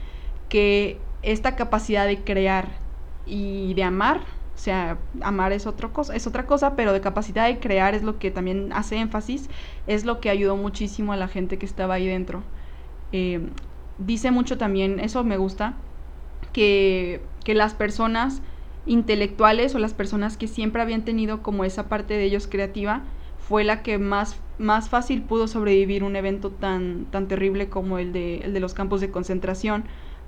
que 0.50 1.00
esta 1.22 1.56
capacidad 1.56 2.06
de 2.06 2.24
crear 2.24 2.68
y 3.26 3.74
de 3.76 3.84
amar 3.84 4.22
o 4.56 4.58
sea, 4.58 4.98
amar 5.22 5.52
es, 5.52 5.66
otra 5.66 5.90
cosa, 5.90 6.16
es 6.16 6.28
otra 6.28 6.46
cosa, 6.46 6.76
pero 6.76 6.94
de 6.94 7.02
capacidad 7.02 7.48
de 7.48 7.60
crear 7.60 7.96
es 7.96 8.04
lo 8.04 8.20
que 8.20 8.30
también 8.30 8.72
hace 8.72 8.98
énfasis, 8.98 9.50
es 9.88 10.06
lo 10.06 10.20
que 10.20 10.30
ayudó 10.30 10.56
muchísimo 10.56 11.12
a 11.12 11.18
la 11.18 11.28
gente 11.28 11.58
que 11.58 11.66
estaba 11.66 11.96
ahí 11.96 12.06
dentro. 12.06 12.44
Eh, 13.12 13.50
dice 13.98 14.32
mucho 14.32 14.58
también, 14.58 15.00
eso 15.00 15.24
me 15.24 15.38
gusta, 15.38 15.76
que, 16.52 17.22
que 17.44 17.54
las 17.54 17.74
personas 17.74 18.42
intelectuales 18.86 19.76
o 19.76 19.80
las 19.80 19.94
personas 19.94 20.38
que 20.38 20.48
siempre 20.48 20.82
habían 20.82 21.06
tenido 21.06 21.42
como 21.42 21.64
esa 21.64 21.88
parte 21.88 22.16
de 22.16 22.26
ellos 22.26 22.48
creativa, 22.48 23.04
fue 23.38 23.64
la 23.64 23.84
que 23.84 23.98
más, 23.98 24.38
más 24.58 24.90
fácil 24.90 25.22
pudo 25.24 25.48
sobrevivir 25.48 26.04
un 26.04 26.16
evento 26.16 26.50
tan, 26.50 27.06
tan 27.06 27.28
terrible 27.28 27.70
como 27.70 27.98
el 27.98 28.14
de, 28.14 28.38
el 28.38 28.54
de 28.54 28.60
los 28.60 28.74
campos 28.74 29.02
de 29.02 29.12
concentración, 29.12 29.84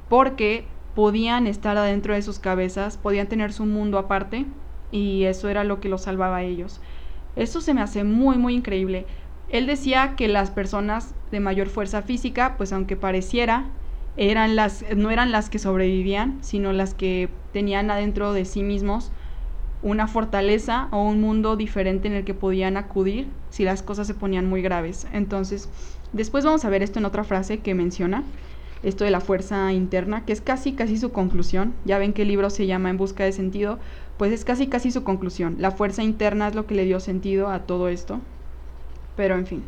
porque 0.09 0.65
podían 0.95 1.47
estar 1.47 1.77
adentro 1.77 2.13
de 2.13 2.21
sus 2.21 2.39
cabezas, 2.39 2.97
podían 2.97 3.27
tener 3.27 3.53
su 3.53 3.65
mundo 3.65 3.97
aparte 3.97 4.45
y 4.91 5.23
eso 5.23 5.49
era 5.49 5.63
lo 5.63 5.79
que 5.79 5.89
los 5.89 6.03
salvaba 6.03 6.37
a 6.37 6.43
ellos. 6.43 6.81
Eso 7.35 7.61
se 7.61 7.73
me 7.73 7.81
hace 7.81 8.03
muy, 8.03 8.37
muy 8.37 8.53
increíble. 8.53 9.05
Él 9.49 9.67
decía 9.67 10.15
que 10.15 10.27
las 10.27 10.51
personas 10.51 11.13
de 11.31 11.39
mayor 11.39 11.69
fuerza 11.69 12.01
física, 12.01 12.55
pues 12.57 12.73
aunque 12.73 12.95
pareciera, 12.95 13.65
eran 14.17 14.55
las, 14.55 14.85
no 14.95 15.11
eran 15.11 15.31
las 15.31 15.49
que 15.49 15.59
sobrevivían, 15.59 16.39
sino 16.41 16.73
las 16.73 16.93
que 16.93 17.29
tenían 17.53 17.91
adentro 17.91 18.33
de 18.33 18.45
sí 18.45 18.63
mismos 18.63 19.11
una 19.81 20.07
fortaleza 20.07 20.87
o 20.91 21.03
un 21.03 21.21
mundo 21.21 21.55
diferente 21.55 22.07
en 22.07 22.15
el 22.15 22.25
que 22.25 22.33
podían 22.33 22.75
acudir 22.75 23.27
si 23.51 23.63
las 23.63 23.83
cosas 23.83 24.07
se 24.07 24.15
ponían 24.15 24.47
muy 24.47 24.61
graves. 24.61 25.05
Entonces, 25.13 25.69
después 26.11 26.43
vamos 26.43 26.65
a 26.65 26.69
ver 26.69 26.81
esto 26.81 26.97
en 26.97 27.05
otra 27.05 27.23
frase 27.23 27.59
que 27.59 27.75
menciona, 27.75 28.23
esto 28.83 29.03
de 29.03 29.11
la 29.11 29.21
fuerza 29.21 29.71
interna, 29.73 30.25
que 30.25 30.33
es 30.33 30.41
casi 30.41 30.73
casi 30.73 30.97
su 30.97 31.11
conclusión. 31.11 31.73
Ya 31.85 31.99
ven 31.99 32.13
que 32.13 32.23
el 32.23 32.29
libro 32.29 32.49
se 32.49 32.65
llama 32.65 32.89
En 32.89 32.97
busca 32.97 33.23
de 33.25 33.31
sentido, 33.31 33.79
pues 34.17 34.31
es 34.31 34.43
casi 34.43 34.67
casi 34.67 34.91
su 34.91 35.03
conclusión. 35.03 35.57
La 35.59 35.71
fuerza 35.71 36.03
interna 36.03 36.47
es 36.47 36.55
lo 36.55 36.65
que 36.65 36.75
le 36.75 36.85
dio 36.85 36.99
sentido 36.99 37.49
a 37.49 37.59
todo 37.59 37.87
esto. 37.87 38.21
Pero 39.15 39.35
en 39.35 39.45
fin. 39.45 39.63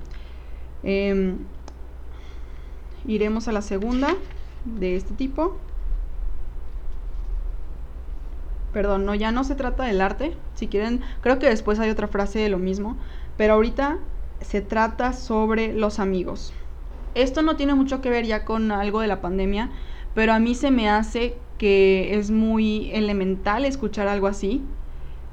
Em, 0.83 1.37
iremos 3.05 3.47
a 3.47 3.51
la 3.51 3.61
segunda 3.61 4.15
de 4.65 4.95
este 4.95 5.13
tipo. 5.13 5.57
Perdón, 8.73 9.05
no, 9.05 9.15
ya 9.15 9.31
no 9.31 9.43
se 9.43 9.55
trata 9.55 9.85
del 9.85 10.01
arte. 10.01 10.35
Si 10.55 10.67
quieren, 10.67 11.01
creo 11.21 11.39
que 11.39 11.49
después 11.49 11.79
hay 11.79 11.89
otra 11.89 12.07
frase 12.07 12.39
de 12.39 12.49
lo 12.49 12.57
mismo. 12.57 12.97
Pero 13.37 13.53
ahorita 13.53 13.99
se 14.41 14.61
trata 14.61 15.13
sobre 15.13 15.73
los 15.73 15.99
amigos. 15.99 16.53
Esto 17.15 17.41
no 17.41 17.55
tiene 17.55 17.73
mucho 17.73 18.01
que 18.01 18.09
ver 18.09 18.25
ya 18.25 18.45
con 18.45 18.71
algo 18.71 19.01
de 19.01 19.07
la 19.07 19.21
pandemia, 19.21 19.71
pero 20.13 20.33
a 20.33 20.39
mí 20.39 20.53
se 20.53 20.69
me 20.69 20.89
hace 20.89 21.35
que 21.57 22.15
es 22.15 22.29
muy 22.29 22.91
elemental 22.91 23.65
escuchar 23.65 24.07
algo 24.07 24.27
así. 24.27 24.61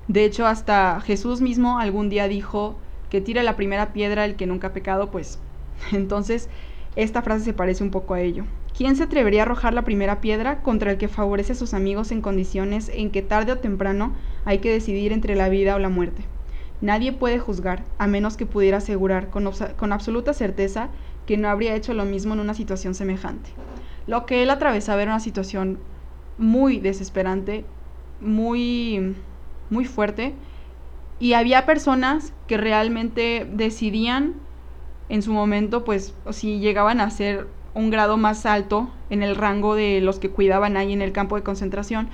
De 0.08 0.24
hecho, 0.24 0.46
hasta 0.46 1.00
Jesús 1.02 1.40
mismo 1.40 1.78
algún 1.78 2.08
día 2.08 2.28
dijo 2.28 2.78
que 3.14 3.20
tire 3.20 3.44
la 3.44 3.54
primera 3.54 3.92
piedra 3.92 4.24
el 4.24 4.34
que 4.34 4.44
nunca 4.44 4.66
ha 4.66 4.72
pecado, 4.72 5.12
pues 5.12 5.38
entonces 5.92 6.48
esta 6.96 7.22
frase 7.22 7.44
se 7.44 7.52
parece 7.52 7.84
un 7.84 7.92
poco 7.92 8.14
a 8.14 8.20
ello. 8.20 8.44
¿Quién 8.76 8.96
se 8.96 9.04
atrevería 9.04 9.42
a 9.42 9.44
arrojar 9.44 9.72
la 9.72 9.84
primera 9.84 10.20
piedra 10.20 10.62
contra 10.62 10.90
el 10.90 10.98
que 10.98 11.06
favorece 11.06 11.52
a 11.52 11.54
sus 11.54 11.74
amigos 11.74 12.10
en 12.10 12.20
condiciones 12.20 12.90
en 12.92 13.12
que 13.12 13.22
tarde 13.22 13.52
o 13.52 13.58
temprano 13.58 14.14
hay 14.44 14.58
que 14.58 14.72
decidir 14.72 15.12
entre 15.12 15.36
la 15.36 15.48
vida 15.48 15.76
o 15.76 15.78
la 15.78 15.90
muerte? 15.90 16.24
Nadie 16.80 17.12
puede 17.12 17.38
juzgar, 17.38 17.84
a 17.98 18.08
menos 18.08 18.36
que 18.36 18.46
pudiera 18.46 18.78
asegurar 18.78 19.30
con, 19.30 19.48
con 19.76 19.92
absoluta 19.92 20.34
certeza 20.34 20.88
que 21.24 21.36
no 21.36 21.48
habría 21.48 21.76
hecho 21.76 21.94
lo 21.94 22.04
mismo 22.04 22.34
en 22.34 22.40
una 22.40 22.54
situación 22.54 22.96
semejante. 22.96 23.48
Lo 24.08 24.26
que 24.26 24.42
él 24.42 24.50
atravesaba 24.50 25.02
era 25.02 25.12
una 25.12 25.20
situación 25.20 25.78
muy 26.36 26.80
desesperante, 26.80 27.64
muy, 28.20 29.14
muy 29.70 29.84
fuerte, 29.84 30.34
y 31.24 31.32
había 31.32 31.64
personas 31.64 32.34
que 32.46 32.58
realmente 32.58 33.46
decidían 33.50 34.34
en 35.08 35.22
su 35.22 35.32
momento, 35.32 35.82
pues, 35.82 36.12
si 36.32 36.58
llegaban 36.58 37.00
a 37.00 37.08
ser 37.08 37.46
un 37.72 37.88
grado 37.88 38.18
más 38.18 38.44
alto 38.44 38.90
en 39.08 39.22
el 39.22 39.34
rango 39.34 39.74
de 39.74 40.02
los 40.02 40.18
que 40.18 40.28
cuidaban 40.28 40.76
ahí 40.76 40.92
en 40.92 41.00
el 41.00 41.12
campo 41.12 41.36
de 41.36 41.42
concentración, 41.42 42.10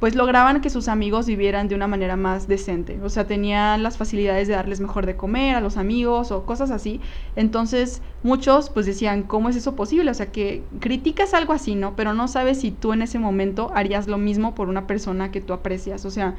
pues 0.00 0.16
lograban 0.16 0.60
que 0.60 0.68
sus 0.68 0.88
amigos 0.88 1.26
vivieran 1.26 1.68
de 1.68 1.76
una 1.76 1.86
manera 1.86 2.16
más 2.16 2.48
decente. 2.48 2.98
O 3.04 3.08
sea, 3.08 3.24
tenían 3.24 3.84
las 3.84 3.98
facilidades 3.98 4.48
de 4.48 4.54
darles 4.54 4.80
mejor 4.80 5.06
de 5.06 5.16
comer 5.16 5.54
a 5.54 5.60
los 5.60 5.76
amigos 5.76 6.32
o 6.32 6.44
cosas 6.44 6.72
así. 6.72 7.00
Entonces, 7.36 8.02
muchos 8.24 8.68
pues 8.68 8.84
decían, 8.84 9.22
¿cómo 9.22 9.48
es 9.48 9.54
eso 9.54 9.76
posible? 9.76 10.10
O 10.10 10.14
sea, 10.14 10.32
que 10.32 10.64
criticas 10.80 11.34
algo 11.34 11.52
así, 11.52 11.76
¿no? 11.76 11.94
Pero 11.94 12.14
no 12.14 12.26
sabes 12.26 12.62
si 12.62 12.72
tú 12.72 12.94
en 12.94 13.02
ese 13.02 13.20
momento 13.20 13.70
harías 13.76 14.08
lo 14.08 14.18
mismo 14.18 14.56
por 14.56 14.68
una 14.68 14.88
persona 14.88 15.30
que 15.30 15.40
tú 15.40 15.52
aprecias. 15.52 16.04
O 16.04 16.10
sea, 16.10 16.34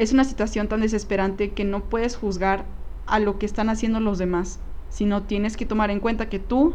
es 0.00 0.14
una 0.14 0.24
situación 0.24 0.66
tan 0.66 0.80
desesperante 0.80 1.50
que 1.50 1.62
no 1.62 1.80
puedes 1.80 2.16
juzgar 2.16 2.64
a 3.06 3.18
lo 3.18 3.38
que 3.38 3.44
están 3.44 3.68
haciendo 3.68 4.00
los 4.00 4.16
demás, 4.16 4.58
sino 4.88 5.24
tienes 5.24 5.58
que 5.58 5.66
tomar 5.66 5.90
en 5.90 6.00
cuenta 6.00 6.30
que 6.30 6.38
tú 6.38 6.72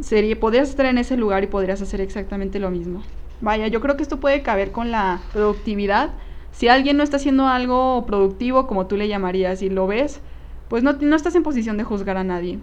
sería, 0.00 0.40
podrías 0.40 0.68
estar 0.68 0.86
en 0.86 0.98
ese 0.98 1.16
lugar 1.16 1.44
y 1.44 1.46
podrías 1.46 1.80
hacer 1.80 2.00
exactamente 2.00 2.58
lo 2.58 2.72
mismo. 2.72 3.04
Vaya, 3.40 3.68
yo 3.68 3.80
creo 3.80 3.96
que 3.96 4.02
esto 4.02 4.18
puede 4.18 4.42
caber 4.42 4.72
con 4.72 4.90
la 4.90 5.20
productividad. 5.32 6.10
Si 6.50 6.66
alguien 6.66 6.96
no 6.96 7.04
está 7.04 7.18
haciendo 7.18 7.46
algo 7.46 8.04
productivo, 8.04 8.66
como 8.66 8.88
tú 8.88 8.96
le 8.96 9.06
llamarías, 9.06 9.62
y 9.62 9.70
lo 9.70 9.86
ves, 9.86 10.20
pues 10.68 10.82
no, 10.82 10.94
no 10.94 11.14
estás 11.14 11.36
en 11.36 11.44
posición 11.44 11.76
de 11.76 11.84
juzgar 11.84 12.16
a 12.16 12.24
nadie. 12.24 12.58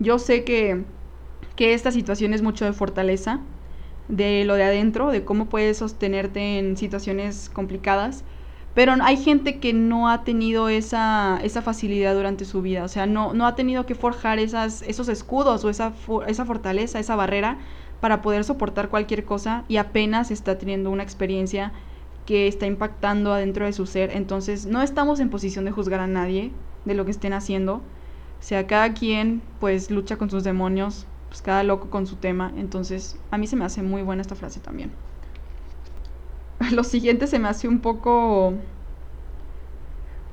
Yo 0.00 0.18
sé 0.18 0.44
que, 0.44 0.84
que 1.56 1.72
esta 1.72 1.92
situación 1.92 2.34
es 2.34 2.42
mucho 2.42 2.66
de 2.66 2.74
fortaleza, 2.74 3.40
de 4.08 4.44
lo 4.44 4.52
de 4.52 4.64
adentro, 4.64 5.10
de 5.10 5.24
cómo 5.24 5.46
puedes 5.46 5.78
sostenerte 5.78 6.58
en 6.58 6.76
situaciones 6.76 7.48
complicadas. 7.48 8.22
Pero 8.74 8.94
hay 9.02 9.16
gente 9.16 9.60
que 9.60 9.72
no 9.72 10.08
ha 10.08 10.24
tenido 10.24 10.68
esa, 10.68 11.38
esa 11.42 11.62
facilidad 11.62 12.14
durante 12.14 12.44
su 12.44 12.60
vida, 12.60 12.82
o 12.84 12.88
sea, 12.88 13.06
no, 13.06 13.32
no 13.32 13.46
ha 13.46 13.54
tenido 13.54 13.86
que 13.86 13.94
forjar 13.94 14.40
esas, 14.40 14.82
esos 14.82 15.08
escudos 15.08 15.64
o 15.64 15.70
esa, 15.70 15.92
esa 16.26 16.44
fortaleza, 16.44 16.98
esa 16.98 17.14
barrera 17.14 17.58
para 18.00 18.20
poder 18.20 18.44
soportar 18.44 18.88
cualquier 18.88 19.24
cosa 19.24 19.64
y 19.68 19.76
apenas 19.76 20.30
está 20.30 20.58
teniendo 20.58 20.90
una 20.90 21.04
experiencia 21.04 21.72
que 22.26 22.48
está 22.48 22.66
impactando 22.66 23.32
adentro 23.32 23.64
de 23.64 23.72
su 23.72 23.86
ser. 23.86 24.10
Entonces 24.14 24.66
no 24.66 24.82
estamos 24.82 25.20
en 25.20 25.30
posición 25.30 25.64
de 25.64 25.70
juzgar 25.70 26.00
a 26.00 26.06
nadie 26.06 26.50
de 26.84 26.94
lo 26.94 27.04
que 27.04 27.10
estén 27.12 27.32
haciendo. 27.32 27.76
O 27.76 27.82
sea, 28.46 28.66
cada 28.66 28.92
quien 28.92 29.40
pues 29.60 29.90
lucha 29.90 30.16
con 30.16 30.30
sus 30.30 30.44
demonios, 30.44 31.06
pues 31.28 31.42
cada 31.42 31.62
loco 31.62 31.90
con 31.90 32.06
su 32.06 32.16
tema. 32.16 32.52
Entonces 32.56 33.18
a 33.30 33.38
mí 33.38 33.46
se 33.46 33.56
me 33.56 33.64
hace 33.64 33.82
muy 33.82 34.02
buena 34.02 34.22
esta 34.22 34.34
frase 34.34 34.60
también. 34.60 34.90
Lo 36.72 36.84
siguiente 36.84 37.26
se 37.26 37.38
me 37.38 37.48
hace 37.48 37.68
un 37.68 37.80
poco... 37.80 38.54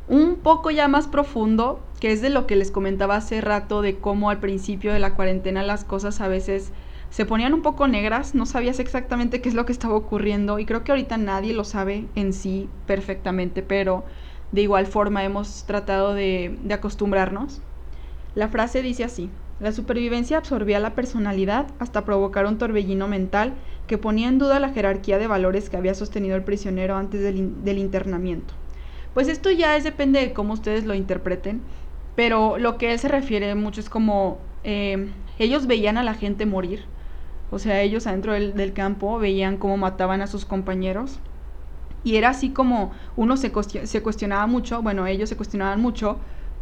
Un 0.07 0.35
poco 0.35 0.71
ya 0.71 0.89
más 0.89 1.07
profundo, 1.07 1.79
que 2.01 2.11
es 2.11 2.21
de 2.21 2.29
lo 2.29 2.45
que 2.45 2.57
les 2.57 2.69
comentaba 2.69 3.15
hace 3.15 3.39
rato, 3.39 3.81
de 3.81 3.97
cómo 3.97 4.29
al 4.29 4.39
principio 4.39 4.91
de 4.91 4.99
la 4.99 5.15
cuarentena 5.15 5.63
las 5.63 5.85
cosas 5.85 6.19
a 6.19 6.27
veces 6.27 6.73
se 7.11 7.25
ponían 7.25 7.53
un 7.53 7.61
poco 7.61 7.87
negras, 7.87 8.35
no 8.35 8.45
sabías 8.45 8.79
exactamente 8.79 9.41
qué 9.41 9.49
es 9.49 9.55
lo 9.55 9.65
que 9.65 9.73
estaba 9.73 9.95
ocurriendo 9.95 10.59
y 10.59 10.65
creo 10.65 10.83
que 10.83 10.91
ahorita 10.91 11.17
nadie 11.17 11.53
lo 11.53 11.65
sabe 11.65 12.07
en 12.15 12.31
sí 12.31 12.69
perfectamente, 12.87 13.61
pero 13.61 14.05
de 14.51 14.61
igual 14.61 14.87
forma 14.87 15.23
hemos 15.23 15.65
tratado 15.65 16.13
de, 16.13 16.57
acostumbrarnos. 16.71 17.61
La 18.33 18.47
frase 18.47 18.81
dice 18.81 19.03
así, 19.03 19.29
la 19.59 19.73
supervivencia 19.73 20.37
absorbía 20.37 20.79
la 20.79 20.95
personalidad 20.95 21.67
hasta 21.79 22.05
provocar 22.05 22.45
un 22.45 22.57
torbellino 22.57 23.09
mental 23.09 23.53
que 23.91 23.97
ponía 23.97 24.29
en 24.29 24.39
duda 24.39 24.61
la 24.61 24.69
jerarquía 24.69 25.17
de 25.17 25.27
valores 25.27 25.69
que 25.69 25.75
había 25.75 25.93
sostenido 25.93 26.37
el 26.37 26.45
prisionero 26.45 26.95
antes 26.95 27.21
del, 27.21 27.77
internamiento. 27.77 28.53
Pues 29.13 29.27
esto 29.27 29.51
ya 29.51 29.75
es 29.75 29.83
depende 29.83 30.21
de 30.21 30.31
cómo 30.31 30.53
ustedes 30.53 30.85
lo 30.85 30.93
interpreten, 30.93 31.61
pero 32.15 32.57
lo 32.57 32.77
que 32.77 32.93
él 32.93 32.99
se 32.99 33.09
refiere 33.09 33.53
mucho 33.53 33.81
es 33.81 33.89
como 33.89 34.37
eh, 34.63 35.09
ellos 35.39 35.67
veían 35.67 35.97
a 35.97 36.03
la 36.03 36.13
gente 36.13 36.45
morir, 36.45 36.85
o 37.51 37.59
sea, 37.59 37.81
ellos 37.81 38.07
adentro 38.07 38.31
del, 38.31 38.71
campo 38.71 39.19
veían 39.19 39.57
cómo 39.57 39.75
mataban 39.75 40.21
a 40.21 40.27
sus 40.27 40.45
compañeros. 40.45 41.19
Y 42.05 42.15
era 42.15 42.29
así 42.29 42.51
como 42.51 42.93
uno 43.17 43.35
se, 43.35 43.51
se 43.83 44.01
cuestionaba 44.01 44.47
mucho, 44.47 44.81
bueno, 44.81 45.05
ellos 45.05 45.27
se 45.27 45.35
cuestionaban 45.35 45.81
mucho, 45.81 46.17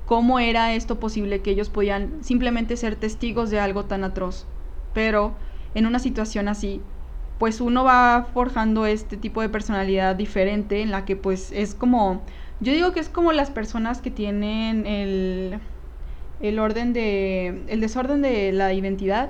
cómo 0.07 0.39
era 0.39 0.73
esto 0.73 0.99
posible 0.99 1.43
que 1.43 1.51
ellos 1.51 1.69
podían 1.69 2.23
simplemente 2.23 2.75
ser 2.75 2.95
testigos 2.95 3.51
de 3.51 3.59
algo 3.59 3.85
tan 3.85 4.03
atroz. 4.03 4.47
Pero 4.95 5.35
en 5.75 5.85
una 5.85 5.99
situación 5.99 6.47
así, 6.47 6.81
pues 7.39 7.61
uno 7.61 7.83
va 7.83 8.27
forjando 8.33 8.85
este 8.85 9.17
tipo 9.17 9.41
de 9.41 9.49
personalidad 9.49 10.15
diferente 10.15 10.81
en 10.81 10.91
la 10.91 11.05
que 11.05 11.15
pues 11.15 11.51
es 11.51 11.73
como, 11.73 12.21
yo 12.59 12.73
digo 12.73 12.91
que 12.91 12.99
es 12.99 13.09
como 13.09 13.31
las 13.31 13.49
personas 13.49 14.01
que 14.01 14.11
tienen 14.11 14.85
el, 14.85 15.59
el 16.41 16.59
orden 16.59 16.93
de, 16.93 17.63
el 17.69 17.79
desorden 17.79 18.21
de 18.21 18.51
la 18.51 18.73
identidad 18.73 19.29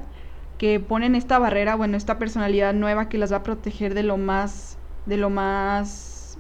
que 0.58 0.80
ponen 0.80 1.16
esta 1.16 1.40
barrera, 1.40 1.76
bueno, 1.76 1.96
esta 1.96 2.20
personalidad 2.20 2.74
nueva 2.74 3.08
que 3.08 3.18
las 3.18 3.32
va 3.32 3.38
a 3.38 3.44
proteger 3.44 3.94
de 3.94 4.04
lo 4.04 4.18
más, 4.18 4.78
de 5.06 5.16
lo 5.16 5.30
más, 5.30 6.38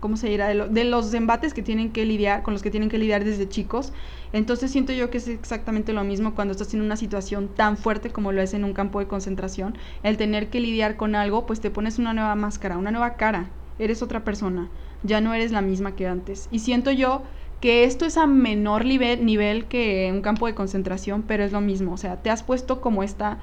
¿cómo 0.00 0.16
se 0.16 0.28
dirá? 0.28 0.48
De, 0.48 0.84
los 0.84 1.12
embates 1.12 1.52
que 1.52 1.62
tienen 1.62 1.92
que 1.92 2.06
lidiar, 2.06 2.42
con 2.42 2.54
los 2.54 2.62
que 2.62 2.70
tienen 2.70 2.88
que 2.88 2.96
lidiar 2.96 3.24
desde 3.24 3.46
chicos. 3.46 3.92
Entonces 4.32 4.70
siento 4.70 4.92
yo 4.92 5.10
que 5.10 5.18
es 5.18 5.28
exactamente 5.28 5.92
lo 5.92 6.04
mismo 6.04 6.34
cuando 6.34 6.52
estás 6.52 6.74
en 6.74 6.82
una 6.82 6.96
situación 6.96 7.48
tan 7.48 7.76
fuerte 7.76 8.10
como 8.10 8.32
lo 8.32 8.42
es 8.42 8.54
en 8.54 8.64
un 8.64 8.74
campo 8.74 8.98
de 8.98 9.06
concentración. 9.06 9.76
El 10.02 10.16
tener 10.16 10.48
que 10.48 10.60
lidiar 10.60 10.96
con 10.96 11.14
algo, 11.14 11.46
pues 11.46 11.60
te 11.60 11.70
pones 11.70 11.98
una 11.98 12.12
nueva 12.12 12.34
máscara, 12.34 12.78
una 12.78 12.90
nueva 12.90 13.14
cara. 13.14 13.50
Eres 13.78 14.02
otra 14.02 14.24
persona. 14.24 14.68
Ya 15.02 15.20
no 15.20 15.32
eres 15.34 15.52
la 15.52 15.62
misma 15.62 15.94
que 15.94 16.06
antes. 16.06 16.48
Y 16.50 16.58
siento 16.58 16.90
yo 16.90 17.22
que 17.60 17.84
esto 17.84 18.04
es 18.04 18.16
a 18.16 18.26
menor 18.26 18.84
nivel, 18.84 19.64
que 19.66 20.10
un 20.12 20.22
campo 20.22 20.46
de 20.46 20.54
concentración, 20.54 21.22
pero 21.22 21.44
es 21.44 21.52
lo 21.52 21.60
mismo. 21.60 21.92
O 21.92 21.96
sea, 21.96 22.22
te 22.22 22.30
has 22.30 22.42
puesto 22.42 22.80
como 22.80 23.02
esta 23.02 23.38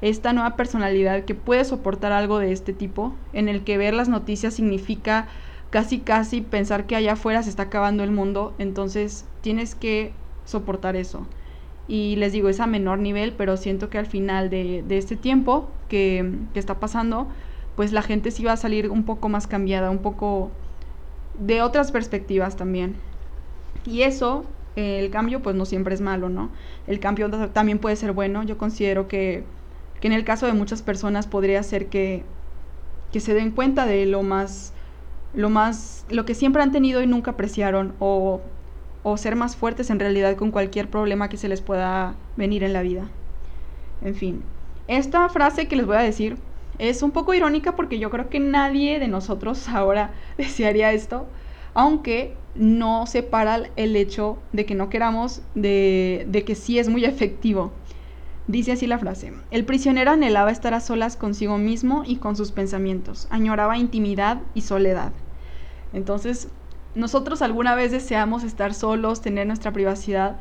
esta 0.00 0.32
nueva 0.32 0.56
personalidad 0.56 1.24
que 1.26 1.34
puede 1.34 1.62
soportar 1.64 2.12
algo 2.12 2.38
de 2.38 2.52
este 2.52 2.72
tipo, 2.72 3.14
en 3.34 3.50
el 3.50 3.64
que 3.64 3.76
ver 3.76 3.92
las 3.92 4.08
noticias 4.08 4.54
significa 4.54 5.28
casi 5.68 5.98
casi 5.98 6.40
pensar 6.40 6.86
que 6.86 6.96
allá 6.96 7.12
afuera 7.12 7.42
se 7.42 7.50
está 7.50 7.64
acabando 7.64 8.02
el 8.02 8.10
mundo, 8.10 8.54
entonces 8.58 9.26
tienes 9.42 9.74
que 9.74 10.12
soportar 10.44 10.96
eso. 10.96 11.26
Y 11.88 12.16
les 12.16 12.32
digo, 12.32 12.48
es 12.48 12.60
a 12.60 12.66
menor 12.66 12.98
nivel, 12.98 13.32
pero 13.32 13.56
siento 13.56 13.90
que 13.90 13.98
al 13.98 14.06
final 14.06 14.50
de, 14.50 14.84
este 14.90 15.16
tiempo 15.16 15.68
que, 15.88 16.32
está 16.54 16.78
pasando, 16.78 17.26
pues 17.76 17.92
la 17.92 18.02
gente 18.02 18.30
sí 18.30 18.44
va 18.44 18.52
a 18.52 18.56
salir 18.56 18.90
un 18.90 19.04
poco 19.04 19.28
más 19.28 19.46
cambiada, 19.46 19.90
un 19.90 19.98
poco 19.98 20.50
de 21.38 21.62
otras 21.62 21.90
perspectivas 21.90 22.56
también. 22.56 22.94
Y 23.86 24.02
eso, 24.02 24.44
el 24.76 25.10
cambio 25.10 25.42
pues 25.42 25.56
no 25.56 25.64
siempre 25.64 25.94
es 25.94 26.00
malo, 26.00 26.28
¿no? 26.28 26.50
El 26.86 27.00
cambio 27.00 27.30
también 27.48 27.78
puede 27.78 27.96
ser 27.96 28.12
bueno. 28.12 28.42
Yo 28.44 28.58
considero 28.58 29.08
que 29.08 29.44
que 30.00 30.08
en 30.08 30.14
el 30.14 30.24
caso 30.24 30.46
de 30.46 30.52
muchas 30.52 30.82
personas 30.82 31.26
podría 31.26 31.62
ser 31.62 31.86
que, 31.86 32.24
que 33.12 33.20
se 33.20 33.34
den 33.34 33.50
cuenta 33.50 33.86
de 33.86 34.06
lo 34.06 34.22
más, 34.22 34.72
lo 35.34 35.50
más, 35.50 36.06
lo 36.08 36.24
que 36.24 36.34
siempre 36.34 36.62
han 36.62 36.72
tenido 36.72 37.02
y 37.02 37.06
nunca 37.06 37.32
apreciaron, 37.32 37.94
o, 37.98 38.40
o 39.02 39.16
ser 39.16 39.36
más 39.36 39.56
fuertes 39.56 39.90
en 39.90 39.98
realidad 39.98 40.36
con 40.36 40.50
cualquier 40.50 40.88
problema 40.88 41.28
que 41.28 41.36
se 41.36 41.48
les 41.48 41.60
pueda 41.60 42.14
venir 42.36 42.64
en 42.64 42.72
la 42.72 42.82
vida. 42.82 43.08
En 44.02 44.14
fin, 44.14 44.42
esta 44.88 45.28
frase 45.28 45.68
que 45.68 45.76
les 45.76 45.86
voy 45.86 45.96
a 45.96 46.00
decir 46.00 46.36
es 46.78 47.02
un 47.02 47.10
poco 47.10 47.34
irónica 47.34 47.76
porque 47.76 47.98
yo 47.98 48.10
creo 48.10 48.28
que 48.28 48.40
nadie 48.40 48.98
de 48.98 49.08
nosotros 49.08 49.68
ahora 49.70 50.12
desearía 50.36 50.92
esto, 50.92 51.26
aunque 51.74 52.34
no 52.54 53.06
separa 53.06 53.70
el 53.76 53.94
hecho 53.96 54.38
de 54.52 54.66
que 54.66 54.74
no 54.74 54.90
queramos 54.90 55.42
de, 55.54 56.26
de 56.28 56.44
que 56.44 56.54
sí 56.54 56.78
es 56.78 56.88
muy 56.88 57.04
efectivo. 57.04 57.72
Dice 58.48 58.72
así 58.72 58.88
la 58.88 58.98
frase, 58.98 59.32
el 59.52 59.64
prisionero 59.64 60.10
anhelaba 60.10 60.50
estar 60.50 60.74
a 60.74 60.80
solas 60.80 61.16
consigo 61.16 61.56
mismo 61.56 62.02
y 62.04 62.16
con 62.16 62.34
sus 62.34 62.50
pensamientos, 62.50 63.28
añoraba 63.30 63.78
intimidad 63.78 64.40
y 64.54 64.62
soledad. 64.62 65.12
Entonces, 65.92 66.48
nosotros 66.94 67.42
alguna 67.42 67.74
vez 67.74 67.92
deseamos 67.92 68.44
estar 68.44 68.74
solos, 68.74 69.20
tener 69.20 69.46
nuestra 69.46 69.72
privacidad, 69.72 70.36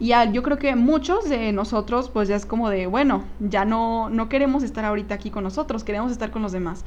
y 0.00 0.12
yo 0.32 0.42
creo 0.42 0.58
que 0.58 0.74
muchos 0.74 1.28
de 1.28 1.52
nosotros, 1.52 2.10
pues 2.10 2.28
ya 2.28 2.34
es 2.34 2.46
como 2.46 2.68
de, 2.68 2.86
bueno, 2.86 3.24
ya 3.38 3.64
no, 3.64 4.10
no 4.10 4.28
queremos 4.28 4.62
estar 4.64 4.84
ahorita 4.84 5.14
aquí 5.14 5.30
con 5.30 5.44
nosotros, 5.44 5.84
queremos 5.84 6.10
estar 6.10 6.30
con 6.32 6.42
los 6.42 6.52
demás. 6.52 6.84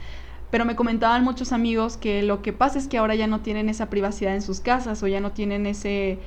Pero 0.51 0.65
me 0.65 0.75
comentaban 0.75 1.23
muchos 1.23 1.51
amigos 1.53 1.97
que 1.97 2.21
lo 2.21 2.41
que 2.41 2.53
pasa 2.53 2.79
es 2.79 2.87
que 2.87 2.97
ahora 2.97 3.15
ya 3.15 3.27
no 3.27 3.39
tienen 3.41 3.69
esa 3.69 3.89
privacidad 3.89 4.35
en 4.35 4.41
sus 4.41 4.59
casas 4.59 5.03
o 5.03 5.07
ya 5.07 5.19
no 5.19 5.31
tienen 5.31 5.65
ese 5.65 6.19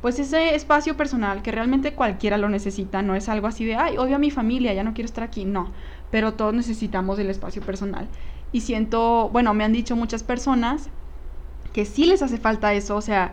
pues 0.00 0.20
ese 0.20 0.54
espacio 0.54 0.96
personal 0.96 1.42
que 1.42 1.50
realmente 1.50 1.92
cualquiera 1.94 2.38
lo 2.38 2.48
necesita, 2.48 3.02
no 3.02 3.16
es 3.16 3.28
algo 3.28 3.48
así 3.48 3.64
de, 3.64 3.74
ay, 3.74 3.96
odio 3.96 4.14
a 4.14 4.20
mi 4.20 4.30
familia, 4.30 4.72
ya 4.72 4.84
no 4.84 4.94
quiero 4.94 5.06
estar 5.06 5.24
aquí, 5.24 5.44
no, 5.44 5.72
pero 6.12 6.34
todos 6.34 6.54
necesitamos 6.54 7.18
el 7.18 7.30
espacio 7.30 7.62
personal. 7.62 8.06
Y 8.52 8.60
siento, 8.60 9.28
bueno, 9.32 9.54
me 9.54 9.64
han 9.64 9.72
dicho 9.72 9.96
muchas 9.96 10.22
personas 10.22 10.88
que 11.72 11.84
sí 11.84 12.06
les 12.06 12.22
hace 12.22 12.38
falta 12.38 12.74
eso, 12.74 12.96
o 12.96 13.00
sea, 13.00 13.32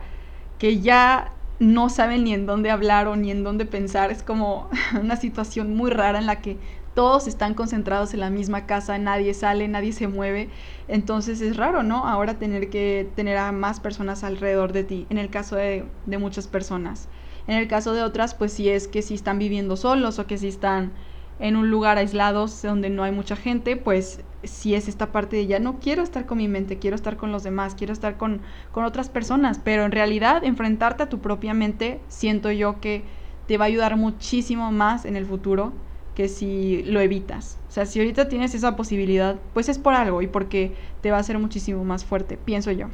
que 0.58 0.80
ya 0.80 1.32
no 1.58 1.88
saben 1.88 2.24
ni 2.24 2.34
en 2.34 2.46
dónde 2.46 2.70
hablar 2.70 3.08
o 3.08 3.16
ni 3.16 3.30
en 3.30 3.42
dónde 3.42 3.64
pensar. 3.64 4.10
Es 4.10 4.22
como 4.22 4.68
una 5.00 5.16
situación 5.16 5.74
muy 5.74 5.90
rara 5.90 6.18
en 6.18 6.26
la 6.26 6.40
que 6.40 6.58
todos 6.94 7.26
están 7.26 7.52
concentrados 7.54 8.14
en 8.14 8.20
la 8.20 8.30
misma 8.30 8.64
casa, 8.64 8.96
nadie 8.96 9.34
sale, 9.34 9.68
nadie 9.68 9.92
se 9.92 10.08
mueve. 10.08 10.48
Entonces 10.88 11.40
es 11.42 11.56
raro, 11.56 11.82
¿no? 11.82 12.06
Ahora 12.06 12.38
tener 12.38 12.70
que 12.70 13.10
tener 13.14 13.36
a 13.36 13.52
más 13.52 13.80
personas 13.80 14.24
alrededor 14.24 14.72
de 14.72 14.84
ti, 14.84 15.06
en 15.10 15.18
el 15.18 15.28
caso 15.28 15.56
de, 15.56 15.84
de 16.06 16.18
muchas 16.18 16.46
personas. 16.46 17.08
En 17.46 17.56
el 17.56 17.68
caso 17.68 17.92
de 17.92 18.02
otras, 18.02 18.34
pues 18.34 18.52
sí 18.52 18.68
es 18.70 18.88
que 18.88 19.02
si 19.02 19.14
están 19.14 19.38
viviendo 19.38 19.76
solos 19.76 20.18
o 20.18 20.26
que 20.26 20.38
si 20.38 20.48
están 20.48 20.92
en 21.38 21.56
un 21.56 21.70
lugar 21.70 21.98
aislados 21.98 22.62
donde 22.62 22.88
no 22.88 23.02
hay 23.02 23.12
mucha 23.12 23.36
gente, 23.36 23.76
pues 23.76 24.20
si 24.46 24.74
es 24.74 24.88
esta 24.88 25.12
parte 25.12 25.36
de 25.36 25.46
ya 25.46 25.58
no 25.58 25.78
quiero 25.80 26.02
estar 26.02 26.26
con 26.26 26.38
mi 26.38 26.48
mente, 26.48 26.78
quiero 26.78 26.96
estar 26.96 27.16
con 27.16 27.32
los 27.32 27.42
demás, 27.42 27.74
quiero 27.74 27.92
estar 27.92 28.16
con, 28.16 28.40
con 28.72 28.84
otras 28.84 29.08
personas, 29.08 29.60
pero 29.62 29.84
en 29.84 29.92
realidad 29.92 30.44
enfrentarte 30.44 31.02
a 31.04 31.08
tu 31.08 31.20
propia 31.20 31.54
mente 31.54 32.00
siento 32.08 32.50
yo 32.50 32.80
que 32.80 33.04
te 33.46 33.58
va 33.58 33.64
a 33.64 33.68
ayudar 33.68 33.96
muchísimo 33.96 34.72
más 34.72 35.04
en 35.04 35.16
el 35.16 35.26
futuro 35.26 35.72
que 36.16 36.28
si 36.28 36.82
lo 36.84 37.00
evitas. 37.00 37.58
O 37.68 37.70
sea, 37.70 37.84
si 37.84 38.00
ahorita 38.00 38.28
tienes 38.28 38.54
esa 38.54 38.74
posibilidad, 38.74 39.36
pues 39.52 39.68
es 39.68 39.78
por 39.78 39.94
algo 39.94 40.22
y 40.22 40.26
porque 40.26 40.74
te 41.02 41.10
va 41.10 41.18
a 41.18 41.20
hacer 41.20 41.38
muchísimo 41.38 41.84
más 41.84 42.04
fuerte, 42.04 42.38
pienso 42.38 42.72
yo. 42.72 42.88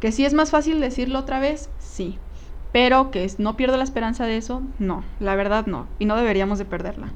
Que 0.00 0.12
si 0.12 0.24
es 0.24 0.32
más 0.32 0.50
fácil 0.50 0.80
decirlo 0.80 1.18
otra 1.18 1.40
vez, 1.40 1.68
sí. 1.80 2.18
Pero 2.72 3.10
que 3.10 3.28
no 3.38 3.56
pierdo 3.56 3.76
la 3.76 3.84
esperanza 3.84 4.26
de 4.26 4.36
eso, 4.36 4.62
no, 4.78 5.02
la 5.18 5.34
verdad 5.34 5.66
no. 5.66 5.88
Y 5.98 6.04
no 6.04 6.16
deberíamos 6.16 6.58
de 6.58 6.66
perderla. 6.66 7.08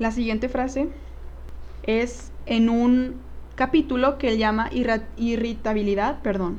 La 0.00 0.10
siguiente 0.10 0.48
frase 0.48 0.88
es 1.86 2.32
en 2.46 2.68
un 2.68 3.16
capítulo 3.54 4.18
que 4.18 4.28
él 4.28 4.38
llama 4.38 4.70
irritabilidad, 5.16 6.20
perdón. 6.22 6.58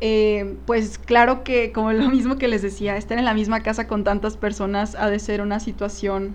Eh, 0.00 0.56
pues 0.66 0.98
claro 0.98 1.42
que, 1.42 1.72
como 1.72 1.92
lo 1.92 2.08
mismo 2.08 2.36
que 2.36 2.48
les 2.48 2.62
decía, 2.62 2.96
estar 2.96 3.18
en 3.18 3.24
la 3.24 3.34
misma 3.34 3.62
casa 3.62 3.88
con 3.88 4.04
tantas 4.04 4.36
personas 4.36 4.94
ha 4.94 5.10
de 5.10 5.18
ser 5.18 5.40
una 5.40 5.58
situación 5.60 6.34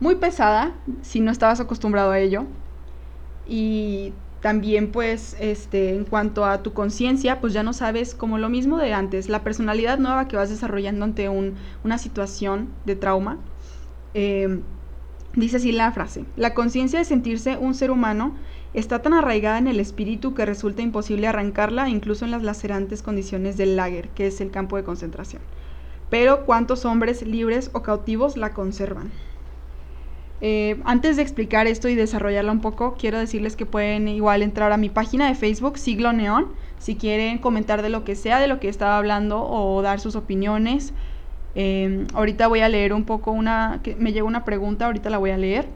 muy 0.00 0.14
pesada 0.16 0.72
si 1.02 1.20
no 1.20 1.30
estabas 1.30 1.60
acostumbrado 1.60 2.10
a 2.10 2.18
ello. 2.18 2.46
Y 3.46 4.14
también 4.40 4.90
pues 4.90 5.36
este 5.38 5.94
en 5.94 6.04
cuanto 6.04 6.46
a 6.46 6.62
tu 6.62 6.72
conciencia, 6.72 7.40
pues 7.40 7.52
ya 7.52 7.62
no 7.62 7.74
sabes 7.74 8.14
como 8.14 8.38
lo 8.38 8.48
mismo 8.48 8.78
de 8.78 8.94
antes, 8.94 9.28
la 9.28 9.44
personalidad 9.44 9.98
nueva 9.98 10.28
que 10.28 10.36
vas 10.36 10.48
desarrollando 10.48 11.04
ante 11.04 11.28
un, 11.28 11.54
una 11.84 11.98
situación 11.98 12.68
de 12.86 12.96
trauma. 12.96 13.36
Eh, 14.14 14.60
dice 15.34 15.58
así 15.58 15.72
la 15.72 15.92
frase, 15.92 16.24
la 16.36 16.54
conciencia 16.54 16.98
de 16.98 17.04
sentirse 17.04 17.56
un 17.56 17.74
ser 17.74 17.90
humano 17.90 18.34
está 18.74 19.02
tan 19.02 19.14
arraigada 19.14 19.58
en 19.58 19.68
el 19.68 19.80
espíritu 19.80 20.34
que 20.34 20.46
resulta 20.46 20.82
imposible 20.82 21.26
arrancarla 21.26 21.88
incluso 21.88 22.24
en 22.24 22.30
las 22.30 22.42
lacerantes 22.42 23.02
condiciones 23.02 23.56
del 23.56 23.76
lager, 23.76 24.08
que 24.10 24.26
es 24.26 24.40
el 24.40 24.50
campo 24.50 24.76
de 24.76 24.84
concentración. 24.84 25.42
Pero 26.08 26.44
¿cuántos 26.44 26.84
hombres 26.84 27.22
libres 27.22 27.70
o 27.72 27.82
cautivos 27.82 28.36
la 28.36 28.52
conservan? 28.52 29.10
Eh, 30.42 30.80
antes 30.84 31.16
de 31.16 31.22
explicar 31.22 31.66
esto 31.66 31.88
y 31.88 31.94
desarrollarla 31.94 32.50
un 32.50 32.60
poco, 32.60 32.96
quiero 32.98 33.18
decirles 33.18 33.56
que 33.56 33.66
pueden 33.66 34.08
igual 34.08 34.42
entrar 34.42 34.72
a 34.72 34.78
mi 34.78 34.88
página 34.88 35.28
de 35.28 35.34
Facebook, 35.34 35.78
Siglo 35.78 36.12
Neón, 36.12 36.48
si 36.78 36.96
quieren 36.96 37.38
comentar 37.38 37.82
de 37.82 37.90
lo 37.90 38.04
que 38.04 38.16
sea, 38.16 38.40
de 38.40 38.46
lo 38.46 38.58
que 38.58 38.68
estaba 38.68 38.96
hablando 38.96 39.42
o 39.42 39.82
dar 39.82 40.00
sus 40.00 40.16
opiniones. 40.16 40.94
Eh, 41.54 42.06
ahorita 42.14 42.46
voy 42.48 42.60
a 42.60 42.68
leer 42.68 42.92
un 42.92 43.04
poco 43.04 43.32
una, 43.32 43.80
que 43.82 43.96
me 43.96 44.12
llegó 44.12 44.26
una 44.28 44.44
pregunta, 44.44 44.86
ahorita 44.86 45.10
la 45.10 45.18
voy 45.18 45.30
a 45.30 45.36
leer. 45.36 45.66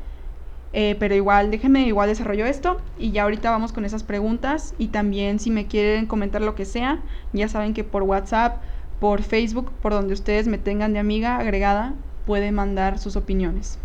Eh, 0.77 0.97
pero 0.99 1.15
igual, 1.15 1.53
déjenme 1.53 1.87
igual 1.87 2.09
desarrollo 2.09 2.47
esto 2.47 2.79
y 2.99 3.13
ya 3.13 3.23
ahorita 3.23 3.49
vamos 3.49 3.73
con 3.73 3.85
esas 3.85 4.03
preguntas 4.03 4.75
y 4.77 4.89
también 4.89 5.39
si 5.39 5.51
me 5.51 5.69
quieren 5.69 6.07
comentar 6.07 6.43
lo 6.43 6.57
que 6.57 6.65
sea, 6.65 6.99
ya 7.33 7.49
saben 7.49 7.75
que 7.75 7.85
por 7.85 8.03
WhatsApp, 8.03 8.61
por 8.99 9.23
Facebook, 9.23 9.71
por 9.81 9.93
donde 9.93 10.15
ustedes 10.15 10.49
me 10.49 10.59
tengan 10.59 10.93
de 10.93 10.99
amiga 10.99 11.37
agregada, 11.37 11.95
pueden 12.27 12.57
mandar 12.57 12.99
sus 12.99 13.15
opiniones 13.15 13.79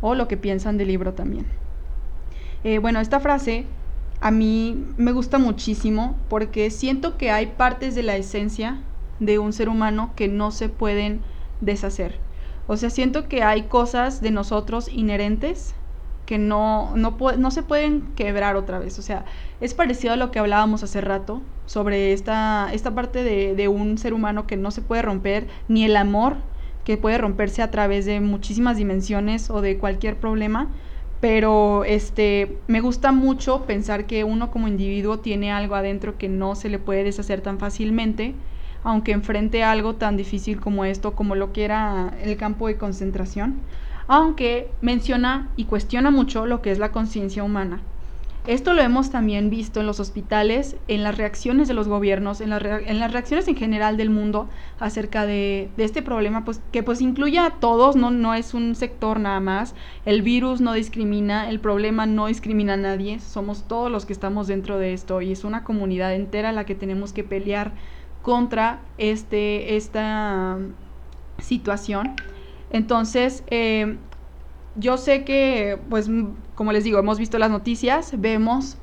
o 0.00 0.16
lo 0.16 0.26
que 0.26 0.36
piensan 0.36 0.78
del 0.78 0.88
libro 0.88 1.14
también. 1.14 1.46
Eh, 2.64 2.78
bueno, 2.78 2.98
esta 2.98 3.20
frase 3.20 3.66
a 4.20 4.32
mí 4.32 4.84
me 4.96 5.12
gusta 5.12 5.38
muchísimo 5.38 6.16
porque 6.28 6.70
siento 6.70 7.16
que 7.16 7.30
hay 7.30 7.46
partes 7.46 7.94
de 7.94 8.02
la 8.02 8.16
esencia 8.16 8.78
de 9.20 9.38
un 9.38 9.52
ser 9.52 9.68
humano 9.68 10.12
que 10.16 10.26
no 10.26 10.50
se 10.50 10.68
pueden 10.68 11.20
deshacer. 11.62 12.16
O 12.66 12.76
sea, 12.76 12.90
siento 12.90 13.28
que 13.28 13.42
hay 13.42 13.62
cosas 13.62 14.20
de 14.20 14.30
nosotros 14.30 14.88
inherentes 14.92 15.74
que 16.26 16.38
no, 16.38 16.94
no, 16.96 17.16
no, 17.38 17.50
se 17.50 17.62
pueden 17.62 18.02
quebrar 18.14 18.56
otra 18.56 18.78
vez. 18.78 18.98
O 18.98 19.02
sea, 19.02 19.24
es 19.60 19.74
parecido 19.74 20.12
a 20.12 20.16
lo 20.16 20.30
que 20.30 20.38
hablábamos 20.38 20.82
hace 20.82 21.00
rato 21.00 21.42
sobre 21.66 22.12
esta, 22.12 22.68
esta 22.72 22.94
parte 22.94 23.24
de, 23.24 23.54
de 23.54 23.68
un 23.68 23.98
ser 23.98 24.14
humano 24.14 24.46
que 24.46 24.56
no 24.56 24.70
se 24.70 24.82
puede 24.82 25.02
romper, 25.02 25.48
ni 25.68 25.84
el 25.84 25.96
amor 25.96 26.36
que 26.84 26.96
puede 26.96 27.18
romperse 27.18 27.62
a 27.62 27.70
través 27.70 28.06
de 28.06 28.20
muchísimas 28.20 28.76
dimensiones 28.76 29.50
o 29.50 29.60
de 29.60 29.78
cualquier 29.78 30.16
problema, 30.16 30.68
pero 31.20 31.84
este 31.84 32.58
me 32.66 32.80
gusta 32.80 33.12
mucho 33.12 33.64
pensar 33.64 34.06
que 34.06 34.24
uno 34.24 34.50
como 34.50 34.66
individuo 34.66 35.20
tiene 35.20 35.52
algo 35.52 35.76
adentro 35.76 36.18
que 36.18 36.28
no 36.28 36.56
se 36.56 36.68
le 36.68 36.80
puede 36.80 37.04
deshacer 37.04 37.40
tan 37.40 37.58
fácilmente, 37.60 38.34
aunque 38.84 39.12
enfrente 39.12 39.62
algo 39.62 39.94
tan 39.94 40.16
difícil 40.16 40.60
como 40.60 40.84
esto, 40.84 41.14
como 41.14 41.34
lo 41.34 41.52
que 41.52 41.64
era 41.64 42.14
el 42.22 42.36
campo 42.36 42.68
de 42.68 42.76
concentración, 42.76 43.60
aunque 44.08 44.70
menciona 44.80 45.48
y 45.56 45.64
cuestiona 45.64 46.10
mucho 46.10 46.46
lo 46.46 46.62
que 46.62 46.70
es 46.70 46.78
la 46.78 46.92
conciencia 46.92 47.44
humana. 47.44 47.80
Esto 48.44 48.74
lo 48.74 48.82
hemos 48.82 49.10
también 49.10 49.50
visto 49.50 49.78
en 49.78 49.86
los 49.86 50.00
hospitales, 50.00 50.74
en 50.88 51.04
las 51.04 51.16
reacciones 51.16 51.68
de 51.68 51.74
los 51.74 51.86
gobiernos, 51.86 52.40
en, 52.40 52.50
las 52.50 53.12
reacciones 53.12 53.46
en 53.46 53.54
general 53.54 53.96
del 53.96 54.10
mundo 54.10 54.48
acerca 54.80 55.26
de, 55.26 55.70
este 55.76 56.02
problema, 56.02 56.44
pues, 56.44 56.60
que 56.72 56.82
pues 56.82 57.00
incluye 57.00 57.38
a 57.38 57.50
todos, 57.50 57.94
¿no? 57.94 58.10
no 58.10 58.34
es 58.34 58.52
un 58.52 58.74
sector 58.74 59.20
nada 59.20 59.38
más. 59.38 59.76
El 60.04 60.22
virus 60.22 60.60
no 60.60 60.72
discrimina, 60.72 61.48
el 61.50 61.60
problema 61.60 62.06
no 62.06 62.26
discrimina 62.26 62.72
a 62.72 62.78
nadie, 62.78 63.20
somos 63.20 63.62
todos 63.68 63.92
los 63.92 64.06
que 64.06 64.12
estamos 64.12 64.48
dentro 64.48 64.76
de 64.76 64.92
esto 64.92 65.22
y 65.22 65.30
es 65.30 65.44
una 65.44 65.62
comunidad 65.62 66.12
entera 66.12 66.50
la 66.50 66.66
que 66.66 66.74
tenemos 66.74 67.12
que 67.12 67.22
pelear 67.22 67.70
contra 68.22 68.80
este, 68.98 69.76
esta 69.76 70.58
situación. 71.38 72.14
Entonces, 72.70 73.44
eh, 73.48 73.98
yo 74.76 74.96
sé 74.96 75.24
que, 75.24 75.78
pues, 75.90 76.08
como 76.54 76.72
les 76.72 76.84
digo, 76.84 76.98
hemos 76.98 77.18
visto 77.18 77.38
las 77.38 77.50
noticias, 77.50 78.12
vemos 78.18 78.78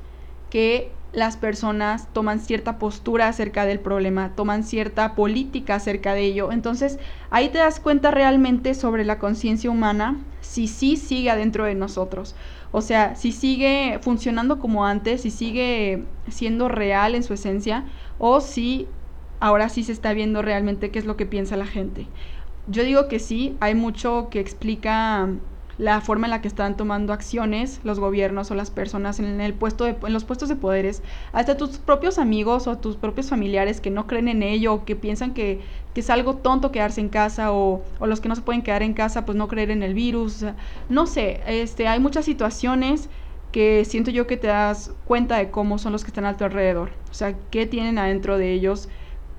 que 0.50 0.92
las 1.12 1.36
personas 1.36 2.06
toman 2.12 2.38
cierta 2.38 2.78
postura 2.78 3.26
acerca 3.26 3.64
del 3.64 3.80
problema, 3.80 4.32
toman 4.36 4.62
cierta 4.62 5.16
política 5.16 5.76
acerca 5.76 6.14
de 6.14 6.22
ello. 6.24 6.52
Entonces, 6.52 6.98
ahí 7.30 7.48
te 7.48 7.58
das 7.58 7.80
cuenta 7.80 8.12
realmente 8.12 8.74
sobre 8.74 9.04
la 9.04 9.18
conciencia 9.18 9.70
humana, 9.70 10.18
si 10.40 10.68
sí 10.68 10.96
sigue 10.96 11.30
adentro 11.30 11.64
de 11.64 11.74
nosotros. 11.74 12.36
O 12.70 12.80
sea, 12.80 13.16
si 13.16 13.32
sigue 13.32 13.98
funcionando 14.02 14.60
como 14.60 14.86
antes, 14.86 15.22
si 15.22 15.32
sigue 15.32 16.04
siendo 16.28 16.68
real 16.68 17.16
en 17.16 17.24
su 17.24 17.34
esencia, 17.34 17.86
o 18.18 18.40
si 18.40 18.86
ahora 19.40 19.68
sí 19.68 19.82
se 19.82 19.92
está 19.92 20.12
viendo 20.12 20.42
realmente 20.42 20.90
qué 20.90 20.98
es 20.98 21.06
lo 21.06 21.16
que 21.16 21.26
piensa 21.26 21.56
la 21.56 21.66
gente. 21.66 22.06
Yo 22.68 22.84
digo 22.84 23.08
que 23.08 23.18
sí, 23.18 23.56
hay 23.60 23.74
mucho 23.74 24.28
que 24.30 24.38
explica 24.38 25.28
la 25.80 26.02
forma 26.02 26.26
en 26.26 26.30
la 26.30 26.42
que 26.42 26.48
están 26.48 26.76
tomando 26.76 27.14
acciones 27.14 27.80
los 27.84 27.98
gobiernos 27.98 28.50
o 28.50 28.54
las 28.54 28.70
personas 28.70 29.18
en, 29.18 29.40
el 29.40 29.54
puesto 29.54 29.86
en 29.86 30.12
los 30.12 30.24
puestos 30.24 30.50
de 30.50 30.56
poderes, 30.56 31.02
hasta 31.32 31.56
tus 31.56 31.78
propios 31.78 32.18
amigos 32.18 32.66
o 32.66 32.76
tus 32.76 32.96
propios 32.96 33.30
familiares 33.30 33.80
que 33.80 33.90
no 33.90 34.06
creen 34.06 34.28
en 34.28 34.42
ello 34.42 34.74
o 34.74 34.84
que 34.84 34.94
piensan 34.94 35.32
que, 35.32 35.60
que 35.94 36.00
es 36.00 36.10
algo 36.10 36.36
tonto 36.36 36.70
quedarse 36.70 37.00
en 37.00 37.08
casa 37.08 37.50
o, 37.52 37.82
o, 37.98 38.06
los 38.06 38.20
que 38.20 38.28
no 38.28 38.36
se 38.36 38.42
pueden 38.42 38.60
quedar 38.60 38.82
en 38.82 38.92
casa 38.92 39.24
pues 39.24 39.36
no 39.38 39.48
creer 39.48 39.70
en 39.70 39.82
el 39.82 39.94
virus, 39.94 40.44
no 40.90 41.06
sé, 41.06 41.40
este, 41.46 41.88
hay 41.88 41.98
muchas 41.98 42.26
situaciones 42.26 43.08
que 43.50 43.86
siento 43.86 44.10
yo 44.10 44.26
que 44.26 44.36
te 44.36 44.48
das 44.48 44.92
cuenta 45.06 45.38
de 45.38 45.50
cómo 45.50 45.78
son 45.78 45.92
los 45.92 46.04
que 46.04 46.08
están 46.08 46.26
a 46.26 46.36
tu 46.36 46.44
alrededor, 46.44 46.90
o 47.10 47.14
sea, 47.14 47.34
qué 47.50 47.64
tienen 47.64 47.98
adentro 47.98 48.36
de 48.36 48.52
ellos, 48.52 48.90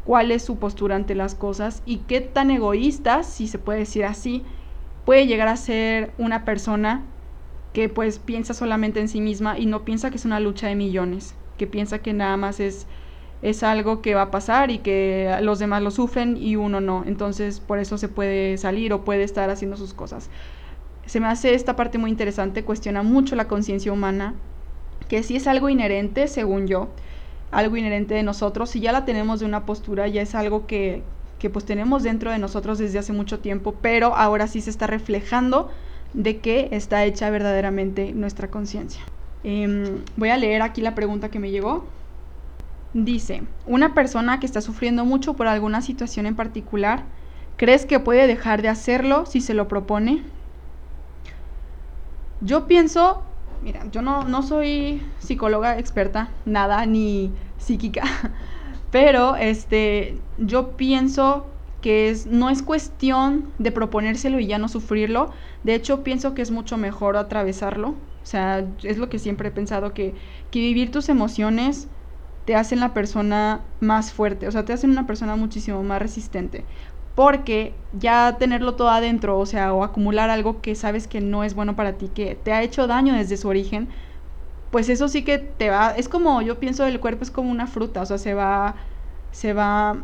cuál 0.05 0.31
es 0.31 0.43
su 0.43 0.57
postura 0.57 0.95
ante 0.95 1.15
las 1.15 1.35
cosas 1.35 1.81
y 1.85 1.97
qué 1.97 2.21
tan 2.21 2.51
egoístas, 2.51 3.27
si 3.27 3.47
se 3.47 3.59
puede 3.59 3.79
decir 3.79 4.05
así, 4.05 4.43
puede 5.05 5.27
llegar 5.27 5.47
a 5.47 5.57
ser 5.57 6.11
una 6.17 6.45
persona 6.45 7.03
que 7.73 7.89
pues 7.89 8.19
piensa 8.19 8.53
solamente 8.53 8.99
en 8.99 9.07
sí 9.07 9.21
misma 9.21 9.57
y 9.57 9.65
no 9.65 9.85
piensa 9.85 10.09
que 10.09 10.17
es 10.17 10.25
una 10.25 10.39
lucha 10.39 10.67
de 10.67 10.75
millones, 10.75 11.35
que 11.57 11.67
piensa 11.67 11.99
que 11.99 12.13
nada 12.13 12.35
más 12.37 12.59
es, 12.59 12.87
es 13.41 13.63
algo 13.63 14.01
que 14.01 14.13
va 14.13 14.23
a 14.23 14.31
pasar 14.31 14.71
y 14.71 14.79
que 14.79 15.37
los 15.41 15.59
demás 15.59 15.81
lo 15.81 15.91
sufren 15.91 16.37
y 16.37 16.55
uno 16.55 16.81
no. 16.81 17.03
Entonces 17.07 17.59
por 17.59 17.79
eso 17.79 17.97
se 17.97 18.09
puede 18.09 18.57
salir 18.57 18.93
o 18.93 19.05
puede 19.05 19.23
estar 19.23 19.49
haciendo 19.49 19.77
sus 19.77 19.93
cosas. 19.93 20.29
Se 21.05 21.19
me 21.19 21.27
hace 21.27 21.53
esta 21.53 21.75
parte 21.75 21.97
muy 21.97 22.11
interesante, 22.11 22.63
cuestiona 22.63 23.03
mucho 23.03 23.35
la 23.35 23.47
conciencia 23.47 23.91
humana, 23.91 24.35
que 25.07 25.23
sí 25.23 25.35
es 25.35 25.47
algo 25.47 25.69
inherente, 25.69 26.27
según 26.27 26.67
yo, 26.67 26.89
algo 27.51 27.77
inherente 27.77 28.13
de 28.13 28.23
nosotros, 28.23 28.69
si 28.69 28.79
ya 28.79 28.91
la 28.91 29.05
tenemos 29.05 29.39
de 29.39 29.45
una 29.45 29.65
postura, 29.65 30.07
ya 30.07 30.21
es 30.21 30.35
algo 30.35 30.67
que, 30.67 31.03
que 31.39 31.49
pues 31.49 31.65
tenemos 31.65 32.03
dentro 32.03 32.31
de 32.31 32.39
nosotros 32.39 32.77
desde 32.79 32.99
hace 32.99 33.13
mucho 33.13 33.39
tiempo, 33.39 33.75
pero 33.81 34.15
ahora 34.15 34.47
sí 34.47 34.61
se 34.61 34.69
está 34.69 34.87
reflejando 34.87 35.69
de 36.13 36.39
qué 36.39 36.69
está 36.71 37.03
hecha 37.05 37.29
verdaderamente 37.29 38.13
nuestra 38.13 38.49
conciencia. 38.49 39.01
Em, 39.43 40.03
voy 40.17 40.29
a 40.29 40.37
leer 40.37 40.61
aquí 40.61 40.81
la 40.81 40.95
pregunta 40.95 41.29
que 41.29 41.39
me 41.39 41.51
llegó. 41.51 41.85
Dice, 42.93 43.43
una 43.65 43.93
persona 43.93 44.39
que 44.39 44.45
está 44.45 44.61
sufriendo 44.61 45.05
mucho 45.05 45.33
por 45.35 45.47
alguna 45.47 45.81
situación 45.81 46.25
en 46.25 46.35
particular, 46.35 47.03
¿crees 47.57 47.85
que 47.85 47.99
puede 47.99 48.27
dejar 48.27 48.61
de 48.61 48.69
hacerlo 48.69 49.25
si 49.25 49.41
se 49.41 49.53
lo 49.53 49.67
propone? 49.67 50.23
Yo 52.41 52.67
pienso, 52.67 53.23
mira, 53.61 53.85
yo 53.91 54.01
no, 54.01 54.23
no 54.23 54.43
soy 54.43 55.01
psicóloga 55.19 55.77
experta, 55.77 56.29
nada, 56.45 56.85
ni 56.85 57.33
psíquica, 57.57 58.03
pero 58.91 59.35
este, 59.35 60.21
yo 60.37 60.75
pienso 60.77 61.47
que 61.81 62.09
es, 62.09 62.27
no 62.27 62.49
es 62.49 62.61
cuestión 62.61 63.53
de 63.57 63.71
proponérselo 63.71 64.39
y 64.39 64.47
ya 64.47 64.57
no 64.59 64.67
sufrirlo. 64.69 65.31
De 65.63 65.73
hecho, 65.75 66.03
pienso 66.03 66.33
que 66.35 66.43
es 66.43 66.51
mucho 66.51 66.77
mejor 66.77 67.17
atravesarlo. 67.17 67.89
O 67.89 68.25
sea, 68.25 68.63
es 68.83 68.97
lo 68.99 69.09
que 69.09 69.17
siempre 69.17 69.49
he 69.49 69.51
pensado, 69.51 69.93
que, 69.93 70.13
que 70.51 70.59
vivir 70.59 70.91
tus 70.91 71.09
emociones 71.09 71.89
te 72.45 72.55
hacen 72.55 72.79
la 72.79 72.93
persona 72.93 73.65
más 73.79 74.13
fuerte, 74.13 74.47
o 74.47 74.51
sea, 74.51 74.65
te 74.65 74.73
hacen 74.73 74.89
una 74.91 75.05
persona 75.07 75.35
muchísimo 75.35 75.83
más 75.83 76.01
resistente. 76.01 76.65
Porque 77.21 77.75
ya 77.99 78.37
tenerlo 78.39 78.73
todo 78.73 78.89
adentro, 78.89 79.37
o 79.37 79.45
sea, 79.45 79.73
o 79.75 79.83
acumular 79.83 80.31
algo 80.31 80.59
que 80.59 80.73
sabes 80.73 81.07
que 81.07 81.21
no 81.21 81.43
es 81.43 81.53
bueno 81.53 81.75
para 81.75 81.93
ti, 81.93 82.07
que 82.07 82.33
te 82.33 82.51
ha 82.51 82.63
hecho 82.63 82.87
daño 82.87 83.13
desde 83.13 83.37
su 83.37 83.47
origen, 83.47 83.89
pues 84.71 84.89
eso 84.89 85.07
sí 85.07 85.23
que 85.23 85.37
te 85.37 85.69
va, 85.69 85.93
es 85.95 86.09
como, 86.09 86.41
yo 86.41 86.59
pienso 86.59 86.83
el 86.87 86.99
cuerpo 86.99 87.23
es 87.23 87.29
como 87.29 87.51
una 87.51 87.67
fruta, 87.67 88.01
o 88.01 88.07
sea, 88.07 88.17
se 88.17 88.33
va, 88.33 88.73
se 89.31 89.53
va 89.53 89.91
a 89.91 89.97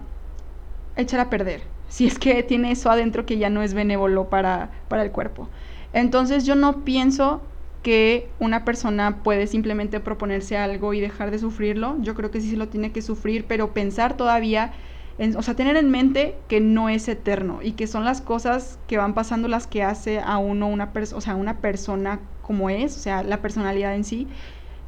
echar 0.95 1.19
a 1.19 1.31
perder, 1.31 1.63
si 1.89 2.05
es 2.05 2.19
que 2.19 2.43
tiene 2.43 2.71
eso 2.71 2.91
adentro 2.91 3.25
que 3.25 3.39
ya 3.39 3.49
no 3.49 3.63
es 3.63 3.73
benévolo 3.73 4.29
para, 4.29 4.69
para 4.87 5.01
el 5.01 5.11
cuerpo. 5.11 5.49
Entonces 5.93 6.45
yo 6.45 6.55
no 6.55 6.83
pienso 6.85 7.41
que 7.81 8.29
una 8.39 8.63
persona 8.63 9.23
puede 9.23 9.47
simplemente 9.47 9.99
proponerse 9.99 10.55
algo 10.55 10.93
y 10.93 10.99
dejar 10.99 11.31
de 11.31 11.39
sufrirlo. 11.39 11.95
Yo 12.01 12.13
creo 12.13 12.29
que 12.31 12.41
sí 12.41 12.51
se 12.51 12.57
lo 12.57 12.67
tiene 12.67 12.91
que 12.91 13.01
sufrir, 13.01 13.45
pero 13.47 13.73
pensar 13.73 14.17
todavía, 14.17 14.73
o 15.35 15.41
sea, 15.41 15.55
tener 15.55 15.77
en 15.77 15.89
mente 15.89 16.35
que 16.47 16.59
no 16.59 16.89
es 16.89 17.07
eterno 17.07 17.59
y 17.63 17.71
que 17.71 17.87
son 17.87 18.05
las 18.05 18.21
cosas 18.21 18.77
que 18.87 18.97
van 18.97 19.15
pasando 19.15 19.47
las 19.47 19.65
que 19.65 19.83
hace 19.83 20.19
a 20.19 20.37
uno 20.37 20.67
una, 20.67 20.91
o 21.13 21.21
sea, 21.21 21.35
una 21.35 21.57
persona 21.57 22.19
como 22.43 22.69
es, 22.69 22.95
o 22.95 22.99
sea, 22.99 23.23
la 23.23 23.41
personalidad 23.41 23.95
en 23.95 24.03
sí. 24.03 24.27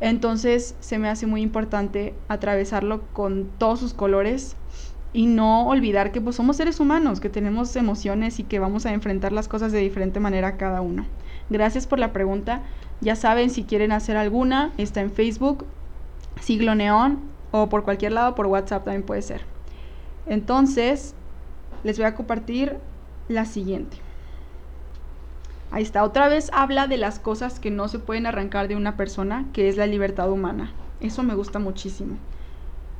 Entonces 0.01 0.75
se 0.79 0.97
me 0.97 1.09
hace 1.09 1.25
muy 1.25 1.41
importante 1.41 2.13
atravesarlo 2.27 3.01
con 3.11 3.49
todos 3.57 3.79
sus 3.79 3.93
colores 3.93 4.55
y 5.11 5.25
no 5.25 5.67
olvidar 5.67 6.11
que 6.11 6.21
pues 6.21 6.35
somos 6.35 6.57
seres 6.57 6.79
humanos, 6.79 7.19
que 7.19 7.29
tenemos 7.29 7.75
emociones 7.75 8.39
y 8.39 8.43
que 8.43 8.59
vamos 8.59 8.85
a 8.85 8.93
enfrentar 8.93 9.31
las 9.31 9.47
cosas 9.47 9.71
de 9.71 9.79
diferente 9.79 10.19
manera 10.19 10.57
cada 10.57 10.81
uno. 10.81 11.05
Gracias 11.49 11.87
por 11.87 11.99
la 11.99 12.13
pregunta. 12.13 12.61
Ya 13.01 13.15
saben, 13.15 13.49
si 13.49 13.63
quieren 13.63 13.91
hacer 13.91 14.17
alguna, 14.17 14.71
está 14.77 15.01
en 15.01 15.11
Facebook, 15.11 15.65
Siglo 16.39 16.75
Neón, 16.75 17.19
o 17.51 17.69
por 17.69 17.83
cualquier 17.83 18.11
lado, 18.11 18.35
por 18.35 18.45
WhatsApp 18.45 18.85
también 18.85 19.03
puede 19.03 19.23
ser. 19.23 19.41
Entonces, 20.29 21.13
les 21.83 21.97
voy 21.97 22.05
a 22.05 22.15
compartir 22.15 22.77
la 23.27 23.43
siguiente. 23.43 23.97
Ahí 25.71 25.83
está, 25.83 26.03
otra 26.03 26.29
vez 26.29 26.49
habla 26.53 26.87
de 26.87 26.97
las 26.97 27.19
cosas 27.19 27.59
que 27.59 27.71
no 27.71 27.89
se 27.89 27.99
pueden 27.99 28.25
arrancar 28.25 28.69
de 28.69 28.77
una 28.77 28.95
persona, 28.95 29.45
que 29.51 29.67
es 29.67 29.75
la 29.75 29.85
libertad 29.85 30.31
humana. 30.31 30.71
Eso 31.01 31.21
me 31.21 31.35
gusta 31.35 31.59
muchísimo. 31.59 32.17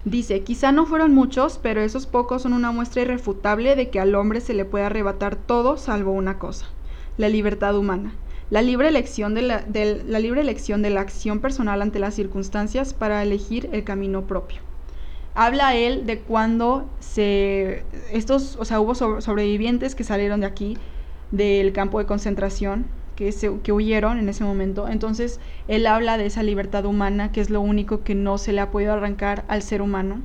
Dice, 0.04 0.44
quizá 0.44 0.72
no 0.72 0.86
fueron 0.86 1.14
muchos, 1.14 1.58
pero 1.58 1.82
esos 1.82 2.06
pocos 2.06 2.42
son 2.42 2.54
una 2.54 2.72
muestra 2.72 3.02
irrefutable 3.02 3.76
de 3.78 3.90
que 3.90 4.00
al 4.00 4.16
hombre 4.16 4.42
se 4.42 4.54
le 4.54 4.66
puede 4.66 4.86
arrebatar 4.86 5.36
todo 5.36 5.78
salvo 5.78 6.12
una 6.12 6.38
cosa, 6.38 6.68
la 7.18 7.30
libertad 7.30 7.78
humana 7.78 8.14
la 8.50 8.64
libre 8.64 8.88
elección 8.88 9.36
de 9.36 9.44
la, 9.44 9.64
la 10.08 10.20
libre 10.20 10.42
elección 10.42 10.82
de 10.82 10.90
la 10.90 11.02
acción 11.02 11.40
personal 11.40 11.82
ante 11.82 12.00
las 12.00 12.16
circunstancias 12.16 12.94
para 12.94 13.22
elegir 13.22 13.70
el 13.74 13.84
camino 13.84 14.26
propio. 14.26 14.69
Habla 15.36 15.76
él 15.76 16.06
de 16.06 16.20
cuando 16.20 16.90
se 17.00 17.84
estos, 18.12 18.58
o 18.58 18.66
sea, 18.66 18.80
hubo 18.80 18.96
sobrevivientes 18.96 19.96
que 19.96 20.04
salieron 20.04 20.42
de 20.42 20.48
aquí 20.48 20.78
del 21.32 21.72
campo 21.74 22.00
de 22.00 22.06
concentración 22.06 22.86
que, 23.16 23.32
se, 23.32 23.60
que 23.62 23.72
huyeron 23.72 24.18
en 24.18 24.30
ese 24.30 24.44
momento. 24.44 24.88
Entonces, 24.88 25.40
él 25.68 25.86
habla 25.88 26.18
de 26.18 26.26
esa 26.26 26.42
libertad 26.42 26.86
humana, 26.86 27.32
que 27.32 27.42
es 27.42 27.50
lo 27.50 27.62
único 27.62 28.04
que 28.04 28.16
no 28.16 28.38
se 28.38 28.54
le 28.54 28.62
ha 28.62 28.72
podido 28.72 28.94
arrancar 28.94 29.44
al 29.48 29.62
ser 29.62 29.82
humano. 29.82 30.22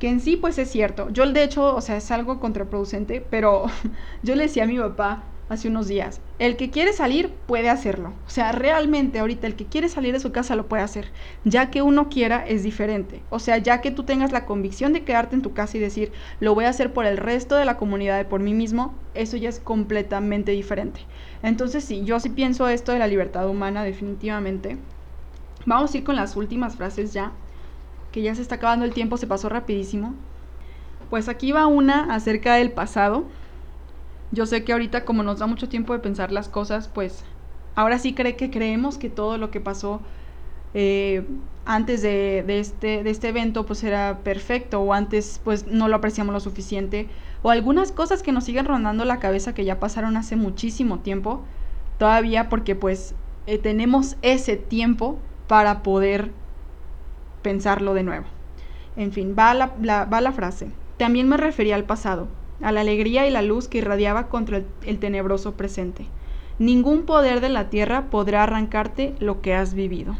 Que 0.00 0.08
en 0.08 0.20
sí, 0.20 0.36
pues 0.36 0.58
es 0.58 0.70
cierto. 0.70 1.10
Yo, 1.10 1.30
de 1.30 1.44
hecho, 1.44 1.74
o 1.74 1.80
sea, 1.80 1.96
es 1.96 2.10
algo 2.10 2.40
contraproducente, 2.40 3.24
pero 3.30 3.66
yo 4.22 4.34
le 4.34 4.44
decía 4.44 4.64
a 4.64 4.66
mi 4.66 4.78
papá, 4.78 5.22
hace 5.50 5.68
unos 5.68 5.88
días. 5.88 6.20
El 6.38 6.56
que 6.56 6.70
quiere 6.70 6.92
salir 6.92 7.30
puede 7.46 7.68
hacerlo. 7.68 8.14
O 8.26 8.30
sea, 8.30 8.52
realmente 8.52 9.18
ahorita 9.18 9.48
el 9.48 9.56
que 9.56 9.66
quiere 9.66 9.88
salir 9.88 10.12
de 10.12 10.20
su 10.20 10.30
casa 10.30 10.54
lo 10.54 10.68
puede 10.68 10.84
hacer. 10.84 11.10
Ya 11.44 11.70
que 11.70 11.82
uno 11.82 12.08
quiera 12.08 12.46
es 12.46 12.62
diferente. 12.62 13.20
O 13.30 13.40
sea, 13.40 13.58
ya 13.58 13.80
que 13.80 13.90
tú 13.90 14.04
tengas 14.04 14.30
la 14.30 14.46
convicción 14.46 14.92
de 14.92 15.02
quedarte 15.02 15.34
en 15.34 15.42
tu 15.42 15.52
casa 15.52 15.76
y 15.76 15.80
decir, 15.80 16.12
lo 16.38 16.54
voy 16.54 16.66
a 16.66 16.70
hacer 16.70 16.92
por 16.92 17.04
el 17.04 17.16
resto 17.16 17.56
de 17.56 17.64
la 17.64 17.76
comunidad 17.76 18.20
y 18.20 18.24
por 18.24 18.40
mí 18.40 18.54
mismo, 18.54 18.94
eso 19.14 19.36
ya 19.36 19.48
es 19.48 19.58
completamente 19.58 20.52
diferente. 20.52 21.00
Entonces 21.42 21.84
sí, 21.84 22.04
yo 22.04 22.20
sí 22.20 22.30
pienso 22.30 22.68
esto 22.68 22.92
de 22.92 23.00
la 23.00 23.08
libertad 23.08 23.48
humana 23.48 23.82
definitivamente. 23.82 24.78
Vamos 25.66 25.92
a 25.92 25.98
ir 25.98 26.04
con 26.04 26.14
las 26.14 26.36
últimas 26.36 26.76
frases 26.76 27.12
ya, 27.12 27.32
que 28.12 28.22
ya 28.22 28.36
se 28.36 28.42
está 28.42 28.54
acabando 28.54 28.84
el 28.84 28.94
tiempo, 28.94 29.16
se 29.16 29.26
pasó 29.26 29.48
rapidísimo. 29.48 30.14
Pues 31.10 31.28
aquí 31.28 31.50
va 31.50 31.66
una 31.66 32.14
acerca 32.14 32.54
del 32.54 32.70
pasado 32.70 33.24
yo 34.32 34.46
sé 34.46 34.64
que 34.64 34.72
ahorita 34.72 35.04
como 35.04 35.22
nos 35.22 35.38
da 35.38 35.46
mucho 35.46 35.68
tiempo 35.68 35.92
de 35.92 35.98
pensar 35.98 36.32
las 36.32 36.48
cosas, 36.48 36.88
pues 36.88 37.24
ahora 37.74 37.98
sí 37.98 38.14
cree 38.14 38.36
que 38.36 38.50
creemos 38.50 38.98
que 38.98 39.10
todo 39.10 39.38
lo 39.38 39.50
que 39.50 39.60
pasó 39.60 40.00
eh, 40.74 41.24
antes 41.64 42.02
de, 42.02 42.44
este, 42.60 43.02
de 43.02 43.10
este 43.10 43.28
evento 43.28 43.66
pues 43.66 43.82
era 43.82 44.20
perfecto 44.22 44.80
o 44.80 44.92
antes 44.92 45.40
pues 45.42 45.66
no 45.66 45.88
lo 45.88 45.96
apreciamos 45.96 46.32
lo 46.32 46.40
suficiente 46.40 47.08
o 47.42 47.50
algunas 47.50 47.90
cosas 47.90 48.22
que 48.22 48.32
nos 48.32 48.44
siguen 48.44 48.66
rondando 48.66 49.04
la 49.04 49.18
cabeza 49.18 49.52
que 49.54 49.64
ya 49.64 49.80
pasaron 49.80 50.16
hace 50.16 50.36
muchísimo 50.36 51.00
tiempo 51.00 51.42
todavía 51.98 52.48
porque 52.48 52.76
pues 52.76 53.14
eh, 53.46 53.58
tenemos 53.58 54.16
ese 54.22 54.56
tiempo 54.56 55.18
para 55.48 55.82
poder 55.82 56.30
pensarlo 57.42 57.94
de 57.94 58.04
nuevo. 58.04 58.26
En 58.96 59.12
fin, 59.12 59.34
va 59.36 59.54
la, 59.54 60.04
va 60.04 60.20
la 60.20 60.32
frase. 60.32 60.70
También 60.98 61.28
me 61.28 61.36
refería 61.36 61.74
al 61.74 61.84
pasado 61.84 62.28
a 62.62 62.72
la 62.72 62.80
alegría 62.80 63.26
y 63.26 63.30
la 63.30 63.42
luz 63.42 63.68
que 63.68 63.78
irradiaba 63.78 64.28
contra 64.28 64.62
el, 64.84 64.98
tenebroso 64.98 65.54
presente. 65.54 66.06
Ningún 66.58 67.02
poder 67.02 67.40
de 67.40 67.48
la 67.48 67.70
tierra 67.70 68.06
podrá 68.10 68.42
arrancarte 68.42 69.14
lo 69.18 69.40
que 69.40 69.54
has 69.54 69.74
vivido. 69.74 70.16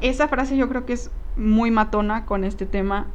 Esa 0.00 0.28
frase 0.28 0.56
yo 0.56 0.68
creo 0.68 0.86
que 0.86 0.92
es 0.92 1.10
muy 1.36 1.70
matona 1.70 2.24
con 2.24 2.44
este 2.44 2.66
tema 2.66 3.06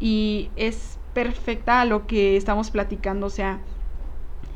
y 0.00 0.50
es 0.56 0.98
perfecta 1.14 1.80
a 1.80 1.84
lo 1.84 2.06
que 2.06 2.36
estamos 2.36 2.70
platicando. 2.70 3.26
O 3.26 3.30
sea, 3.30 3.60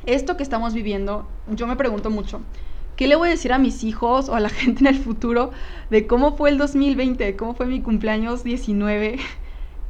esto 0.04 0.36
que 0.36 0.42
estamos 0.42 0.74
viviendo, 0.74 1.26
yo 1.48 1.66
me 1.66 1.76
pregunto 1.76 2.10
mucho, 2.10 2.40
¿qué 2.96 3.06
le 3.06 3.16
voy 3.16 3.28
a 3.28 3.30
decir 3.32 3.52
a 3.52 3.58
mis 3.58 3.84
hijos 3.84 4.28
o 4.28 4.34
a 4.34 4.40
la 4.40 4.48
gente 4.50 4.80
en 4.80 4.88
el 4.88 4.98
futuro 4.98 5.52
de 5.90 6.06
cómo 6.06 6.36
fue 6.36 6.50
el 6.50 6.58
2020, 6.58 7.36
cómo 7.36 7.54
fue 7.54 7.66
mi 7.66 7.80
cumpleaños 7.80 8.44
19? 8.44 9.18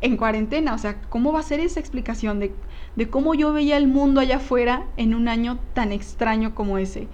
En 0.06 0.16
cuarentena. 0.16 0.74
O 0.74 0.78
sea, 0.78 1.00
¿cómo 1.08 1.32
va 1.32 1.40
a 1.40 1.42
ser 1.42 1.60
esa 1.60 1.80
explicación 1.80 2.40
de, 2.40 2.52
de 2.96 3.10
cómo 3.10 3.34
yo 3.34 3.52
veía 3.52 3.76
el 3.76 3.88
mundo 3.88 4.20
allá 4.20 4.36
afuera 4.36 4.86
en 4.96 5.14
un 5.14 5.28
año 5.28 5.58
tan 5.74 5.92
extraño 5.92 6.54
como 6.54 6.78
ese? 6.78 7.08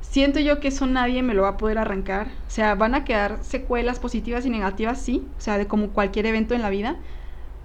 Siento 0.00 0.40
yo 0.40 0.60
que 0.60 0.68
eso 0.68 0.86
nadie 0.86 1.22
me 1.22 1.34
lo 1.34 1.42
va 1.42 1.50
a 1.50 1.56
poder 1.56 1.78
arrancar. 1.78 2.28
O 2.46 2.50
sea, 2.50 2.74
van 2.74 2.94
a 2.94 3.04
quedar 3.04 3.38
secuelas 3.42 3.98
positivas 3.98 4.44
y 4.46 4.50
negativas, 4.50 5.00
sí. 5.00 5.26
O 5.38 5.40
sea, 5.40 5.58
de 5.58 5.66
como 5.66 5.90
cualquier 5.90 6.26
evento 6.26 6.54
en 6.54 6.62
la 6.62 6.70
vida. 6.70 6.96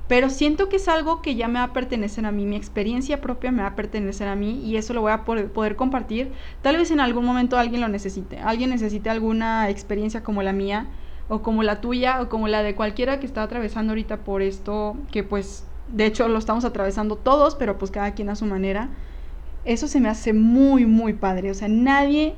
Pero 0.08 0.30
siento 0.30 0.70
que 0.70 0.78
es 0.78 0.88
algo 0.88 1.22
que 1.22 1.36
ya 1.36 1.48
me 1.50 1.60
va 1.60 1.66
a 1.66 1.74
pertenecer 1.74 2.26
a 2.26 2.32
mí, 2.32 2.46
mi 2.46 2.56
experiencia 2.56 3.20
propia 3.20 3.52
me 3.52 3.62
va 3.62 3.70
a 3.70 3.76
pertenecer 3.76 4.28
a 4.30 4.36
mí 4.36 4.62
y 4.64 4.78
eso 4.78 4.94
lo 4.94 5.02
voy 5.02 5.12
a 5.12 5.26
poder, 5.26 5.76
compartir. 5.76 6.32
Tal 6.62 6.78
vez 6.78 6.92
en 6.92 7.02
algún 7.02 7.26
momento 7.26 7.58
alguien 7.58 7.82
lo 7.82 7.90
necesite, 7.90 8.40
alguien 8.40 8.70
necesite 8.70 9.10
alguna 9.10 9.70
experiencia 9.70 10.24
como 10.24 10.44
la 10.44 10.54
mía 10.54 10.88
o 11.30 11.42
como 11.42 11.64
la 11.64 11.82
tuya 11.82 12.22
o 12.22 12.30
como 12.30 12.48
la 12.48 12.64
de 12.64 12.76
cualquiera 12.76 13.20
que 13.20 13.26
está 13.26 13.44
atravesando 13.44 13.92
ahorita 13.92 14.18
por 14.18 14.42
esto, 14.42 14.96
que 15.12 15.24
pues 15.24 15.66
de 15.90 16.06
hecho 16.06 16.28
lo 16.28 16.40
estamos 16.40 16.66
atravesando 16.66 17.16
todos, 17.16 17.56
pero 17.56 17.78
pues 17.78 17.92
cada 17.92 18.14
quien 18.14 18.30
a 18.30 18.36
su 18.36 18.46
manera. 18.46 18.90
Eso 19.66 19.88
se 19.88 20.00
me 20.00 20.10
hace 20.10 20.34
muy, 20.34 20.86
muy 20.86 21.14
padre. 21.14 21.52
O 21.52 21.54
sea, 21.54 21.68
nadie 21.68 22.36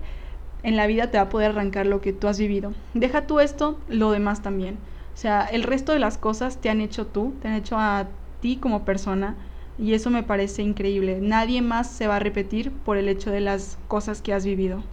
en 0.64 0.76
la 0.76 0.88
vida 0.88 1.12
te 1.12 1.18
va 1.18 1.26
a 1.26 1.30
poder 1.30 1.52
arrancar 1.52 1.86
lo 1.86 2.02
que 2.02 2.14
tú 2.14 2.28
has 2.28 2.40
vivido. 2.40 2.74
Deja 2.94 3.28
tú 3.28 3.40
esto, 3.40 3.80
lo 3.88 4.12
demás 4.12 4.42
también. 4.42 4.78
O 5.14 5.18
sea, 5.18 5.46
el 5.46 5.64
resto 5.64 5.92
de 5.92 6.00
las 6.00 6.18
cosas 6.18 6.58
te 6.58 6.70
han 6.70 6.82
hecho 6.82 7.06
tú, 7.06 7.34
te 7.42 7.48
han 7.48 7.56
hecho 7.56 7.78
a 7.78 8.08
ti 8.42 8.58
como 8.58 8.86
persona. 8.86 9.36
Y 9.78 9.94
eso 9.94 10.10
me 10.10 10.24
parece 10.24 10.62
increíble. 10.62 11.20
Nadie 11.22 11.62
más 11.62 11.90
se 11.90 12.08
va 12.08 12.18
a 12.18 12.20
repetir 12.20 12.72
por 12.72 12.98
el 12.98 13.08
hecho 13.08 13.32
de 13.32 13.40
las 13.40 13.78
cosas 13.88 14.22
que 14.22 14.34
has 14.34 14.44
vivido. 14.44 14.84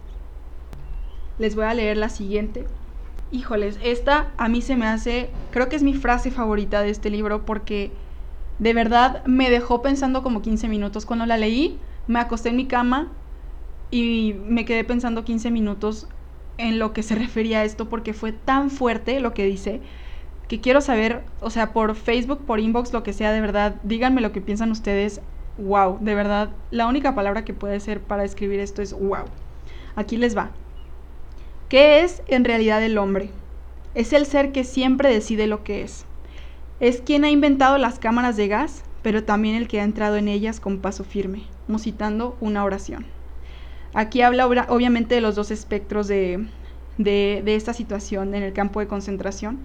Les 1.39 1.55
voy 1.55 1.65
a 1.65 1.73
leer 1.73 1.97
la 1.97 2.09
siguiente. 2.09 2.65
Híjoles, 3.31 3.77
esta 3.83 4.31
a 4.37 4.47
mí 4.47 4.61
se 4.61 4.77
me 4.77 4.87
hace, 4.87 5.29
creo 5.51 5.67
que 5.67 5.75
es 5.75 5.83
mi 5.83 5.93
frase 5.93 6.31
favorita 6.31 6.81
de 6.81 6.89
este 6.89 7.09
libro 7.09 7.45
porque 7.45 7.91
de 8.59 8.73
verdad 8.73 9.23
me 9.25 9.49
dejó 9.49 9.81
pensando 9.81 10.23
como 10.23 10.41
15 10.41 10.69
minutos. 10.69 11.05
Cuando 11.05 11.25
la 11.25 11.37
leí, 11.37 11.79
me 12.07 12.19
acosté 12.19 12.49
en 12.49 12.55
mi 12.55 12.67
cama 12.67 13.11
y 13.91 14.35
me 14.45 14.65
quedé 14.65 14.83
pensando 14.83 15.25
15 15.25 15.51
minutos 15.51 16.07
en 16.57 16.79
lo 16.79 16.93
que 16.93 17.03
se 17.03 17.15
refería 17.23 17.59
a 17.59 17.63
esto 17.65 17.89
porque 17.89 18.13
fue 18.13 18.31
tan 18.31 18.69
fuerte 18.71 19.19
lo 19.19 19.33
que 19.33 19.45
dice. 19.45 19.81
que 20.47 20.61
quiero 20.61 20.81
saber, 20.81 21.25
o 21.41 21.49
sea, 21.49 21.73
por 21.73 21.95
Facebook, 21.95 22.45
por 22.45 22.59
inbox, 22.61 22.93
lo 22.93 23.03
que 23.03 23.13
sea, 23.13 23.31
de 23.33 23.41
verdad, 23.41 23.81
díganme 23.83 24.21
lo 24.21 24.31
que 24.31 24.41
piensan 24.41 24.71
ustedes. 24.71 25.21
Wow, 25.57 25.99
de 26.01 26.15
verdad, 26.15 26.55
la 26.71 26.87
única 26.87 27.15
palabra 27.15 27.45
que 27.45 27.53
puede 27.53 27.79
ser 27.81 28.01
para 28.03 28.23
describir 28.23 28.59
esto 28.59 28.81
es 28.81 28.93
wow. 28.93 29.25
Aquí 29.95 30.17
les 30.17 30.37
va. 30.37 30.51
¿Qué 31.69 32.01
es 32.01 32.21
en 32.27 32.45
realidad 32.45 32.81
el 32.81 32.97
hombre? 32.97 33.29
Es 33.93 34.13
el 34.13 34.25
ser 34.25 34.53
que 34.53 34.63
siempre 34.63 35.11
decide 35.11 35.47
lo 35.47 35.63
que 35.63 35.81
es. 35.81 36.05
Es 36.79 37.01
quien 37.01 37.25
ha 37.25 37.29
inventado 37.29 37.77
las 37.77 37.99
cámaras 37.99 38.37
de 38.37 38.47
gas, 38.47 38.83
pero 39.01 39.23
también 39.23 39.55
el 39.55 39.67
que 39.67 39.81
ha 39.81 39.83
entrado 39.83 40.15
en 40.15 40.29
ellas 40.29 40.59
con 40.61 40.79
paso 40.79 41.03
firme, 41.03 41.43
musitando 41.67 42.37
una 42.39 42.63
oración. 42.63 43.05
Aquí 43.93 44.21
habla 44.21 44.47
obviamente 44.47 45.15
de 45.15 45.21
los 45.21 45.35
dos 45.35 45.51
espectros 45.51 46.07
de, 46.07 46.47
de, 46.97 47.55
esta 47.55 47.73
situación 47.73 48.33
en 48.33 48.43
el 48.43 48.53
campo 48.53 48.79
de 48.79 48.87
concentración 48.87 49.59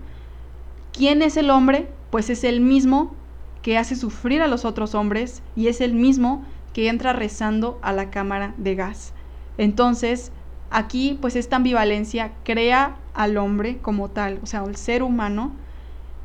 ¿Quién 0.93 1.23
es 1.23 1.37
el 1.37 1.51
hombre? 1.51 1.89
Pues 2.11 2.29
es 2.29 2.45
el 2.45 2.61
mismo 2.61 3.15
que 3.63 3.79
hace 3.79 3.97
sufrir 3.97 4.43
a 4.43 4.49
los 4.49 4.65
otros 4.65 4.95
hombres 4.95 5.43
y 5.57 5.69
es 5.69 5.81
el 5.81 5.95
mismo 5.95 6.45
que 6.75 6.89
entra 6.89 7.13
rezando 7.13 7.79
a 7.81 7.93
la 7.93 8.11
cámara 8.11 8.55
de 8.59 8.75
gas. 8.75 9.15
Entonces, 9.57 10.33
aquí 10.73 11.19
pues 11.21 11.37
esta 11.37 11.57
ambivalencia 11.57 12.33
crea 12.45 12.97
al 13.15 13.37
hombre 13.37 13.79
como 13.81 14.11
tal, 14.11 14.41
o 14.43 14.47
sea, 14.47 14.65
el 14.65 14.77
ser 14.77 15.03
humano. 15.03 15.53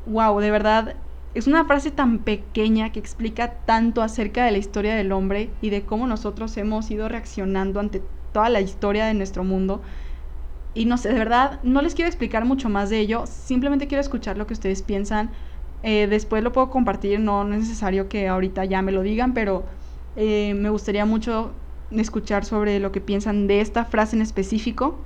Wow, 0.06 0.40
de 0.40 0.50
verdad, 0.50 0.96
es 1.34 1.46
una 1.46 1.64
frase 1.64 1.90
tan 1.90 2.20
pequeña 2.20 2.92
que 2.92 3.00
explica 3.00 3.64
tanto 3.66 4.02
acerca 4.02 4.44
de 4.44 4.52
la 4.52 4.58
historia 4.58 4.94
del 4.94 5.12
hombre 5.12 5.50
y 5.60 5.70
de 5.70 5.84
cómo 5.84 6.06
nosotros 6.06 6.56
hemos 6.56 6.90
ido 6.90 7.08
reaccionando 7.08 7.80
ante 7.80 8.02
toda 8.32 8.48
la 8.48 8.60
historia 8.60 9.06
de 9.06 9.14
nuestro 9.14 9.44
mundo 9.44 9.82
y 10.74 10.84
no 10.84 10.96
sé, 10.98 11.08
de 11.08 11.18
verdad, 11.18 11.60
no 11.62 11.82
les 11.82 11.94
quiero 11.94 12.08
explicar 12.08 12.44
mucho 12.44 12.68
más 12.68 12.90
de 12.90 13.00
ello, 13.00 13.26
simplemente 13.26 13.88
quiero 13.88 14.00
escuchar 14.00 14.38
lo 14.38 14.46
que 14.46 14.54
ustedes 14.54 14.82
piensan. 14.82 15.32
Eh, 15.82 16.06
después 16.08 16.42
lo 16.42 16.52
puedo 16.52 16.70
compartir, 16.70 17.20
no, 17.20 17.42
es 17.42 17.60
necesario 17.60 18.08
que 18.08 18.28
ahorita 18.28 18.64
ya 18.64 18.82
me 18.82 18.92
lo 18.92 19.02
digan, 19.02 19.34
pero 19.34 19.66
eh, 20.14 20.54
me 20.54 20.70
gustaría 20.70 21.04
mucho 21.04 21.54
escuchar 21.90 22.44
sobre 22.44 22.78
lo 22.80 22.92
que 22.92 23.00
piensan 23.00 23.46
de 23.46 23.60
esta 23.60 23.84
frase 23.84 24.16
en 24.16 24.22
específico. 24.22 24.98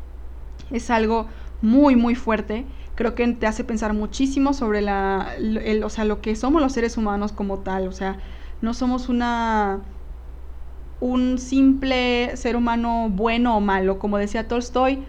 Es 0.70 0.90
algo 0.90 1.26
muy, 1.60 1.96
muy 1.96 2.14
fuerte. 2.14 2.64
Creo 2.94 3.14
que 3.14 3.26
te 3.28 3.46
hace 3.46 3.64
pensar 3.64 3.94
muchísimo 3.94 4.52
sobre 4.52 4.80
la, 4.80 5.34
o 5.84 5.88
sea, 5.88 6.04
lo 6.04 6.20
que 6.20 6.36
somos 6.36 6.60
los 6.60 6.72
seres 6.72 6.96
humanos 6.96 7.32
como 7.32 7.60
tal. 7.60 7.88
O 7.88 7.92
sea, 7.92 8.18
no 8.60 8.74
somos 8.74 9.08
una 9.08 9.80
un 11.02 11.38
simple 11.38 12.36
ser 12.36 12.54
humano 12.54 13.08
bueno 13.10 13.56
o 13.56 13.60
malo. 13.60 13.98
Como 13.98 14.18
decía 14.18 14.46
Tolstoy, 14.46 15.02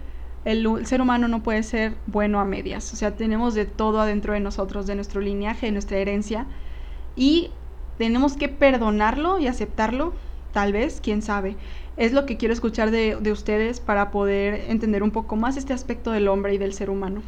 el, 0.43 0.85
ser 0.87 1.01
humano 1.01 1.27
no 1.27 1.43
puede 1.43 1.61
ser 1.61 1.95
bueno 2.07 2.39
a 2.39 2.45
medias. 2.45 2.91
O 2.93 2.95
sea, 2.95 3.15
tenemos 3.15 3.53
de 3.53 3.65
todo 3.65 4.01
adentro 4.01 4.33
de 4.33 4.39
nosotros, 4.39 4.87
de 4.87 4.95
nuestro 4.95 5.21
linaje, 5.21 5.67
de 5.67 5.71
nuestra 5.71 5.97
herencia. 5.97 6.47
Y 7.15 7.51
tenemos 7.99 8.35
que 8.35 8.49
perdonarlo 8.49 9.37
y 9.37 9.47
aceptarlo, 9.47 10.13
tal 10.53 10.71
vez, 10.71 11.01
quién 11.01 11.21
sabe. 11.21 11.57
Es 11.97 12.13
lo 12.13 12.25
que 12.25 12.37
quiero 12.37 12.53
escuchar 12.53 12.91
de, 12.91 13.17
de 13.19 13.31
ustedes 13.31 13.81
para 13.81 14.11
poder 14.11 14.69
entender 14.69 15.03
un 15.03 15.11
poco 15.11 15.35
más 15.35 15.57
este 15.57 15.73
aspecto 15.73 16.11
del 16.11 16.29
hombre 16.29 16.53
y 16.53 16.57
del 16.57 16.73
ser 16.73 16.89
humano. 16.89 17.21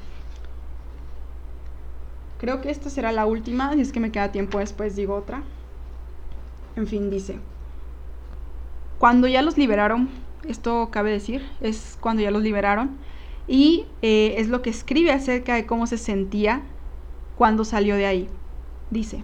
Creo 2.39 2.61
que 2.61 2.71
esta 2.71 2.89
será 2.89 3.11
la 3.11 3.25
última, 3.25 3.75
y 3.75 3.81
es 3.81 3.91
que 3.91 3.99
me 3.99 4.11
queda 4.11 4.31
tiempo 4.31 4.59
después 4.59 4.95
digo 4.95 5.15
otra. 5.15 5.43
En 6.77 6.87
fin, 6.87 7.09
dice, 7.09 7.39
cuando 8.99 9.27
ya 9.27 9.41
los 9.41 9.57
liberaron 9.57 10.09
esto 10.47 10.89
cabe 10.91 11.11
decir, 11.11 11.47
es 11.61 11.97
cuando 11.99 12.21
ya 12.21 12.31
los 12.31 12.43
liberaron, 12.43 12.97
y 13.47 13.85
eh, 14.01 14.35
es 14.37 14.47
lo 14.47 14.61
que 14.61 14.69
escribe 14.69 15.11
acerca 15.11 15.55
de 15.55 15.65
cómo 15.65 15.87
se 15.87 15.97
sentía 15.97 16.61
cuando 17.35 17.65
salió 17.65 17.95
de 17.95 18.05
ahí. 18.05 18.29
Dice, 18.89 19.23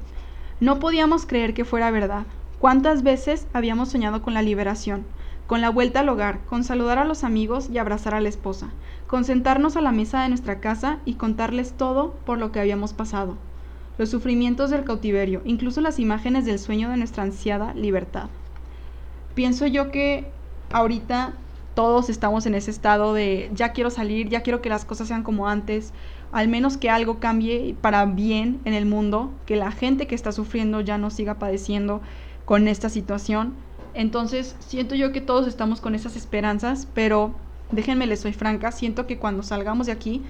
no 0.60 0.80
podíamos 0.80 1.26
creer 1.26 1.54
que 1.54 1.66
fuera 1.66 1.92
verdad. 1.92 2.26
¿Cuántas 2.62 3.02
veces 3.02 3.48
habíamos 3.54 3.90
soñado 3.90 4.22
con 4.22 4.36
la 4.36 4.44
liberación? 4.44 5.04
Con 5.48 5.62
la 5.62 5.72
vuelta 5.72 6.02
al 6.02 6.10
hogar, 6.10 6.42
con 6.46 6.64
saludar 6.64 7.00
a 7.00 7.06
los 7.06 7.24
amigos 7.24 7.72
y 7.72 7.80
abrazar 7.80 8.14
a 8.14 8.22
la 8.22 8.30
esposa, 8.30 8.70
con 9.08 9.24
sentarnos 9.24 9.78
a 9.78 9.82
la 9.82 9.92
mesa 9.92 10.22
de 10.22 10.30
nuestra 10.30 10.60
casa 10.60 11.00
y 11.04 11.16
contarles 11.16 11.74
todo 11.74 12.14
por 12.24 12.38
lo 12.38 12.52
que 12.52 12.60
habíamos 12.60 12.94
pasado, 12.94 13.36
los 13.98 14.10
sufrimientos 14.10 14.70
del 14.70 14.84
cautiverio, 14.84 15.42
incluso 15.44 15.82
las 15.82 15.98
imágenes 15.98 16.46
del 16.46 16.60
sueño 16.60 16.92
de 16.92 16.98
nuestra 16.98 17.24
ansiada 17.24 17.74
libertad. 17.74 18.30
Pienso 19.34 19.66
yo 19.66 19.90
que 19.90 20.30
ahorita 20.72 21.34
todos 21.74 22.12
estamos 22.12 22.46
en 22.46 22.54
ese 22.54 22.70
estado 22.70 23.16
de 23.16 23.50
ya 23.56 23.72
quiero 23.72 23.90
salir, 23.90 24.30
ya 24.30 24.44
quiero 24.44 24.62
que 24.62 24.70
las 24.70 24.86
cosas 24.86 25.08
sean 25.08 25.24
como 25.24 25.48
antes, 25.48 25.94
al 26.32 26.48
menos 26.48 26.78
que 26.78 26.92
algo 26.92 27.20
cambie 27.20 27.76
para 27.82 28.06
bien 28.06 28.60
en 28.66 28.76
el 28.76 28.86
mundo, 28.86 29.32
que 29.48 29.56
la 29.56 29.72
gente 29.72 30.06
que 30.06 30.14
está 30.14 30.32
sufriendo 30.32 30.80
ya 30.82 31.00
no 31.00 31.10
siga 31.10 31.40
padeciendo 31.40 32.02
con 32.52 32.68
esta 32.68 32.90
situación. 32.90 33.54
Entonces, 33.94 34.58
siento 34.60 34.94
yo 34.94 35.14
que 35.14 35.22
todos 35.22 35.48
estamos 35.48 35.80
con 35.80 35.96
esas 35.96 36.18
esperanzas, 36.18 36.86
pero 36.94 37.34
déjenme 37.72 38.08
les 38.08 38.20
soy 38.20 38.34
franca, 38.34 38.74
siento 38.74 39.08
que 39.08 39.18
cuando 39.18 39.42
salgamos 39.42 39.86
de 39.86 39.94
aquí, 39.94 40.22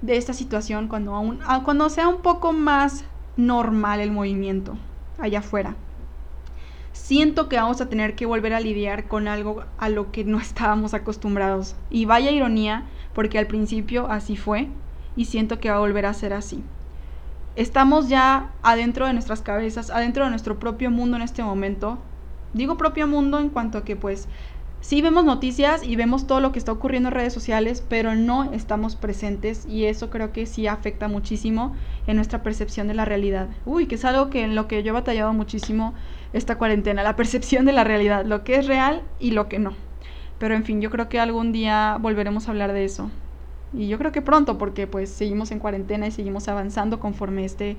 de 0.00 0.16
esta 0.16 0.32
situación, 0.32 0.88
cuando, 0.88 1.14
aún, 1.14 1.38
ah, 1.46 1.62
cuando 1.64 1.88
sea 1.88 2.08
un 2.08 2.20
poco 2.20 2.52
más 2.52 3.04
normal 3.36 4.00
el 4.00 4.10
movimiento 4.10 4.76
allá 5.20 5.38
afuera, 5.38 5.76
siento 6.92 7.48
que 7.48 7.58
vamos 7.58 7.80
a 7.80 7.88
tener 7.88 8.16
que 8.16 8.26
volver 8.26 8.54
a 8.54 8.60
lidiar 8.60 9.06
con 9.06 9.28
algo 9.28 9.62
a 9.78 9.88
lo 9.88 10.10
que 10.10 10.24
no 10.24 10.40
estábamos 10.40 10.94
acostumbrados. 10.94 11.76
Y 11.90 12.06
vaya 12.06 12.32
ironía, 12.32 12.86
porque 13.14 13.38
al 13.38 13.46
principio 13.46 14.10
así 14.10 14.36
fue 14.36 14.66
y 15.14 15.26
siento 15.26 15.60
que 15.60 15.70
va 15.70 15.76
a 15.76 15.78
volver 15.86 16.06
a 16.06 16.14
ser 16.14 16.32
así. 16.32 16.64
Estamos 17.54 18.08
ya 18.08 18.50
adentro 18.62 19.06
de 19.06 19.12
nuestras 19.12 19.42
cabezas, 19.42 19.90
adentro 19.90 20.24
de 20.24 20.30
nuestro 20.30 20.58
propio 20.58 20.90
mundo 20.90 21.16
en 21.16 21.22
este 21.22 21.42
momento. 21.42 21.98
Digo 22.54 22.78
propio 22.78 23.06
mundo 23.06 23.38
en 23.40 23.50
cuanto 23.50 23.76
a 23.76 23.84
que 23.84 23.94
pues 23.94 24.26
sí 24.80 25.02
vemos 25.02 25.26
noticias 25.26 25.82
y 25.82 25.96
vemos 25.96 26.26
todo 26.26 26.40
lo 26.40 26.50
que 26.50 26.58
está 26.58 26.72
ocurriendo 26.72 27.10
en 27.10 27.14
redes 27.14 27.34
sociales, 27.34 27.84
pero 27.86 28.14
no 28.14 28.50
estamos 28.54 28.96
presentes 28.96 29.66
y 29.66 29.84
eso 29.84 30.08
creo 30.08 30.32
que 30.32 30.46
sí 30.46 30.66
afecta 30.66 31.08
muchísimo 31.08 31.76
en 32.06 32.16
nuestra 32.16 32.42
percepción 32.42 32.88
de 32.88 32.94
la 32.94 33.04
realidad. 33.04 33.48
Uy, 33.66 33.86
que 33.86 33.96
es 33.96 34.04
algo 34.06 34.30
que 34.30 34.44
en 34.44 34.54
lo 34.54 34.66
que 34.66 34.82
yo 34.82 34.88
he 34.90 34.92
batallado 34.92 35.34
muchísimo 35.34 35.92
esta 36.32 36.56
cuarentena, 36.56 37.02
la 37.02 37.16
percepción 37.16 37.66
de 37.66 37.74
la 37.74 37.84
realidad, 37.84 38.24
lo 38.24 38.44
que 38.44 38.54
es 38.54 38.66
real 38.66 39.02
y 39.20 39.32
lo 39.32 39.50
que 39.50 39.58
no. 39.58 39.74
Pero 40.38 40.54
en 40.54 40.64
fin, 40.64 40.80
yo 40.80 40.90
creo 40.90 41.10
que 41.10 41.20
algún 41.20 41.52
día 41.52 41.98
volveremos 42.00 42.48
a 42.48 42.52
hablar 42.52 42.72
de 42.72 42.86
eso. 42.86 43.10
Y 43.74 43.88
yo 43.88 43.98
creo 43.98 44.12
que 44.12 44.22
pronto, 44.22 44.58
porque 44.58 44.86
pues 44.86 45.10
seguimos 45.10 45.50
en 45.50 45.58
cuarentena 45.58 46.06
y 46.06 46.10
seguimos 46.10 46.48
avanzando 46.48 47.00
conforme 47.00 47.44
este, 47.44 47.76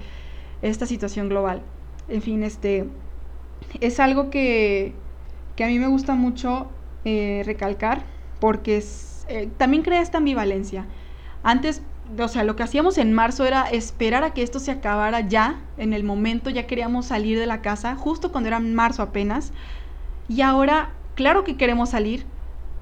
esta 0.62 0.86
situación 0.86 1.30
global. 1.30 1.62
En 2.08 2.22
fin, 2.22 2.44
este 2.44 2.86
es 3.80 4.00
algo 4.00 4.30
que, 4.30 4.94
que 5.56 5.64
a 5.64 5.68
mí 5.68 5.80
me 5.80 5.88
gusta 5.88 6.16
mucho 6.16 6.68
eh, 7.06 7.44
recalcar 7.46 8.04
porque 8.40 8.84
eh, 9.28 9.50
también 9.58 9.84
crea 9.84 10.02
esta 10.02 10.18
ambivalencia. 10.18 10.86
Antes, 11.44 11.82
o 12.18 12.28
sea, 12.28 12.44
lo 12.44 12.56
que 12.56 12.64
hacíamos 12.64 12.98
en 12.98 13.14
marzo 13.14 13.46
era 13.46 13.64
esperar 13.70 14.24
a 14.24 14.34
que 14.34 14.44
esto 14.44 14.60
se 14.60 14.72
acabara 14.72 15.22
ya, 15.22 15.62
en 15.78 15.94
el 15.94 16.04
momento 16.04 16.50
ya 16.50 16.68
queríamos 16.68 17.06
salir 17.06 17.40
de 17.40 17.46
la 17.46 17.62
casa, 17.62 17.96
justo 17.96 18.32
cuando 18.32 18.48
era 18.48 18.60
marzo 18.60 19.02
apenas. 19.02 19.54
Y 20.28 20.42
ahora, 20.42 20.92
claro 21.16 21.44
que 21.44 21.58
queremos 21.58 21.90
salir, 21.90 22.26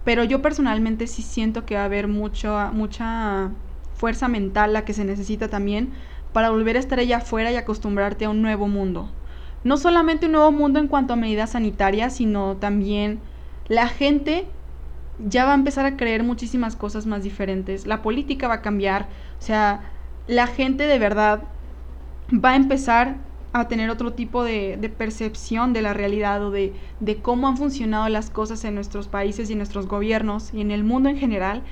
pero 0.04 0.24
yo 0.24 0.42
personalmente 0.42 1.08
sí 1.08 1.22
siento 1.22 1.66
que 1.66 1.76
va 1.76 1.82
a 1.82 1.86
haber 1.86 2.08
mucho, 2.08 2.58
mucha 2.74 3.52
fuerza 3.96 4.28
mental 4.28 4.74
la 4.74 4.84
que 4.84 4.94
se 4.94 5.06
necesita 5.06 5.48
también 5.48 5.92
para 6.34 6.50
volver 6.50 6.76
a 6.78 6.80
estar 6.80 7.00
allá 7.00 7.18
afuera 7.18 7.52
y 7.52 7.56
acostumbrarte 7.56 8.26
a 8.26 8.30
un 8.30 8.42
nuevo 8.42 8.68
mundo. 8.68 9.10
No 9.64 9.78
solamente 9.78 10.26
un 10.26 10.32
nuevo 10.32 10.52
mundo 10.52 10.80
en 10.80 10.88
cuanto 10.88 11.14
a 11.14 11.18
medidas 11.18 11.52
sanitarias, 11.52 12.16
sino 12.16 12.58
también 12.58 13.20
la 13.68 13.88
gente 13.88 14.48
ya 15.20 15.46
va 15.46 15.52
a 15.52 15.56
empezar 15.56 15.86
a 15.86 15.98
creer 15.98 16.24
muchísimas 16.24 16.76
cosas 16.76 17.06
más 17.06 17.24
diferentes. 17.24 17.86
La 17.86 18.02
política 18.02 18.48
va 18.48 18.56
a 18.56 18.62
cambiar. 18.62 19.08
O 19.40 19.42
sea, 19.42 19.82
la 20.28 20.48
gente 20.48 20.88
de 20.88 20.98
verdad 20.98 21.44
va 22.34 22.52
a 22.52 22.56
empezar 22.56 23.18
a 23.54 23.68
tener 23.68 23.90
otro 23.90 24.14
tipo 24.14 24.44
de, 24.44 24.78
percepción 24.98 25.74
de 25.74 25.82
la 25.82 25.94
realidad 25.94 26.44
o 26.44 26.52
de, 26.52 26.74
cómo 27.22 27.48
han 27.48 27.58
funcionado 27.58 28.08
las 28.10 28.30
cosas 28.30 28.64
en 28.64 28.76
nuestros 28.76 29.08
países 29.08 29.50
y 29.50 29.54
en 29.54 29.60
nuestros 29.60 29.88
gobiernos 29.88 30.54
y 30.54 30.62
en 30.62 30.72
el 30.72 30.84
mundo 30.84 31.10
en 31.10 31.18
general. 31.18 31.64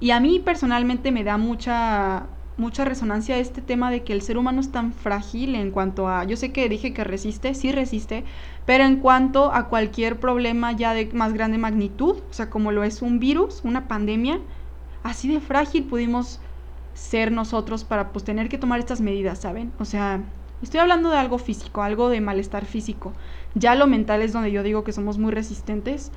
Y 0.00 0.12
a 0.12 0.20
mí 0.20 0.38
personalmente 0.38 1.12
me 1.12 1.24
da 1.24 1.36
mucha, 1.36 2.26
mucha 2.56 2.86
resonancia 2.86 3.36
este 3.36 3.60
tema 3.60 3.90
de 3.90 4.02
que 4.02 4.14
el 4.14 4.22
ser 4.22 4.38
humano 4.38 4.60
es 4.60 4.72
tan 4.72 4.94
frágil 4.94 5.54
en 5.54 5.70
cuanto 5.70 6.08
a, 6.08 6.24
yo 6.24 6.36
sé 6.36 6.52
que 6.52 6.68
dije 6.70 6.94
que 6.94 7.04
resiste, 7.04 7.52
sí 7.54 7.70
resiste, 7.70 8.24
pero 8.64 8.84
en 8.84 8.96
cuanto 8.96 9.52
a 9.52 9.68
cualquier 9.68 10.18
problema 10.18 10.72
ya 10.72 10.94
de 10.94 11.10
más 11.12 11.34
grande 11.34 11.58
magnitud, 11.58 12.16
o 12.30 12.32
sea, 12.32 12.48
como 12.48 12.72
lo 12.72 12.82
es 12.82 13.02
un 13.02 13.18
virus, 13.18 13.60
una 13.62 13.88
pandemia, 13.88 14.40
así 15.02 15.28
de 15.28 15.40
frágil 15.40 15.84
pudimos 15.84 16.40
ser 16.94 17.30
nosotros 17.30 17.84
para 17.84 18.10
pues 18.10 18.24
tener 18.24 18.48
que 18.48 18.58
tomar 18.58 18.80
estas 18.80 19.02
medidas, 19.02 19.38
¿saben? 19.38 19.72
O 19.78 19.84
sea, 19.84 20.22
estoy 20.62 20.80
hablando 20.80 21.10
de 21.10 21.18
algo 21.18 21.38
físico, 21.38 21.82
algo 21.82 22.08
de 22.08 22.20
malestar 22.20 22.64
físico. 22.64 23.12
Ya 23.54 23.74
lo 23.74 23.86
mental 23.86 24.22
es 24.22 24.32
donde 24.32 24.52
yo 24.52 24.62
digo 24.62 24.84
que 24.84 24.92
somos 24.92 25.18
muy 25.18 25.32
resistentes 25.32 26.12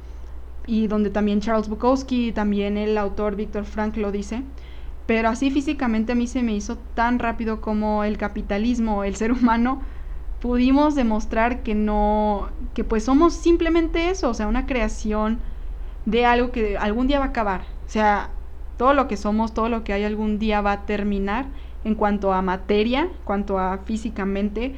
y 0.65 0.87
donde 0.87 1.09
también 1.09 1.41
Charles 1.41 1.69
Bukowski 1.69 2.27
y 2.27 2.31
también 2.31 2.77
el 2.77 2.97
autor 2.97 3.35
Víctor 3.35 3.65
Frank 3.65 3.97
lo 3.97 4.11
dice 4.11 4.43
pero 5.05 5.29
así 5.29 5.51
físicamente 5.51 6.13
a 6.13 6.15
mí 6.15 6.27
se 6.27 6.43
me 6.43 6.53
hizo 6.53 6.77
tan 6.95 7.19
rápido 7.19 7.61
como 7.61 8.03
el 8.03 8.17
capitalismo, 8.17 9.03
el 9.03 9.15
ser 9.15 9.31
humano, 9.31 9.81
pudimos 10.39 10.95
demostrar 10.95 11.63
que 11.63 11.75
no, 11.75 12.49
que 12.73 12.83
pues 12.83 13.03
somos 13.05 13.33
simplemente 13.33 14.09
eso, 14.09 14.29
o 14.29 14.33
sea, 14.33 14.47
una 14.47 14.65
creación 14.65 15.39
de 16.05 16.25
algo 16.25 16.51
que 16.51 16.77
algún 16.77 17.07
día 17.07 17.19
va 17.19 17.25
a 17.25 17.29
acabar. 17.29 17.61
O 17.85 17.89
sea, 17.89 18.29
todo 18.77 18.93
lo 18.93 19.07
que 19.07 19.17
somos, 19.17 19.53
todo 19.53 19.69
lo 19.69 19.83
que 19.83 19.93
hay 19.93 20.03
algún 20.03 20.39
día 20.39 20.61
va 20.61 20.71
a 20.73 20.85
terminar 20.85 21.47
en 21.83 21.95
cuanto 21.95 22.33
a 22.33 22.41
materia, 22.41 23.09
cuanto 23.23 23.59
a 23.59 23.79
físicamente 23.79 24.75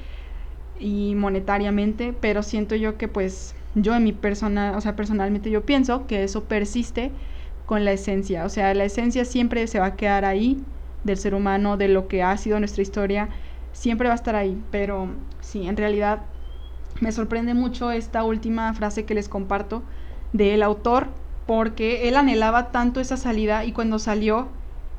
y 0.80 1.14
monetariamente, 1.16 2.14
pero 2.20 2.44
siento 2.44 2.76
yo 2.76 2.98
que 2.98 3.08
pues 3.08 3.56
yo 3.76 3.96
en 3.96 4.04
mi 4.04 4.14
persona, 4.14 4.74
o 4.76 4.82
sea, 4.82 4.96
personalmente 4.96 5.50
yo 5.50 5.66
pienso 5.66 6.08
que 6.08 6.24
eso 6.24 6.46
persiste 6.46 7.12
con 7.66 7.84
la 7.84 7.92
esencia, 7.92 8.46
o 8.46 8.50
sea, 8.50 8.74
la 8.74 8.86
esencia 8.86 9.26
siempre 9.26 9.68
se 9.68 9.80
va 9.80 9.88
a 9.88 9.96
quedar 9.96 10.26
ahí 10.26 10.64
del 11.04 11.18
ser 11.18 11.36
humano, 11.36 11.78
de 11.78 11.88
lo 11.88 12.08
que 12.08 12.24
ha 12.24 12.36
sido 12.38 12.60
nuestra 12.60 12.82
historia, 12.82 13.30
siempre 13.74 14.08
va 14.08 14.14
a 14.14 14.18
estar 14.18 14.36
ahí, 14.36 14.58
pero 14.72 15.10
sí, 15.42 15.68
en 15.68 15.78
realidad 15.78 16.22
me 17.02 17.12
sorprende 17.12 17.54
mucho 17.54 17.92
esta 17.92 18.24
última 18.24 18.74
frase 18.74 19.06
que 19.06 19.16
les 19.16 19.30
comparto 19.30 19.84
del 20.32 20.64
autor, 20.64 21.08
porque 21.46 22.08
él 22.08 22.16
anhelaba 22.16 22.72
tanto 22.72 23.00
esa 23.00 23.18
salida 23.18 23.66
y 23.66 23.72
cuando 23.72 24.00
salió 24.00 24.48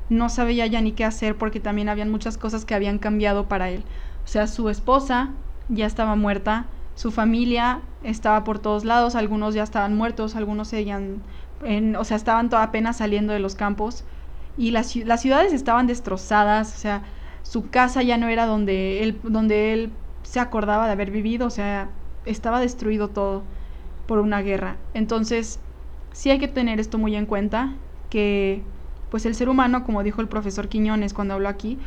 no 0.09 0.29
sabía 0.29 0.67
ya 0.67 0.81
ni 0.81 0.93
qué 0.93 1.05
hacer 1.05 1.37
porque 1.37 1.59
también 1.59 1.89
habían 1.89 2.09
muchas 2.09 2.37
cosas 2.37 2.65
que 2.65 2.75
habían 2.75 2.97
cambiado 2.97 3.47
para 3.47 3.69
él. 3.69 3.83
O 4.23 4.27
sea, 4.27 4.47
su 4.47 4.69
esposa 4.69 5.31
ya 5.69 5.85
estaba 5.85 6.15
muerta, 6.15 6.65
su 6.95 7.11
familia 7.11 7.81
estaba 8.03 8.43
por 8.43 8.59
todos 8.59 8.85
lados, 8.85 9.15
algunos 9.15 9.53
ya 9.53 9.63
estaban 9.63 9.95
muertos, 9.95 10.35
algunos 10.35 10.69
seguían, 10.69 11.21
en, 11.63 11.95
o 11.95 12.03
sea, 12.03 12.17
estaban 12.17 12.49
apenas 12.53 12.97
saliendo 12.97 13.33
de 13.33 13.39
los 13.39 13.55
campos 13.55 14.03
y 14.57 14.71
las, 14.71 14.95
las 14.95 15.21
ciudades 15.21 15.53
estaban 15.53 15.87
destrozadas, 15.87 16.73
o 16.75 16.77
sea, 16.77 17.03
su 17.43 17.69
casa 17.69 18.01
ya 18.01 18.17
no 18.17 18.27
era 18.27 18.45
donde 18.45 19.03
él, 19.03 19.19
donde 19.23 19.73
él 19.73 19.91
se 20.23 20.39
acordaba 20.39 20.87
de 20.87 20.91
haber 20.93 21.11
vivido, 21.11 21.47
o 21.47 21.51
sea, 21.51 21.89
estaba 22.25 22.59
destruido 22.59 23.09
todo 23.09 23.43
por 24.07 24.19
una 24.19 24.41
guerra. 24.41 24.77
Entonces, 24.93 25.59
sí 26.11 26.31
hay 26.31 26.39
que 26.39 26.47
tener 26.47 26.79
esto 26.79 26.97
muy 26.97 27.15
en 27.15 27.25
cuenta, 27.25 27.75
que 28.09 28.63
pues 29.09 29.25
el 29.25 29.35
ser 29.35 29.49
humano, 29.49 29.83
como 29.83 30.03
dijo 30.03 30.21
el 30.21 30.27
profesor 30.27 30.67
Quiñones 30.67 31.13
cuando 31.13 31.33
habló 31.33 31.49
aquí, 31.49 31.77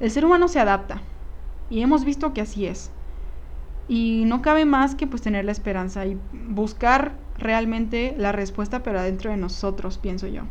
el 0.00 0.10
ser 0.10 0.24
humano 0.24 0.48
se 0.48 0.60
adapta. 0.60 1.02
Y 1.68 1.82
hemos 1.82 2.04
visto 2.04 2.32
que 2.32 2.40
así 2.40 2.66
es. 2.66 2.90
Y 3.88 4.24
no 4.26 4.42
cabe 4.42 4.64
más 4.64 4.94
que 4.94 5.06
pues 5.06 5.22
tener 5.22 5.44
la 5.44 5.52
esperanza 5.52 6.06
y 6.06 6.18
buscar 6.32 7.12
realmente 7.38 8.14
la 8.18 8.32
respuesta, 8.32 8.82
pero 8.82 9.00
adentro 9.00 9.30
de 9.30 9.36
nosotros, 9.36 9.98
pienso 9.98 10.26
yo. 10.26 10.42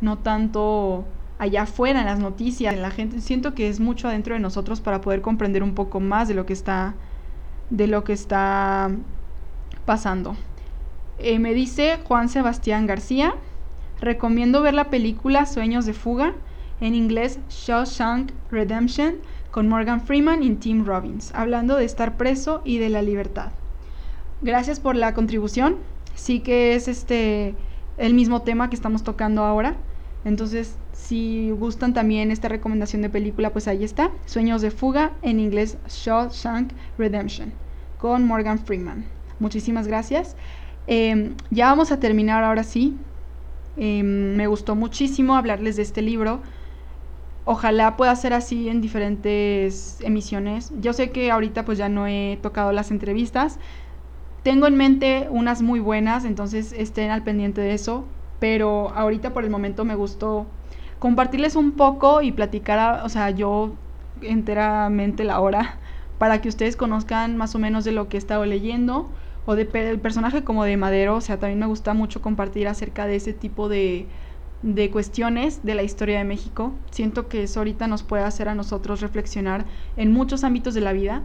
No 0.00 0.18
tanto 0.18 1.04
allá 1.38 1.62
afuera 1.62 2.00
en 2.00 2.06
las 2.06 2.18
noticias, 2.18 2.74
en 2.74 2.82
la 2.82 2.90
gente. 2.90 3.20
Siento 3.20 3.54
que 3.54 3.68
es 3.68 3.80
mucho 3.80 4.08
adentro 4.08 4.34
de 4.34 4.40
nosotros 4.40 4.80
para 4.80 5.00
poder 5.00 5.22
comprender 5.22 5.62
un 5.62 5.74
poco 5.74 6.00
más 6.00 6.28
de 6.28 6.34
lo 6.34 6.46
que 6.46 6.52
está, 6.52 6.94
de 7.70 7.86
lo 7.86 8.04
que 8.04 8.12
está 8.12 8.90
pasando. 9.86 10.36
Eh, 11.18 11.38
me 11.38 11.54
dice 11.54 11.98
Juan 12.04 12.28
Sebastián 12.28 12.86
García, 12.86 13.34
recomiendo 14.00 14.62
ver 14.62 14.74
la 14.74 14.90
película 14.90 15.46
Sueños 15.46 15.86
de 15.86 15.92
Fuga, 15.92 16.34
en 16.80 16.94
inglés 16.94 17.38
Shawshank 17.50 18.32
Redemption, 18.50 19.16
con 19.50 19.68
Morgan 19.68 20.00
Freeman 20.00 20.42
y 20.42 20.54
Tim 20.54 20.84
Robbins, 20.84 21.32
hablando 21.34 21.76
de 21.76 21.84
estar 21.84 22.16
preso 22.16 22.62
y 22.64 22.78
de 22.78 22.88
la 22.88 23.02
libertad. 23.02 23.52
Gracias 24.42 24.80
por 24.80 24.96
la 24.96 25.12
contribución. 25.12 25.76
Sí 26.14 26.40
que 26.40 26.74
es 26.74 26.88
este 26.88 27.54
el 27.98 28.14
mismo 28.14 28.42
tema 28.42 28.70
que 28.70 28.76
estamos 28.76 29.04
tocando 29.04 29.44
ahora. 29.44 29.76
Entonces, 30.24 30.76
si 30.92 31.50
gustan 31.50 31.92
también 31.92 32.30
esta 32.30 32.48
recomendación 32.48 33.02
de 33.02 33.10
película, 33.10 33.50
pues 33.50 33.68
ahí 33.68 33.84
está. 33.84 34.10
Sueños 34.26 34.62
de 34.62 34.70
fuga, 34.70 35.12
en 35.22 35.40
inglés 35.40 35.76
Shawshank 35.88 36.72
Redemption, 36.98 37.52
con 37.98 38.26
Morgan 38.26 38.58
Freeman. 38.58 39.04
Muchísimas 39.38 39.86
gracias. 39.86 40.36
Em, 40.86 41.34
ya 41.50 41.66
vamos 41.66 41.92
a 41.92 42.00
terminar 42.00 42.44
ahora 42.44 42.64
sí. 42.64 42.96
Em, 43.80 44.36
me 44.36 44.46
gustó 44.46 44.76
muchísimo 44.76 45.34
hablarles 45.34 45.74
de 45.74 45.82
este 45.82 46.02
libro 46.02 46.40
ojalá 47.44 47.96
pueda 47.96 48.14
ser 48.14 48.32
así 48.32 48.68
en 48.68 48.80
diferentes 48.80 50.00
emisiones. 50.02 50.72
Yo 50.80 50.92
sé 50.92 51.10
que 51.10 51.32
ahorita 51.32 51.64
pues 51.64 51.78
ya 51.78 51.88
no 51.88 52.06
he 52.06 52.38
tocado 52.42 52.70
las 52.70 52.92
entrevistas. 52.92 53.58
Tengo 54.44 54.68
en 54.68 54.76
mente 54.76 55.26
unas 55.30 55.60
muy 55.60 55.80
buenas, 55.80 56.24
entonces 56.24 56.72
estén 56.72 57.10
al 57.10 57.24
pendiente 57.24 57.60
de 57.60 57.74
eso. 57.74 58.04
Pero 58.38 58.90
ahorita 58.94 59.32
por 59.32 59.42
el 59.42 59.50
momento 59.50 59.84
me 59.84 59.96
gustó 59.96 60.46
compartirles 61.00 61.56
un 61.56 61.72
poco 61.72 62.22
y 62.22 62.30
platicar, 62.30 63.04
o 63.04 63.08
sea, 63.08 63.30
yo 63.30 63.72
enteramente 64.22 65.24
la 65.24 65.40
hora 65.40 65.78
para 66.18 66.40
que 66.40 66.48
ustedes 66.48 66.76
conozcan 66.76 67.36
más 67.36 67.54
o 67.54 67.58
menos 67.58 67.84
de 67.84 67.92
lo 67.92 68.08
que 68.08 68.16
he 68.16 68.18
estado 68.18 68.44
leyendo 68.44 69.10
o 69.50 69.56
del 69.56 70.00
personaje 70.00 70.44
como 70.44 70.64
de 70.64 70.76
Madero. 70.76 71.16
O 71.16 71.20
sea, 71.20 71.38
también 71.38 71.58
me 71.58 71.66
gusta 71.66 71.92
mucho 71.94 72.22
compartir 72.22 72.68
acerca 72.68 73.06
de 73.06 73.16
ese 73.16 73.32
tipo 73.32 73.68
de 73.68 74.06
de 74.62 74.90
cuestiones 74.90 75.62
de 75.62 75.74
la 75.74 75.82
historia 75.82 76.18
de 76.18 76.24
México. 76.24 76.72
Siento 76.90 77.28
que 77.28 77.44
eso 77.44 77.60
ahorita 77.60 77.86
nos 77.86 78.02
puede 78.02 78.24
hacer 78.24 78.48
a 78.48 78.54
nosotros 78.54 79.00
reflexionar 79.00 79.64
en 79.96 80.12
muchos 80.12 80.44
ámbitos 80.44 80.74
de 80.74 80.82
la 80.82 80.92
vida. 80.92 81.22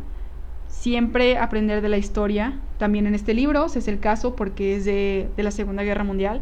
Siempre 0.68 1.38
aprender 1.38 1.82
de 1.82 1.90
la 1.90 1.98
historia. 1.98 2.60
También 2.78 3.08
en 3.08 3.16
este 3.16 3.34
libro 3.34 3.66
es 3.66 3.88
el 3.88 4.00
caso 4.00 4.36
porque 4.36 4.76
es 4.76 4.86
de, 4.86 5.30
de 5.36 5.44
la 5.44 5.52
Segunda 5.52 5.84
Guerra 5.84 6.04
Mundial. 6.04 6.42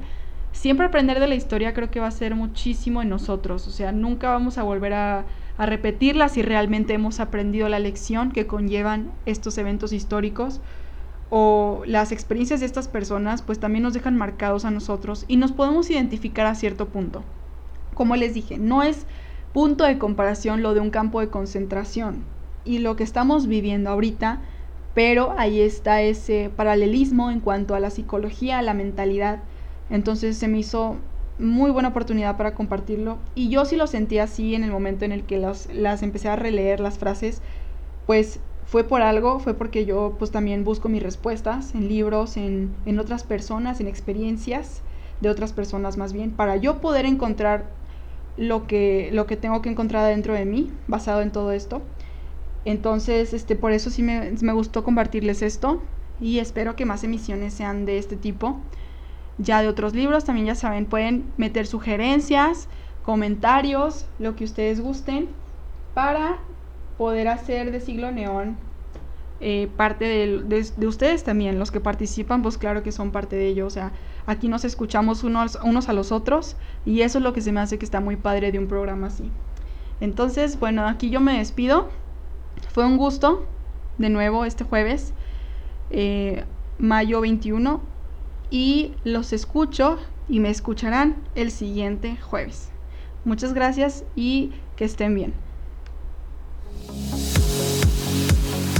Siempre 0.51 0.85
aprender 0.85 1.19
de 1.19 1.27
la 1.27 1.35
historia 1.35 1.73
creo 1.73 1.89
que 1.89 1.99
va 1.99 2.07
a 2.07 2.11
ser 2.11 2.35
muchísimo 2.35 3.01
en 3.01 3.09
nosotros. 3.09 3.67
O 3.67 3.71
sea, 3.71 3.91
nunca 3.91 4.29
vamos 4.29 4.59
a 4.59 4.63
volver 4.63 4.93
a, 4.93 5.25
a 5.57 5.65
repetirla 5.65 6.29
si 6.29 6.43
realmente 6.43 6.93
hemos 6.93 7.19
aprendido 7.19 7.69
la 7.69 7.79
lección 7.79 8.31
que 8.31 8.45
conllevan 8.45 9.11
estos 9.25 9.57
eventos 9.57 9.93
históricos 9.93 10.61
o 11.35 11.81
las 11.87 12.11
experiencias 12.11 12.59
de 12.59 12.67
estas 12.67 12.87
personas 12.87 13.41
pues 13.41 13.57
también 13.57 13.81
nos 13.81 13.95
dejan 13.95 14.15
marcados 14.15 14.65
a 14.65 14.69
nosotros 14.69 15.25
y 15.27 15.37
nos 15.37 15.51
podemos 15.51 15.89
identificar 15.89 16.45
a 16.45 16.53
cierto 16.53 16.89
punto. 16.89 17.23
Como 17.95 18.15
les 18.15 18.35
dije, 18.35 18.59
no 18.59 18.83
es 18.83 19.07
punto 19.51 19.83
de 19.83 19.97
comparación 19.97 20.61
lo 20.61 20.75
de 20.75 20.79
un 20.79 20.91
campo 20.91 21.21
de 21.21 21.29
concentración 21.29 22.23
y 22.65 22.77
lo 22.77 22.95
que 22.95 23.03
estamos 23.03 23.47
viviendo 23.47 23.89
ahorita, 23.89 24.41
pero 24.93 25.33
ahí 25.35 25.59
está 25.59 26.03
ese 26.03 26.51
paralelismo 26.55 27.31
en 27.31 27.39
cuanto 27.39 27.73
a 27.73 27.79
la 27.79 27.89
psicología, 27.89 28.59
a 28.59 28.61
la 28.61 28.75
mentalidad. 28.75 29.39
Entonces 29.89 30.37
se 30.37 30.47
me 30.47 30.59
hizo 30.59 30.97
muy 31.39 31.71
buena 31.71 31.89
oportunidad 31.89 32.37
para 32.37 32.53
compartirlo 32.53 33.17
y 33.33 33.49
yo 33.49 33.65
sí 33.65 33.75
lo 33.75 33.87
sentí 33.87 34.19
así 34.19 34.53
en 34.53 34.63
el 34.63 34.69
momento 34.69 35.03
en 35.03 35.11
el 35.11 35.23
que 35.23 35.39
las 35.39 36.03
empecé 36.03 36.29
a 36.29 36.35
releer 36.35 36.79
las 36.79 36.99
frases, 36.99 37.41
pues 38.05 38.39
fue 38.65 38.83
por 38.83 39.01
algo, 39.01 39.39
fue 39.39 39.53
porque 39.53 39.85
yo 39.85 40.15
pues 40.17 40.31
también 40.31 40.63
busco 40.63 40.89
mis 40.89 41.03
respuestas 41.03 41.75
en 41.75 41.87
libros, 41.87 42.37
en, 42.37 42.73
en 42.85 42.99
otras 42.99 43.23
personas, 43.23 43.79
en 43.79 43.87
experiencias 43.87 44.81
de 45.21 45.29
otras 45.29 45.53
personas 45.53 45.97
más 45.97 46.13
bien, 46.13 46.31
para 46.31 46.57
yo 46.57 46.81
poder 46.81 47.05
encontrar 47.05 47.65
lo 48.37 48.67
que, 48.67 49.09
lo 49.13 49.25
que 49.25 49.37
tengo 49.37 49.61
que 49.61 49.69
encontrar 49.69 50.07
dentro 50.07 50.33
de 50.33 50.45
mí, 50.45 50.71
basado 50.87 51.21
en 51.21 51.31
todo 51.31 51.51
esto. 51.51 51.81
Entonces, 52.65 53.33
este, 53.33 53.55
por 53.55 53.71
eso 53.71 53.89
sí 53.89 54.03
me, 54.03 54.31
me 54.41 54.53
gustó 54.53 54.83
compartirles 54.83 55.41
esto 55.41 55.81
y 56.19 56.39
espero 56.39 56.75
que 56.75 56.85
más 56.85 57.03
emisiones 57.03 57.53
sean 57.53 57.85
de 57.85 57.97
este 57.97 58.15
tipo. 58.15 58.57
Ya 59.37 59.61
de 59.61 59.67
otros 59.67 59.93
libros, 59.93 60.25
también 60.25 60.47
ya 60.47 60.55
saben, 60.55 60.85
pueden 60.85 61.25
meter 61.37 61.67
sugerencias, 61.67 62.67
comentarios, 63.03 64.05
lo 64.19 64.35
que 64.35 64.43
ustedes 64.45 64.79
gusten, 64.79 65.27
para 65.93 66.39
poder 66.97 67.27
hacer 67.27 67.71
de 67.71 67.79
Siglo 67.79 68.11
Neón 68.11 68.57
eh, 69.45 69.67
parte 69.75 70.05
de, 70.05 70.87
ustedes 70.87 71.25
también, 71.25 71.59
los 71.59 71.69
que 71.69 71.81
participan, 71.81 72.41
pues 72.41 72.57
claro 72.57 72.81
que 72.81 72.93
son 72.93 73.11
parte 73.11 73.35
de 73.35 73.47
ello, 73.47 73.67
o 73.67 73.69
sea, 73.69 73.91
aquí 74.25 74.47
nos 74.47 74.63
escuchamos 74.63 75.25
unos, 75.25 75.59
unos 75.61 75.89
a 75.89 75.93
los 75.93 76.13
otros 76.13 76.55
y 76.85 77.01
eso 77.01 77.17
es 77.17 77.25
lo 77.25 77.33
que 77.33 77.41
se 77.41 77.51
me 77.51 77.59
hace 77.59 77.77
que 77.77 77.83
está 77.83 77.99
muy 77.99 78.15
padre 78.15 78.53
de 78.53 78.59
un 78.59 78.67
programa 78.67 79.07
así. 79.07 79.29
Entonces, 79.99 80.57
bueno, 80.59 80.87
aquí 80.87 81.09
yo 81.09 81.19
me 81.19 81.39
despido, 81.39 81.89
fue 82.69 82.85
un 82.85 82.95
gusto 82.95 83.45
de 83.97 84.09
nuevo 84.09 84.45
este 84.45 84.63
jueves, 84.63 85.13
eh, 85.89 86.45
mayo 86.77 87.19
21, 87.19 87.81
y 88.49 88.93
los 89.03 89.33
escucho 89.33 89.97
y 90.29 90.39
me 90.39 90.51
escucharán 90.51 91.17
el 91.35 91.51
siguiente 91.51 92.15
jueves. 92.15 92.69
Muchas 93.25 93.53
gracias 93.53 94.05
y 94.15 94.51
que 94.77 94.85
estén 94.85 95.15
bien. 95.15 95.33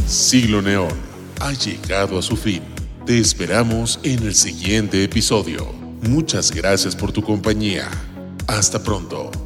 Siglo 0.08 0.62
Neón 0.62 0.94
ha 1.40 1.54
llegado 1.54 2.18
a 2.18 2.22
su 2.22 2.36
fin. 2.36 2.62
Te 3.06 3.20
esperamos 3.20 4.00
en 4.04 4.24
el 4.24 4.36
siguiente 4.36 5.04
episodio. 5.04 5.72
Muchas 6.02 6.52
gracias 6.52 6.96
por 6.96 7.12
tu 7.12 7.22
compañía. 7.22 7.90
Hasta 8.48 8.82
pronto. 8.82 9.43